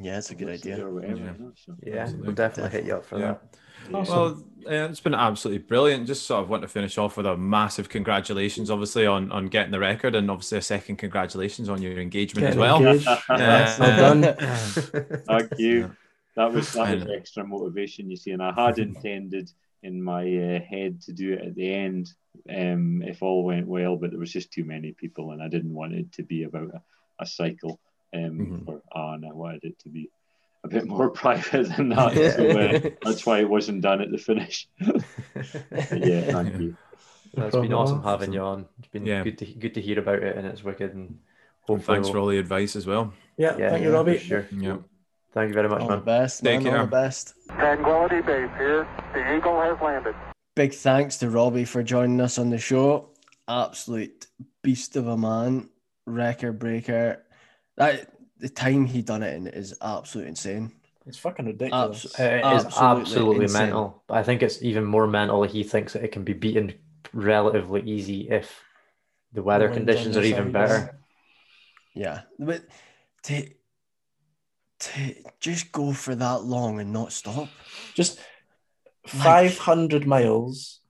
[0.00, 0.84] yeah, it's a good idea.
[0.84, 1.32] Or whatever, Yeah.
[1.38, 1.76] you so.
[1.84, 3.32] Yeah, we'll definitely hit you up for Yeah.
[3.32, 3.42] that.
[3.90, 4.04] Yeah.
[4.08, 6.06] Well, uh, it's been absolutely brilliant.
[6.06, 9.72] Just sort of want to finish off with a massive congratulations, obviously, on on getting
[9.72, 12.78] the record, and obviously a second congratulations on your engagement as well.
[12.84, 13.06] engaged.
[13.28, 14.36] Uh, well done.
[15.26, 15.94] Thank you.
[16.36, 19.50] That was that was extra motivation, you see, and I had intended
[19.82, 22.10] in my uh, head to do it at the end
[22.48, 25.74] um, if all went well, but there was just too many people, and I didn't
[25.74, 26.82] want it to be about a,
[27.18, 27.78] a cycle
[28.14, 28.64] um, Mhm.
[28.66, 29.24] for Anne.
[29.24, 30.08] I wanted it to be
[30.64, 34.18] a bit more private than that, so uh, that's why it wasn't done at the
[34.18, 34.68] finish.
[34.80, 34.92] Yeah,
[35.40, 36.58] thank Yeah.
[36.58, 36.76] you.
[37.36, 38.02] No, it's been awesome Awesome.
[38.04, 38.66] having you on.
[38.78, 39.24] It's been Yeah.
[39.24, 40.94] good to good to hear about it, and it's wicked.
[40.94, 41.18] And And
[41.66, 43.12] hopefully, thanks for we'll- all the advice as well.
[43.36, 44.18] Yeah, yeah, thank yeah, you, Robbie.
[44.18, 44.46] for sure.
[44.52, 44.76] Yeah.
[45.32, 46.04] Thank you very much, All the man.
[46.04, 46.74] best, Take man.
[46.76, 47.34] All the best.
[47.48, 48.86] Tranquility Base here.
[49.12, 50.14] The Eagle has landed.
[50.54, 53.08] Big thanks to Robbie for joining us on the show.
[53.48, 54.28] Absolute
[54.62, 55.68] beast of a man,
[56.06, 57.22] record breaker.
[57.76, 60.72] That the time he done it in is absolutely insane.
[61.06, 62.04] It's fucking ridiculous.
[62.06, 63.62] Abs- It is Absolutely absolutely insane.
[63.66, 64.02] mental.
[64.06, 66.74] But I think it's even more mental that he thinks that it can be beaten
[67.12, 68.62] relatively easy if
[69.32, 70.98] the weather Wind's conditions are even better.
[71.94, 72.62] Yeah, but
[73.24, 73.48] to
[74.80, 77.48] to just go for that long and not stop.
[77.94, 78.18] Just
[79.06, 80.80] 500 miles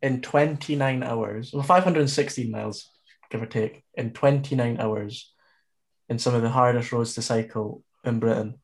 [0.00, 1.50] in 29 hours.
[1.52, 2.88] Well, 516 miles,
[3.30, 5.32] give or take, in 29 hours
[6.08, 8.58] in some of the hardest roads to cycle in Britain.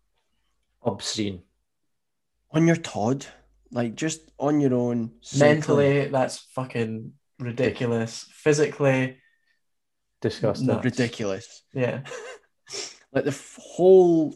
[0.83, 1.43] Obscene.
[2.51, 3.27] on your Todd,
[3.71, 5.13] like just on your own.
[5.23, 5.51] cycling.
[5.55, 8.27] Mentally, that's fucking ridiculous.
[8.33, 9.19] Physically,
[10.21, 10.67] Disgusting.
[10.69, 10.81] No.
[10.81, 11.63] ridiculous.
[11.75, 12.01] yeah.
[13.13, 14.35] Like the f- whole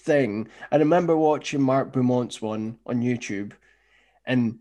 [0.00, 0.48] thing.
[0.72, 3.52] I remember watching Mark Beaumont's one on YouTube,
[4.26, 4.58] and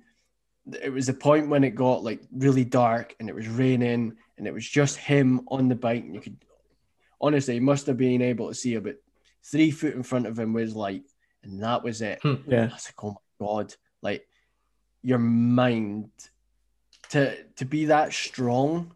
[0.83, 4.47] it was the point when it got like really dark and it was raining and
[4.47, 6.37] it was just him on the bike, and you could
[7.21, 8.95] honestly, he must have been able to see about
[9.43, 11.03] three foot in front of him was light,
[11.43, 12.19] and that was it.
[12.21, 12.35] Hmm.
[12.47, 12.63] Yeah.
[12.63, 14.27] I was like, oh my god, like
[15.01, 16.09] your mind
[17.09, 18.93] to to be that strong,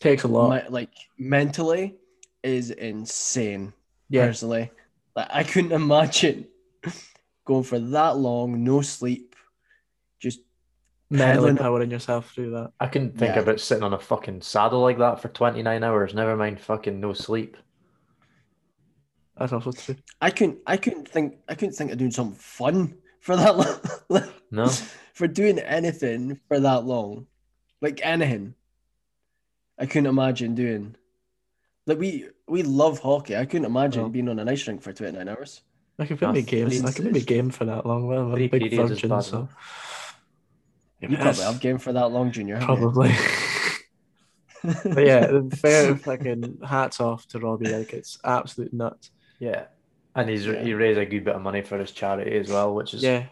[0.00, 0.64] Takes a lot.
[0.64, 1.96] me- like mentally,
[2.42, 3.72] is insane.
[4.08, 4.26] yeah.
[4.26, 4.70] Personally,
[5.14, 6.46] like I couldn't imagine
[7.44, 9.35] going for that long, no sleep,
[11.10, 12.72] just mental Pedaling- empowering yourself through that.
[12.80, 13.42] I couldn't think Yeah.
[13.42, 16.14] about sitting on a fucking saddle like that for 29 hours.
[16.14, 17.56] Never mind fucking no sleep.
[19.36, 19.96] That's also true.
[20.20, 20.58] I couldn't.
[20.66, 21.36] I couldn't think.
[21.48, 23.56] I couldn't think of doing something fun for that
[24.08, 24.22] long.
[24.50, 24.68] No.
[25.12, 27.26] for doing anything for that long,
[27.82, 28.54] like anything.
[29.78, 30.96] I couldn't imagine doing.
[31.86, 33.36] Like we we love hockey.
[33.36, 34.08] I couldn't imagine No.
[34.08, 35.60] being on an ice rink for twenty nine hours.
[35.98, 36.68] I could maybe That's game.
[36.68, 37.24] pretty I could maybe serious.
[37.26, 38.06] game for that long.
[38.06, 39.48] Well, I'm a Three big periods is virgin, bad so
[41.00, 42.58] You probably have game for that long, Junior.
[42.60, 43.14] probably.
[44.84, 47.70] but yeah, fair fucking hats off to Robbie.
[47.72, 49.10] Like it's absolute nuts.
[49.38, 49.64] Yeah.
[50.14, 50.62] And he's Yeah.
[50.62, 53.26] he raised a good bit of money for his charity as well, which is Yeah,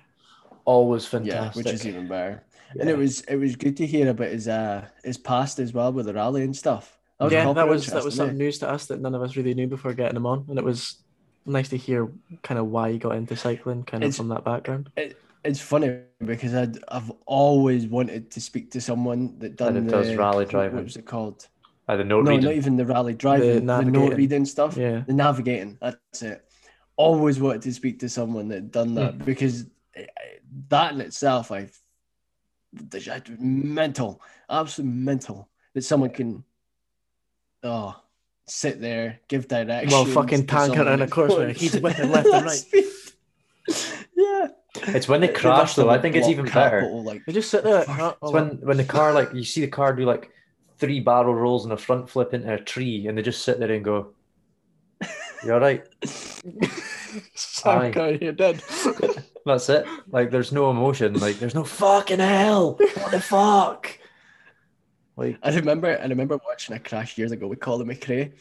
[0.64, 1.64] always yeah, fantastic.
[1.64, 2.44] which is even better.
[2.78, 5.92] And it was it was good to hear about his uh his past as well
[5.92, 6.98] with the rally and stuff.
[7.18, 8.44] That yeah, that was that was interesting, something eh?
[8.44, 10.64] news to us that none of us really knew before getting him on, and it
[10.64, 10.98] was
[11.46, 12.08] nice to hear
[12.42, 14.90] kind of why he got into cycling, kind of It's- from that background.
[15.44, 19.90] It's funny because I'd, I've always wanted to speak to someone that done it the
[19.90, 20.76] does rally driving.
[20.76, 21.46] What was it called?
[21.86, 22.44] I had a note no, reading.
[22.46, 24.76] not even the rally driving, the, note reading stuff.
[24.76, 25.76] Yeah, The navigating.
[25.82, 26.48] That's it.
[26.96, 29.24] Always wanted to speak to someone that done that Hmm.
[29.24, 30.06] because eh,
[30.68, 31.68] that in itself, I
[33.38, 36.44] mental, absolute mental that someone can,
[37.62, 37.94] oh,
[38.46, 39.92] sit there, give directions.
[39.92, 42.64] Well, fucking tank around a course where he's whipping left and right.
[44.16, 44.46] yeah.
[44.76, 45.88] It's when they They crash though.
[45.90, 46.80] I think it's even better.
[46.80, 47.82] capital, Like, they just sit there.
[47.84, 48.18] Fuck.
[48.22, 50.30] It's when when the car like you see the car do like
[50.78, 53.70] three barrel rolls and a front flip into a tree, and they just sit there
[53.70, 54.08] and go,
[55.44, 55.84] "You're right."
[57.34, 58.18] Sam Aye.
[58.20, 58.62] You're dead.
[59.46, 59.86] That's it.
[60.10, 61.14] Like there's no emotion.
[61.14, 62.72] Like there's no fucking hell.
[62.74, 63.96] What the fuck?
[65.16, 68.32] Like I remember, I remember watching a crash years ago We with Colin McRae,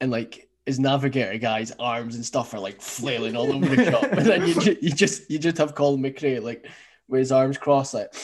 [0.00, 4.04] and like his navigator guy's arms and stuff are like flailing all over the shop,
[4.04, 6.64] and then you, you just you just have Colin McRae like
[7.08, 8.14] with his arms crossed, like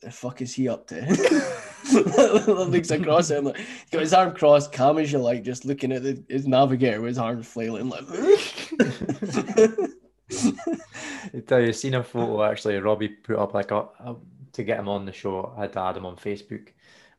[0.00, 1.00] the fuck is he up to?
[2.46, 5.90] Looks across him, like he's got his arm crossed, calm as you like, just looking
[5.90, 8.04] at the, his navigator with his arms flailing, like.
[11.48, 12.76] Tell you, seen a photo actually.
[12.76, 14.14] Robbie put up like a, a-
[14.52, 15.52] to get him on the show.
[15.56, 16.68] I had to add him on Facebook,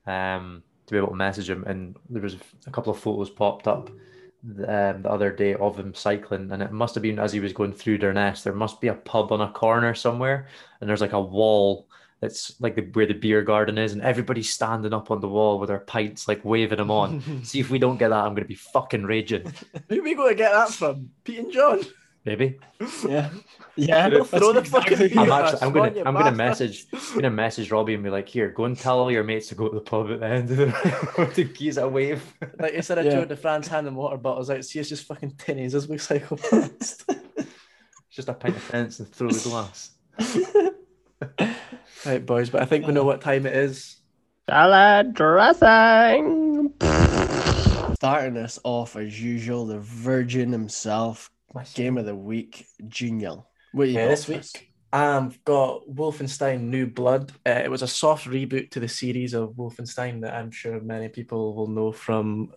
[0.07, 2.38] um, to be able to message him, and there was
[2.68, 3.89] a couple of photos popped up
[4.43, 7.53] um, the other day of him cycling, and it must have been as he was
[7.53, 8.43] going through Durness.
[8.43, 10.47] There must be a pub on a corner somewhere,
[10.80, 11.88] and there's like a wall
[12.22, 15.59] that's like the, where the beer garden is, and everybody's standing up on the wall
[15.59, 17.43] with their pints, like waving them on.
[17.43, 19.51] See if we don't get that, I'm going to be fucking raging.
[19.89, 21.11] Who we going to get that from?
[21.23, 21.81] Pete and John.
[22.23, 22.60] Maybe.
[23.07, 23.30] yeah,
[23.76, 24.10] yeah.
[24.10, 27.95] Throw the that's fucking I'm actually, I'm gonna, I'm gonna message, I'm gonna message Robbie
[27.95, 30.11] and be like, here, go and tell all your mates to go to the pub
[30.11, 32.22] at the end of the road to keys a wave.
[32.60, 33.15] Like instead of Yeah.
[33.15, 36.38] Tour de France handing water bottles out, see it's just fucking tinnies as we cycle
[36.38, 37.06] past.
[37.07, 37.48] It's
[38.11, 39.91] just a pint of fence and throw the glass.
[42.06, 43.98] right, boys, but I think we know what time it is.
[44.48, 46.73] Salad dressing.
[47.95, 51.31] Starting us off as usual, the Virgin himself,
[51.73, 53.36] game of the week, Junior.
[53.73, 54.52] What you Yeah, this for us?
[54.56, 57.32] week I've got Wolfenstein New Blood.
[57.48, 61.07] Uh, it was a soft reboot to the series of Wolfenstein that I'm sure many
[61.07, 62.52] people will know from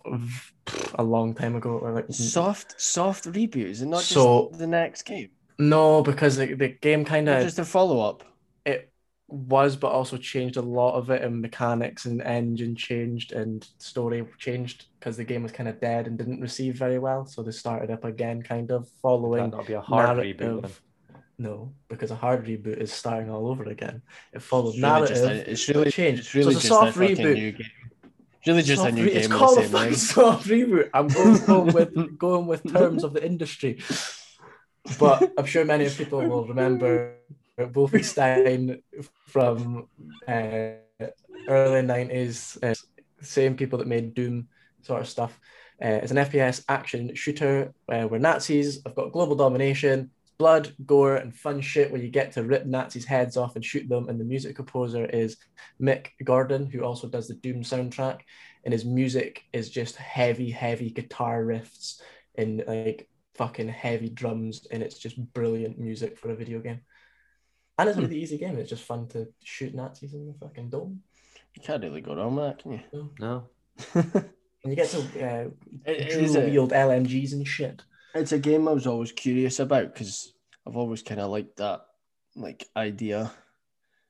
[0.95, 1.77] a long time ago.
[1.77, 3.67] Or like soft, soft reboot.
[3.67, 5.29] Is it not So- just the next game?
[5.57, 8.23] no, because the, the game kind of just a follow up.
[9.27, 14.25] Was, but also changed a lot of it, and mechanics and engine changed, and story
[14.37, 17.25] changed because the game was kind of dead and didn't receive very well.
[17.25, 20.37] So they started up again, kind of following That'll be a hard narrative.
[20.37, 20.61] reboot.
[20.61, 20.71] Then.
[21.37, 24.01] No, because a hard reboot is starting all over again.
[24.31, 25.47] It followed It's really just narrative.
[25.47, 26.19] a, it's really, changed.
[26.21, 27.33] it's really So it's a just soft a reboot.
[27.35, 27.67] new game.
[28.37, 29.95] It's really just Soft a new re- game It's called a same fucking name.
[29.95, 30.89] soft reboot.
[30.93, 33.79] I'm going, going with going with terms of the industry,
[34.99, 37.15] but I'm sure many people will remember
[37.59, 38.81] Wolfenstein
[39.27, 39.87] from
[40.27, 40.75] uh,
[41.47, 42.57] early '90s.
[42.63, 42.75] Uh,
[43.21, 44.47] same people that made Doom
[44.81, 45.39] sort of stuff.
[45.83, 51.17] Uh, it's an FPS action shooter uh, where Nazis have got global domination, blood, gore,
[51.17, 54.07] and fun shit where you get to rip Nazis' heads off and shoot them.
[54.07, 55.37] And the music composer is
[55.81, 58.19] Mick Gordon, who also does the Doom soundtrack.
[58.63, 62.01] And his music is just heavy, heavy guitar riffs
[62.35, 64.67] and like fucking heavy drums.
[64.71, 66.81] And it's just brilliant music for a video game.
[67.77, 68.57] And it's a really easy game.
[68.57, 71.01] It's just fun to shoot Nazis in the fucking dome.
[71.55, 73.11] You can't really go wrong with that, can you?
[73.19, 73.49] No.
[74.63, 75.49] And you get to uh,
[75.85, 77.83] It- it is a- wield LMGs and shit.
[78.15, 80.33] It's a game I was always curious about because
[80.65, 81.81] I've always kind of liked that
[82.35, 83.31] like idea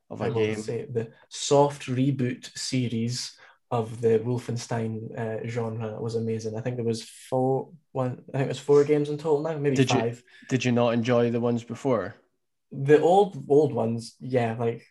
[0.10, 0.62] of I a will game.
[0.62, 3.36] say the soft reboot series
[3.70, 6.56] of the Wolfenstein uh, genre was amazing.
[6.58, 8.24] I think there was four one.
[8.34, 10.24] I think it was four games in total now, maybe Did you- five.
[10.48, 12.16] Did you not enjoy the ones before?
[12.84, 14.86] The old old ones, yeah, like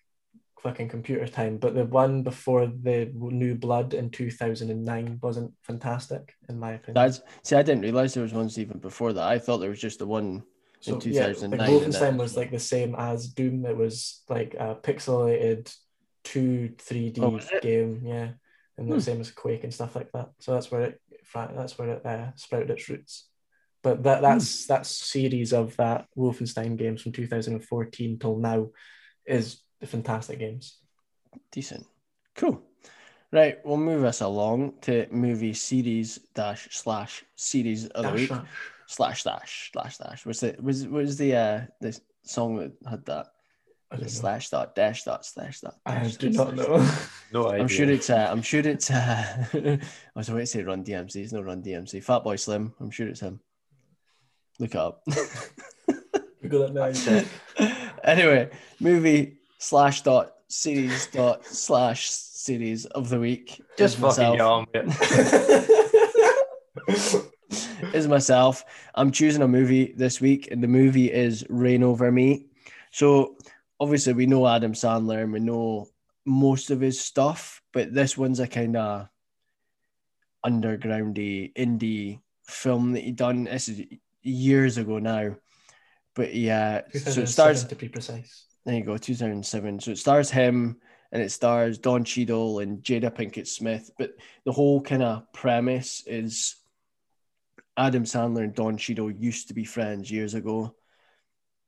[0.62, 6.58] fucking computer time, but the one before the New Blood in 2009 wasn't fantastic, in
[6.58, 6.94] my opinion.
[6.94, 9.28] That's see, I didn't realize there was ones even before that.
[9.28, 10.42] I thought there was just the one
[10.86, 11.58] in yeah, 2009.
[11.58, 13.66] like and Wolfenstein then- was like the same as Doom.
[13.66, 15.74] It was like a pixelated
[16.24, 18.30] two 3D Oh, game, yeah,
[18.78, 19.00] and the Hmm.
[19.00, 20.30] same as Quake and stuff like that.
[20.40, 21.00] So that's where it
[21.34, 23.28] that's where it uh, sprouted its roots.
[23.84, 28.70] But that that's that series of that Wolfenstein games from 2014 till now
[29.26, 30.78] is the fantastic games.
[31.52, 31.86] Decent.
[32.34, 32.62] Cool.
[33.30, 38.28] Right, we'll move us along to movie series dash slash series of the Dash, week.
[38.30, 38.46] dash.
[38.86, 40.24] Slash dash slash dash.
[40.26, 43.26] Was it was was the uh the song that had that?
[43.90, 44.08] I The know.
[44.08, 45.74] slash dot dash dot slash dot.
[45.84, 46.88] I dash do not slash know.
[47.32, 47.60] No idea.
[47.62, 49.78] I'm sure it's uh, I'm sure it's uh, I
[50.14, 51.16] was about to say Run DMC.
[51.16, 52.02] It's not Run DMC.
[52.02, 52.72] Fat Boy Slim.
[52.80, 53.40] I'm sure it's him.
[54.58, 55.02] Look up.
[56.42, 56.92] Google it now.
[58.04, 58.50] anyway,
[58.80, 63.60] movie slash dot series dot slash series of the week.
[63.76, 64.72] Just is fucking myself.
[64.72, 64.92] get on
[67.92, 68.64] with myself.
[68.94, 72.46] I'm choosing a movie this week, and the movie is Reign Over Me.
[72.90, 73.36] So
[73.80, 75.88] obviously we know Adam Sandler and we know
[76.24, 79.08] most of his stuff, but this one's a kind of
[80.44, 83.44] undergroundy indie film that he done.
[83.44, 83.82] This is
[84.24, 85.36] years ago now.
[86.14, 88.46] But yeah, so it 2007 stars to be precise.
[88.64, 89.80] there you go, 2007.
[89.80, 90.78] So it stars him
[91.12, 93.90] and it stars Don Cheadle and Jada Pinkett Smith.
[93.98, 94.14] But
[94.44, 96.56] the whole kind of premise is
[97.76, 100.74] Adam Sandler and Don Cheadle used to be friends years ago.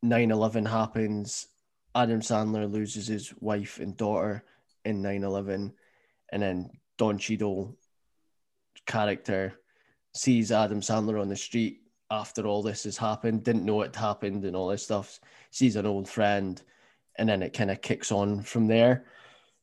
[0.02, 1.46] 9 11 happens.
[1.94, 4.44] Adam Sandler loses his wife and daughter
[4.84, 5.72] in 9 11.
[6.30, 7.76] And then Don Cheadle
[8.86, 9.54] character
[10.14, 11.80] sees Adam Sandler on the street
[12.10, 15.18] after all this has happened, didn't know it happened and all this stuff,
[15.50, 16.62] sees an old friend,
[17.16, 19.06] and then it kind of kicks on from there.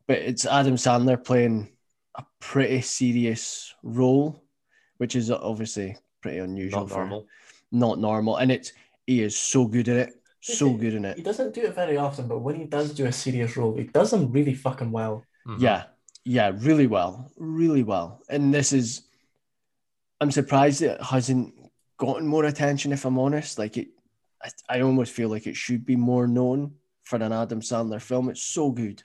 [0.08, 1.70] But it's Adam Sandler playing
[2.16, 4.44] a pretty serious role,
[4.98, 7.28] which is obviously pretty unusual Not for normal.
[7.72, 8.38] not normal.
[8.38, 8.74] And it's
[9.08, 11.18] he is so good at it, so He- good in it.
[11.18, 13.86] He doesn't do it very often, but when he does do a serious role, he
[13.86, 15.24] does them really fucking well.
[15.48, 15.62] Mhm.
[15.62, 15.84] Yeah,
[16.26, 18.22] yeah, really well, really well.
[18.30, 19.04] And this is,
[20.22, 21.54] I'm surprised it hasn't
[21.98, 22.92] gotten more attention.
[22.92, 23.90] If I'm honest, like it,
[24.42, 28.30] I, I almost feel like it should be more known for an Adam Sandler film.
[28.30, 29.04] It's so good.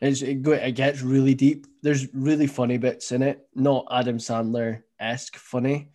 [0.00, 1.66] It's, it, go, it gets really deep.
[1.82, 5.90] There's really funny bits in it, not Adam Sandler esque funny,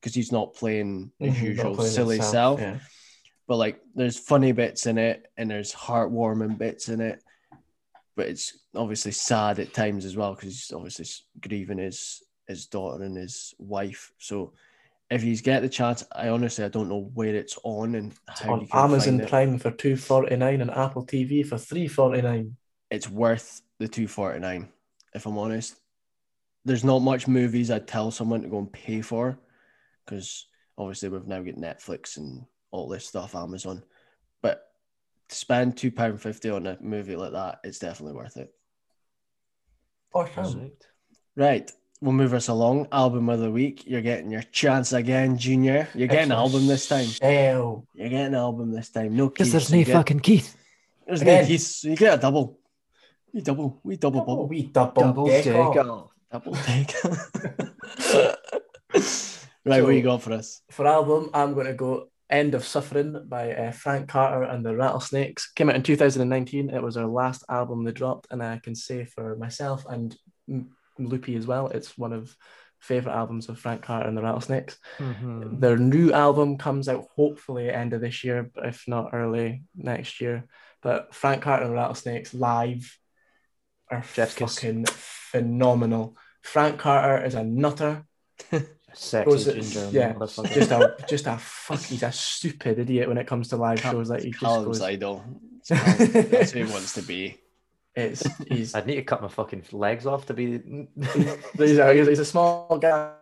[0.00, 2.78] because he's not playing his Mhm, usual playing silly himself, self yeah.
[3.46, 7.22] but like there's funny bits in it and there's heartwarming bits in it
[8.16, 11.06] but it's obviously sad at times as well because he's obviously
[11.40, 14.52] grieving his his daughter and his wife so
[15.10, 18.54] if you get the chance i honestly i don't know where it's on and how
[18.54, 19.28] on you can Amazon find it.
[19.28, 22.56] Prime for two forty nine and Apple TV for three forty nine.
[22.90, 24.68] it's worth the 249
[25.14, 25.76] if i'm honest
[26.64, 29.38] there's not much movies i'd tell someone to go and pay for
[30.04, 30.46] because
[30.78, 33.82] obviously we've now got netflix and all this stuff amazon
[34.42, 34.68] but
[35.28, 38.52] to spend £2.50 on a movie like that it's definitely worth it
[40.14, 40.70] Awesome.
[41.36, 41.70] right
[42.04, 46.06] we'll move us along album of the week you're getting your chance again junior you're
[46.08, 47.86] getting an album this time Hell.
[47.94, 50.56] you're getting an album this time no Because Keith, there's no you get- fucking Keith.
[51.06, 51.42] there's Again.
[51.42, 52.58] no Keith, so you get a double
[53.32, 55.52] we double we double bubble we double, Double decker.
[55.52, 56.04] decker.
[56.30, 56.92] Double take.
[59.64, 60.60] right, what you got for us?
[60.70, 64.74] For album, I'm going to go End of Suffering by uh, Frank Carter and the
[64.76, 65.52] Rattlesnakes.
[65.52, 66.70] Came out in 2019.
[66.70, 70.16] It was our last album they dropped, and I can say for myself and
[70.48, 72.34] M- Loopy as well, it's one of
[72.80, 74.76] favorite albums of Frank Carter and the Rattlesnakes.
[74.98, 75.58] Mhm.
[75.60, 80.20] Their new album comes out hopefully end of this year, but if not early next
[80.20, 80.44] year.
[80.82, 82.98] But Frank Carter and the Rattlesnakes live
[83.90, 84.34] are kiss.
[84.34, 86.16] fucking phenomenal.
[86.42, 88.04] Frank Carter is a nutter.
[88.96, 89.88] Sexy ginger.
[89.90, 90.38] yeah, just
[90.70, 91.80] a just a fuck.
[91.80, 94.08] He's a stupid idiot when it comes to live shows.
[94.08, 94.82] Like he just Callum's goes.
[94.82, 95.24] idol.
[95.68, 97.38] That's who he wants to be.
[97.96, 100.60] It's he's I'd need to cut my fucking legs off to be.
[101.56, 103.12] he's a, he's a small guy.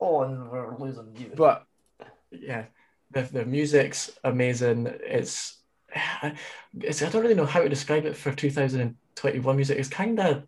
[0.00, 1.32] Oh, and we're losing you.
[1.36, 1.66] But
[2.30, 2.64] yeah,
[3.10, 4.86] the, the music's amazing.
[5.04, 5.58] It's,
[6.80, 9.78] it's I don't really know how to describe it for 2021 music.
[9.78, 10.44] It's kind of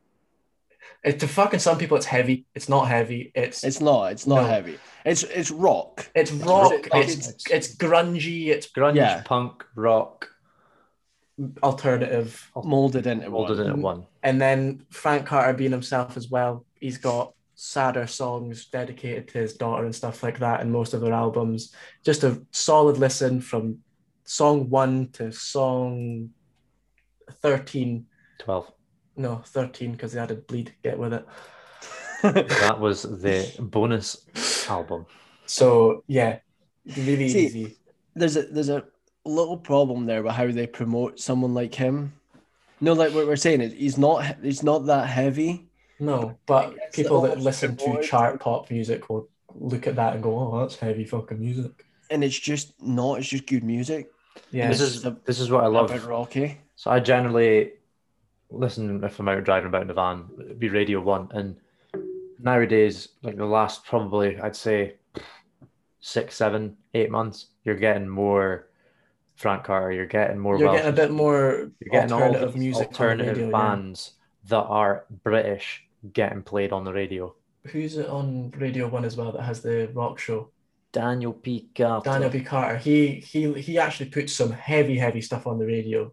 [1.05, 2.47] it, to fucking some people it's heavy.
[2.55, 3.33] It's not heavy.
[3.35, 4.13] It's It's not.
[4.13, 4.49] It's not No.
[4.49, 4.79] heavy.
[5.05, 6.09] It's it's rock.
[6.15, 6.71] it's rock.
[6.71, 8.49] really- It's it's grungy.
[8.49, 9.23] It's Grunge, Yeah.
[9.25, 10.29] punk, rock,
[11.63, 12.51] alternative.
[12.65, 13.67] Molded into molded one.
[13.67, 14.07] in at one.
[14.23, 16.65] And then Frank Carter being himself as well.
[16.81, 21.01] He's got sadder songs dedicated to his daughter and stuff like that in most of
[21.01, 21.75] their albums.
[22.05, 23.79] Just a solid listen from
[24.25, 26.31] song one to song
[27.31, 28.07] 13.
[28.39, 28.73] 12.
[29.17, 30.75] No, 13 because they added bleed.
[30.83, 31.27] Get with it.
[32.23, 34.25] That was the bonus
[34.71, 35.07] album.
[35.47, 36.39] So yeah,
[36.97, 37.77] really See, easy.
[38.15, 38.85] there's a there's a
[39.25, 42.13] little problem there with how they promote someone like him.
[42.81, 45.69] No, like what we're saying is he's not he's not that heavy.
[46.01, 50.37] No, but people that listen to chart pop music will look at that and go,
[50.37, 54.11] "Oh, that's heavy fucking music." And it's just not, it's just good music.
[54.51, 55.89] Yeah, This is this is what I love.
[55.91, 56.59] bit rocky.
[56.77, 57.73] So I generally
[58.51, 61.29] listen if I'm out driving about in the van, it'd be Radio One.
[61.31, 61.57] And
[62.41, 64.95] nowadays, like the last probably I'd say
[66.01, 68.67] six, seven, eight months, you're getting more
[69.43, 72.53] Frank Carter, you're getting more you're Welsh, getting a bit more you're getting all alternative
[72.55, 73.51] these music on the alternative radio, yeah.
[73.51, 74.13] bands
[74.49, 77.35] that are British getting played on the radio.
[77.67, 80.51] Who's it on Radio One as well that has the rock show?
[80.93, 81.69] Daniel P.
[81.75, 82.09] Carter.
[82.09, 82.41] Daniel P.
[82.43, 82.79] Carter.
[82.79, 86.13] He he he actually puts some heavy heavy stuff on the radio.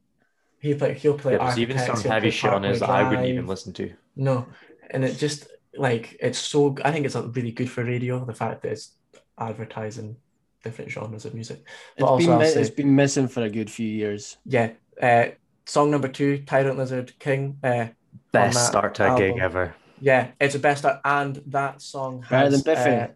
[0.60, 1.34] He play he'll play.
[1.34, 3.94] Yeah, there's even some heavy play shit on his that I wouldn't even listen to.
[4.16, 4.48] No,
[4.90, 6.76] and it just like it's so.
[6.84, 8.26] I think it's really good for radio.
[8.26, 8.94] The fact that it's
[9.38, 10.18] advertising
[10.64, 11.64] different genres of music.
[11.98, 14.38] But It's also, been mi- say, it's been missing for a good few years.
[14.46, 14.72] yeah.
[15.02, 15.30] Uh,
[15.66, 17.58] song number two, Tyrant Lizard King.
[17.64, 17.88] Uh,
[18.32, 19.74] Best start to a gig ever.
[20.02, 20.86] yeah, it's the best.
[20.86, 22.90] art- And that song Better has than Biffy.
[22.90, 23.08] uh,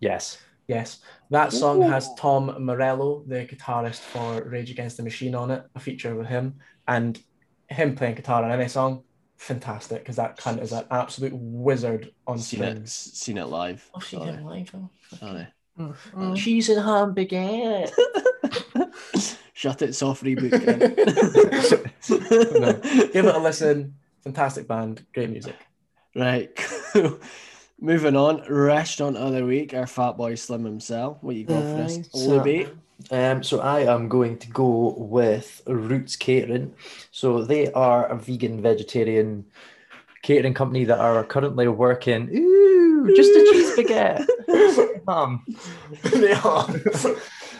[0.00, 0.38] Yes.
[0.68, 1.00] Yes,
[1.30, 5.64] that song has Tom Morello, the guitarist for Rage Against the Machine, on it.
[5.74, 7.20] A feature with him, and
[7.68, 9.02] him playing guitar on any song,
[9.36, 9.98] fantastic.
[10.02, 12.92] Because that cunt is an absolute wizard on Seen it, strings.
[12.92, 13.90] seen it live.
[13.94, 14.30] Oh, she Sorry.
[14.30, 14.70] did live.
[15.22, 15.46] oh.
[16.14, 16.36] Sorry.
[16.36, 17.86] She's in hamburger.
[19.52, 20.52] Shut it, soft reboot.
[22.10, 22.72] No.
[23.12, 23.94] Give it a listen.
[24.24, 25.56] Fantastic band, great music.
[26.16, 26.50] Right.
[27.80, 28.42] Moving on.
[28.48, 31.18] Restaurant of the week, our fat boy Slim himself.
[31.22, 31.98] What you got for us?
[32.12, 32.68] So- Libby.
[33.10, 36.74] Um, so I am going to go with Roots Catering.
[37.10, 39.46] So they are a vegan vegetarian
[40.22, 42.28] catering company that are currently working.
[42.36, 42.59] Ooh,
[43.08, 44.26] just a cheese baguette.
[45.08, 45.44] um,
[46.04, 46.68] they are.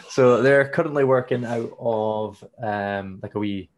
[0.09, 3.69] so they're currently working out of um like a wee.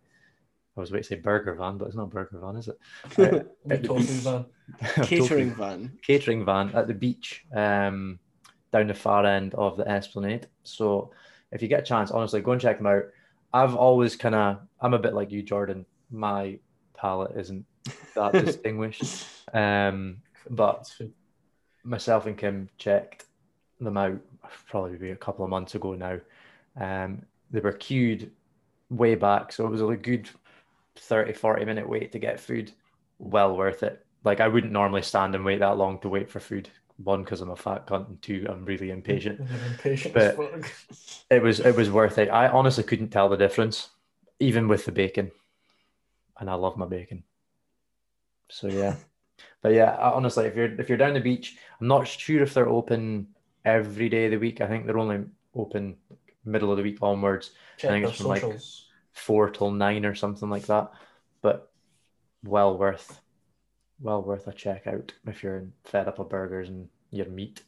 [0.76, 2.80] I was about to say burger van, but it's not burger van, is it?
[3.20, 4.46] Uh, Bit tofu van.
[5.04, 5.92] Catering van.
[6.02, 8.18] catering van at the beach um,
[8.72, 10.48] down the far end of the Esplanade.
[10.64, 11.12] So
[11.52, 13.04] if you get a chance, honestly, go and check them out.
[13.54, 15.86] I've always kind of, I'm a bit like you, Jordan.
[16.10, 16.58] My
[16.98, 17.66] palate isn't
[18.16, 19.28] that distinguished.
[19.54, 20.18] Um,
[20.50, 20.92] but
[21.84, 23.26] myself and Kim checked
[23.80, 24.20] them out
[24.68, 26.20] probably be a couple of months ago now.
[26.80, 28.32] Um, they were queued
[28.90, 30.30] way back, so it was a good
[30.96, 32.72] 30, 40 minute wait to get food.
[33.20, 34.06] Well worth it.
[34.24, 36.70] Like I wouldn't normally stand and wait that long to wait for food.
[36.98, 39.40] One, because I'm a fat cunt, and two, I'm really impatient.
[39.72, 40.38] Impatient But-
[41.30, 42.30] It was it was worth it.
[42.30, 43.90] I honestly couldn't tell the difference,
[44.40, 45.32] even with the bacon.
[46.40, 47.24] And I love my bacon.
[48.50, 48.96] So yeah.
[49.64, 52.70] but yeah, honestly, if you're if you're down the beach, I'm not sure if they're
[52.70, 53.28] open
[53.66, 54.62] every day of the week.
[54.62, 55.24] I think they're only
[55.56, 55.96] open
[56.46, 58.44] middle of the week onwards, Check think it's from, like,
[59.14, 60.92] four till nine or something like that.
[61.42, 61.72] But
[62.44, 63.22] well worth
[64.02, 67.64] well worth a check out if you're fed up of burgers and your meat.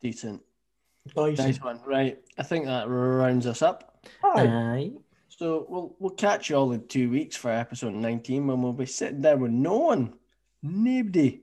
[0.00, 0.40] Decent.
[1.14, 1.38] Nice.
[1.38, 1.80] Nice one.
[1.86, 2.18] Right.
[2.38, 3.98] I think that rounds us up.
[4.24, 4.92] Aye.
[5.28, 8.86] So we'll we'll catch you all in two weeks for episode 19 when we'll be
[8.86, 10.14] sitting there with no one.
[10.62, 11.42] Nobody.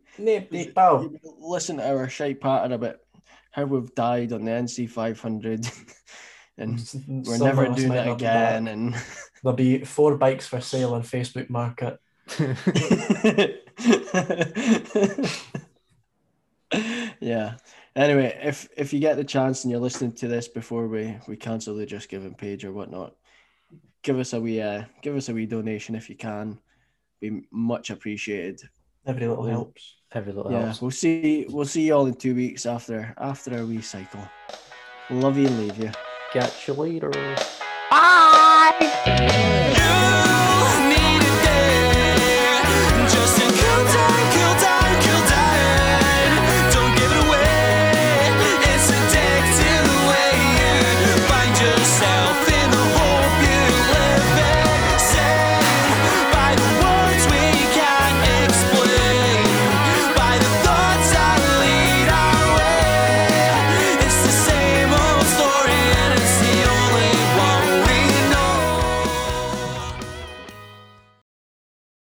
[1.03, 2.97] You can Listen to our shite pattern about
[3.51, 5.67] how we've died on the NC 500
[6.57, 6.77] and
[7.07, 8.67] we're Some never doing it again.
[8.67, 8.95] And
[9.43, 11.99] There'll be four bikes for sale on Facebook Market.
[17.19, 17.55] yeah.
[17.95, 21.37] Anyway, if if you get the chance and you're listening to this before we we
[21.37, 23.15] cancel the Just Giving page or whatnot,
[24.01, 26.59] give us a wee uh, give us a wee donation if you can.
[27.21, 28.61] Be much appreciated.
[29.07, 29.51] Every little Yeah.
[29.53, 29.95] helps.
[30.13, 30.81] Every little Yeah, helps.
[30.81, 34.21] we'll see we'll see you all in two weeks after after our wee cycle.
[35.09, 35.91] Love you and leave you.
[36.33, 37.11] Catch you later.
[37.89, 39.63] Bye.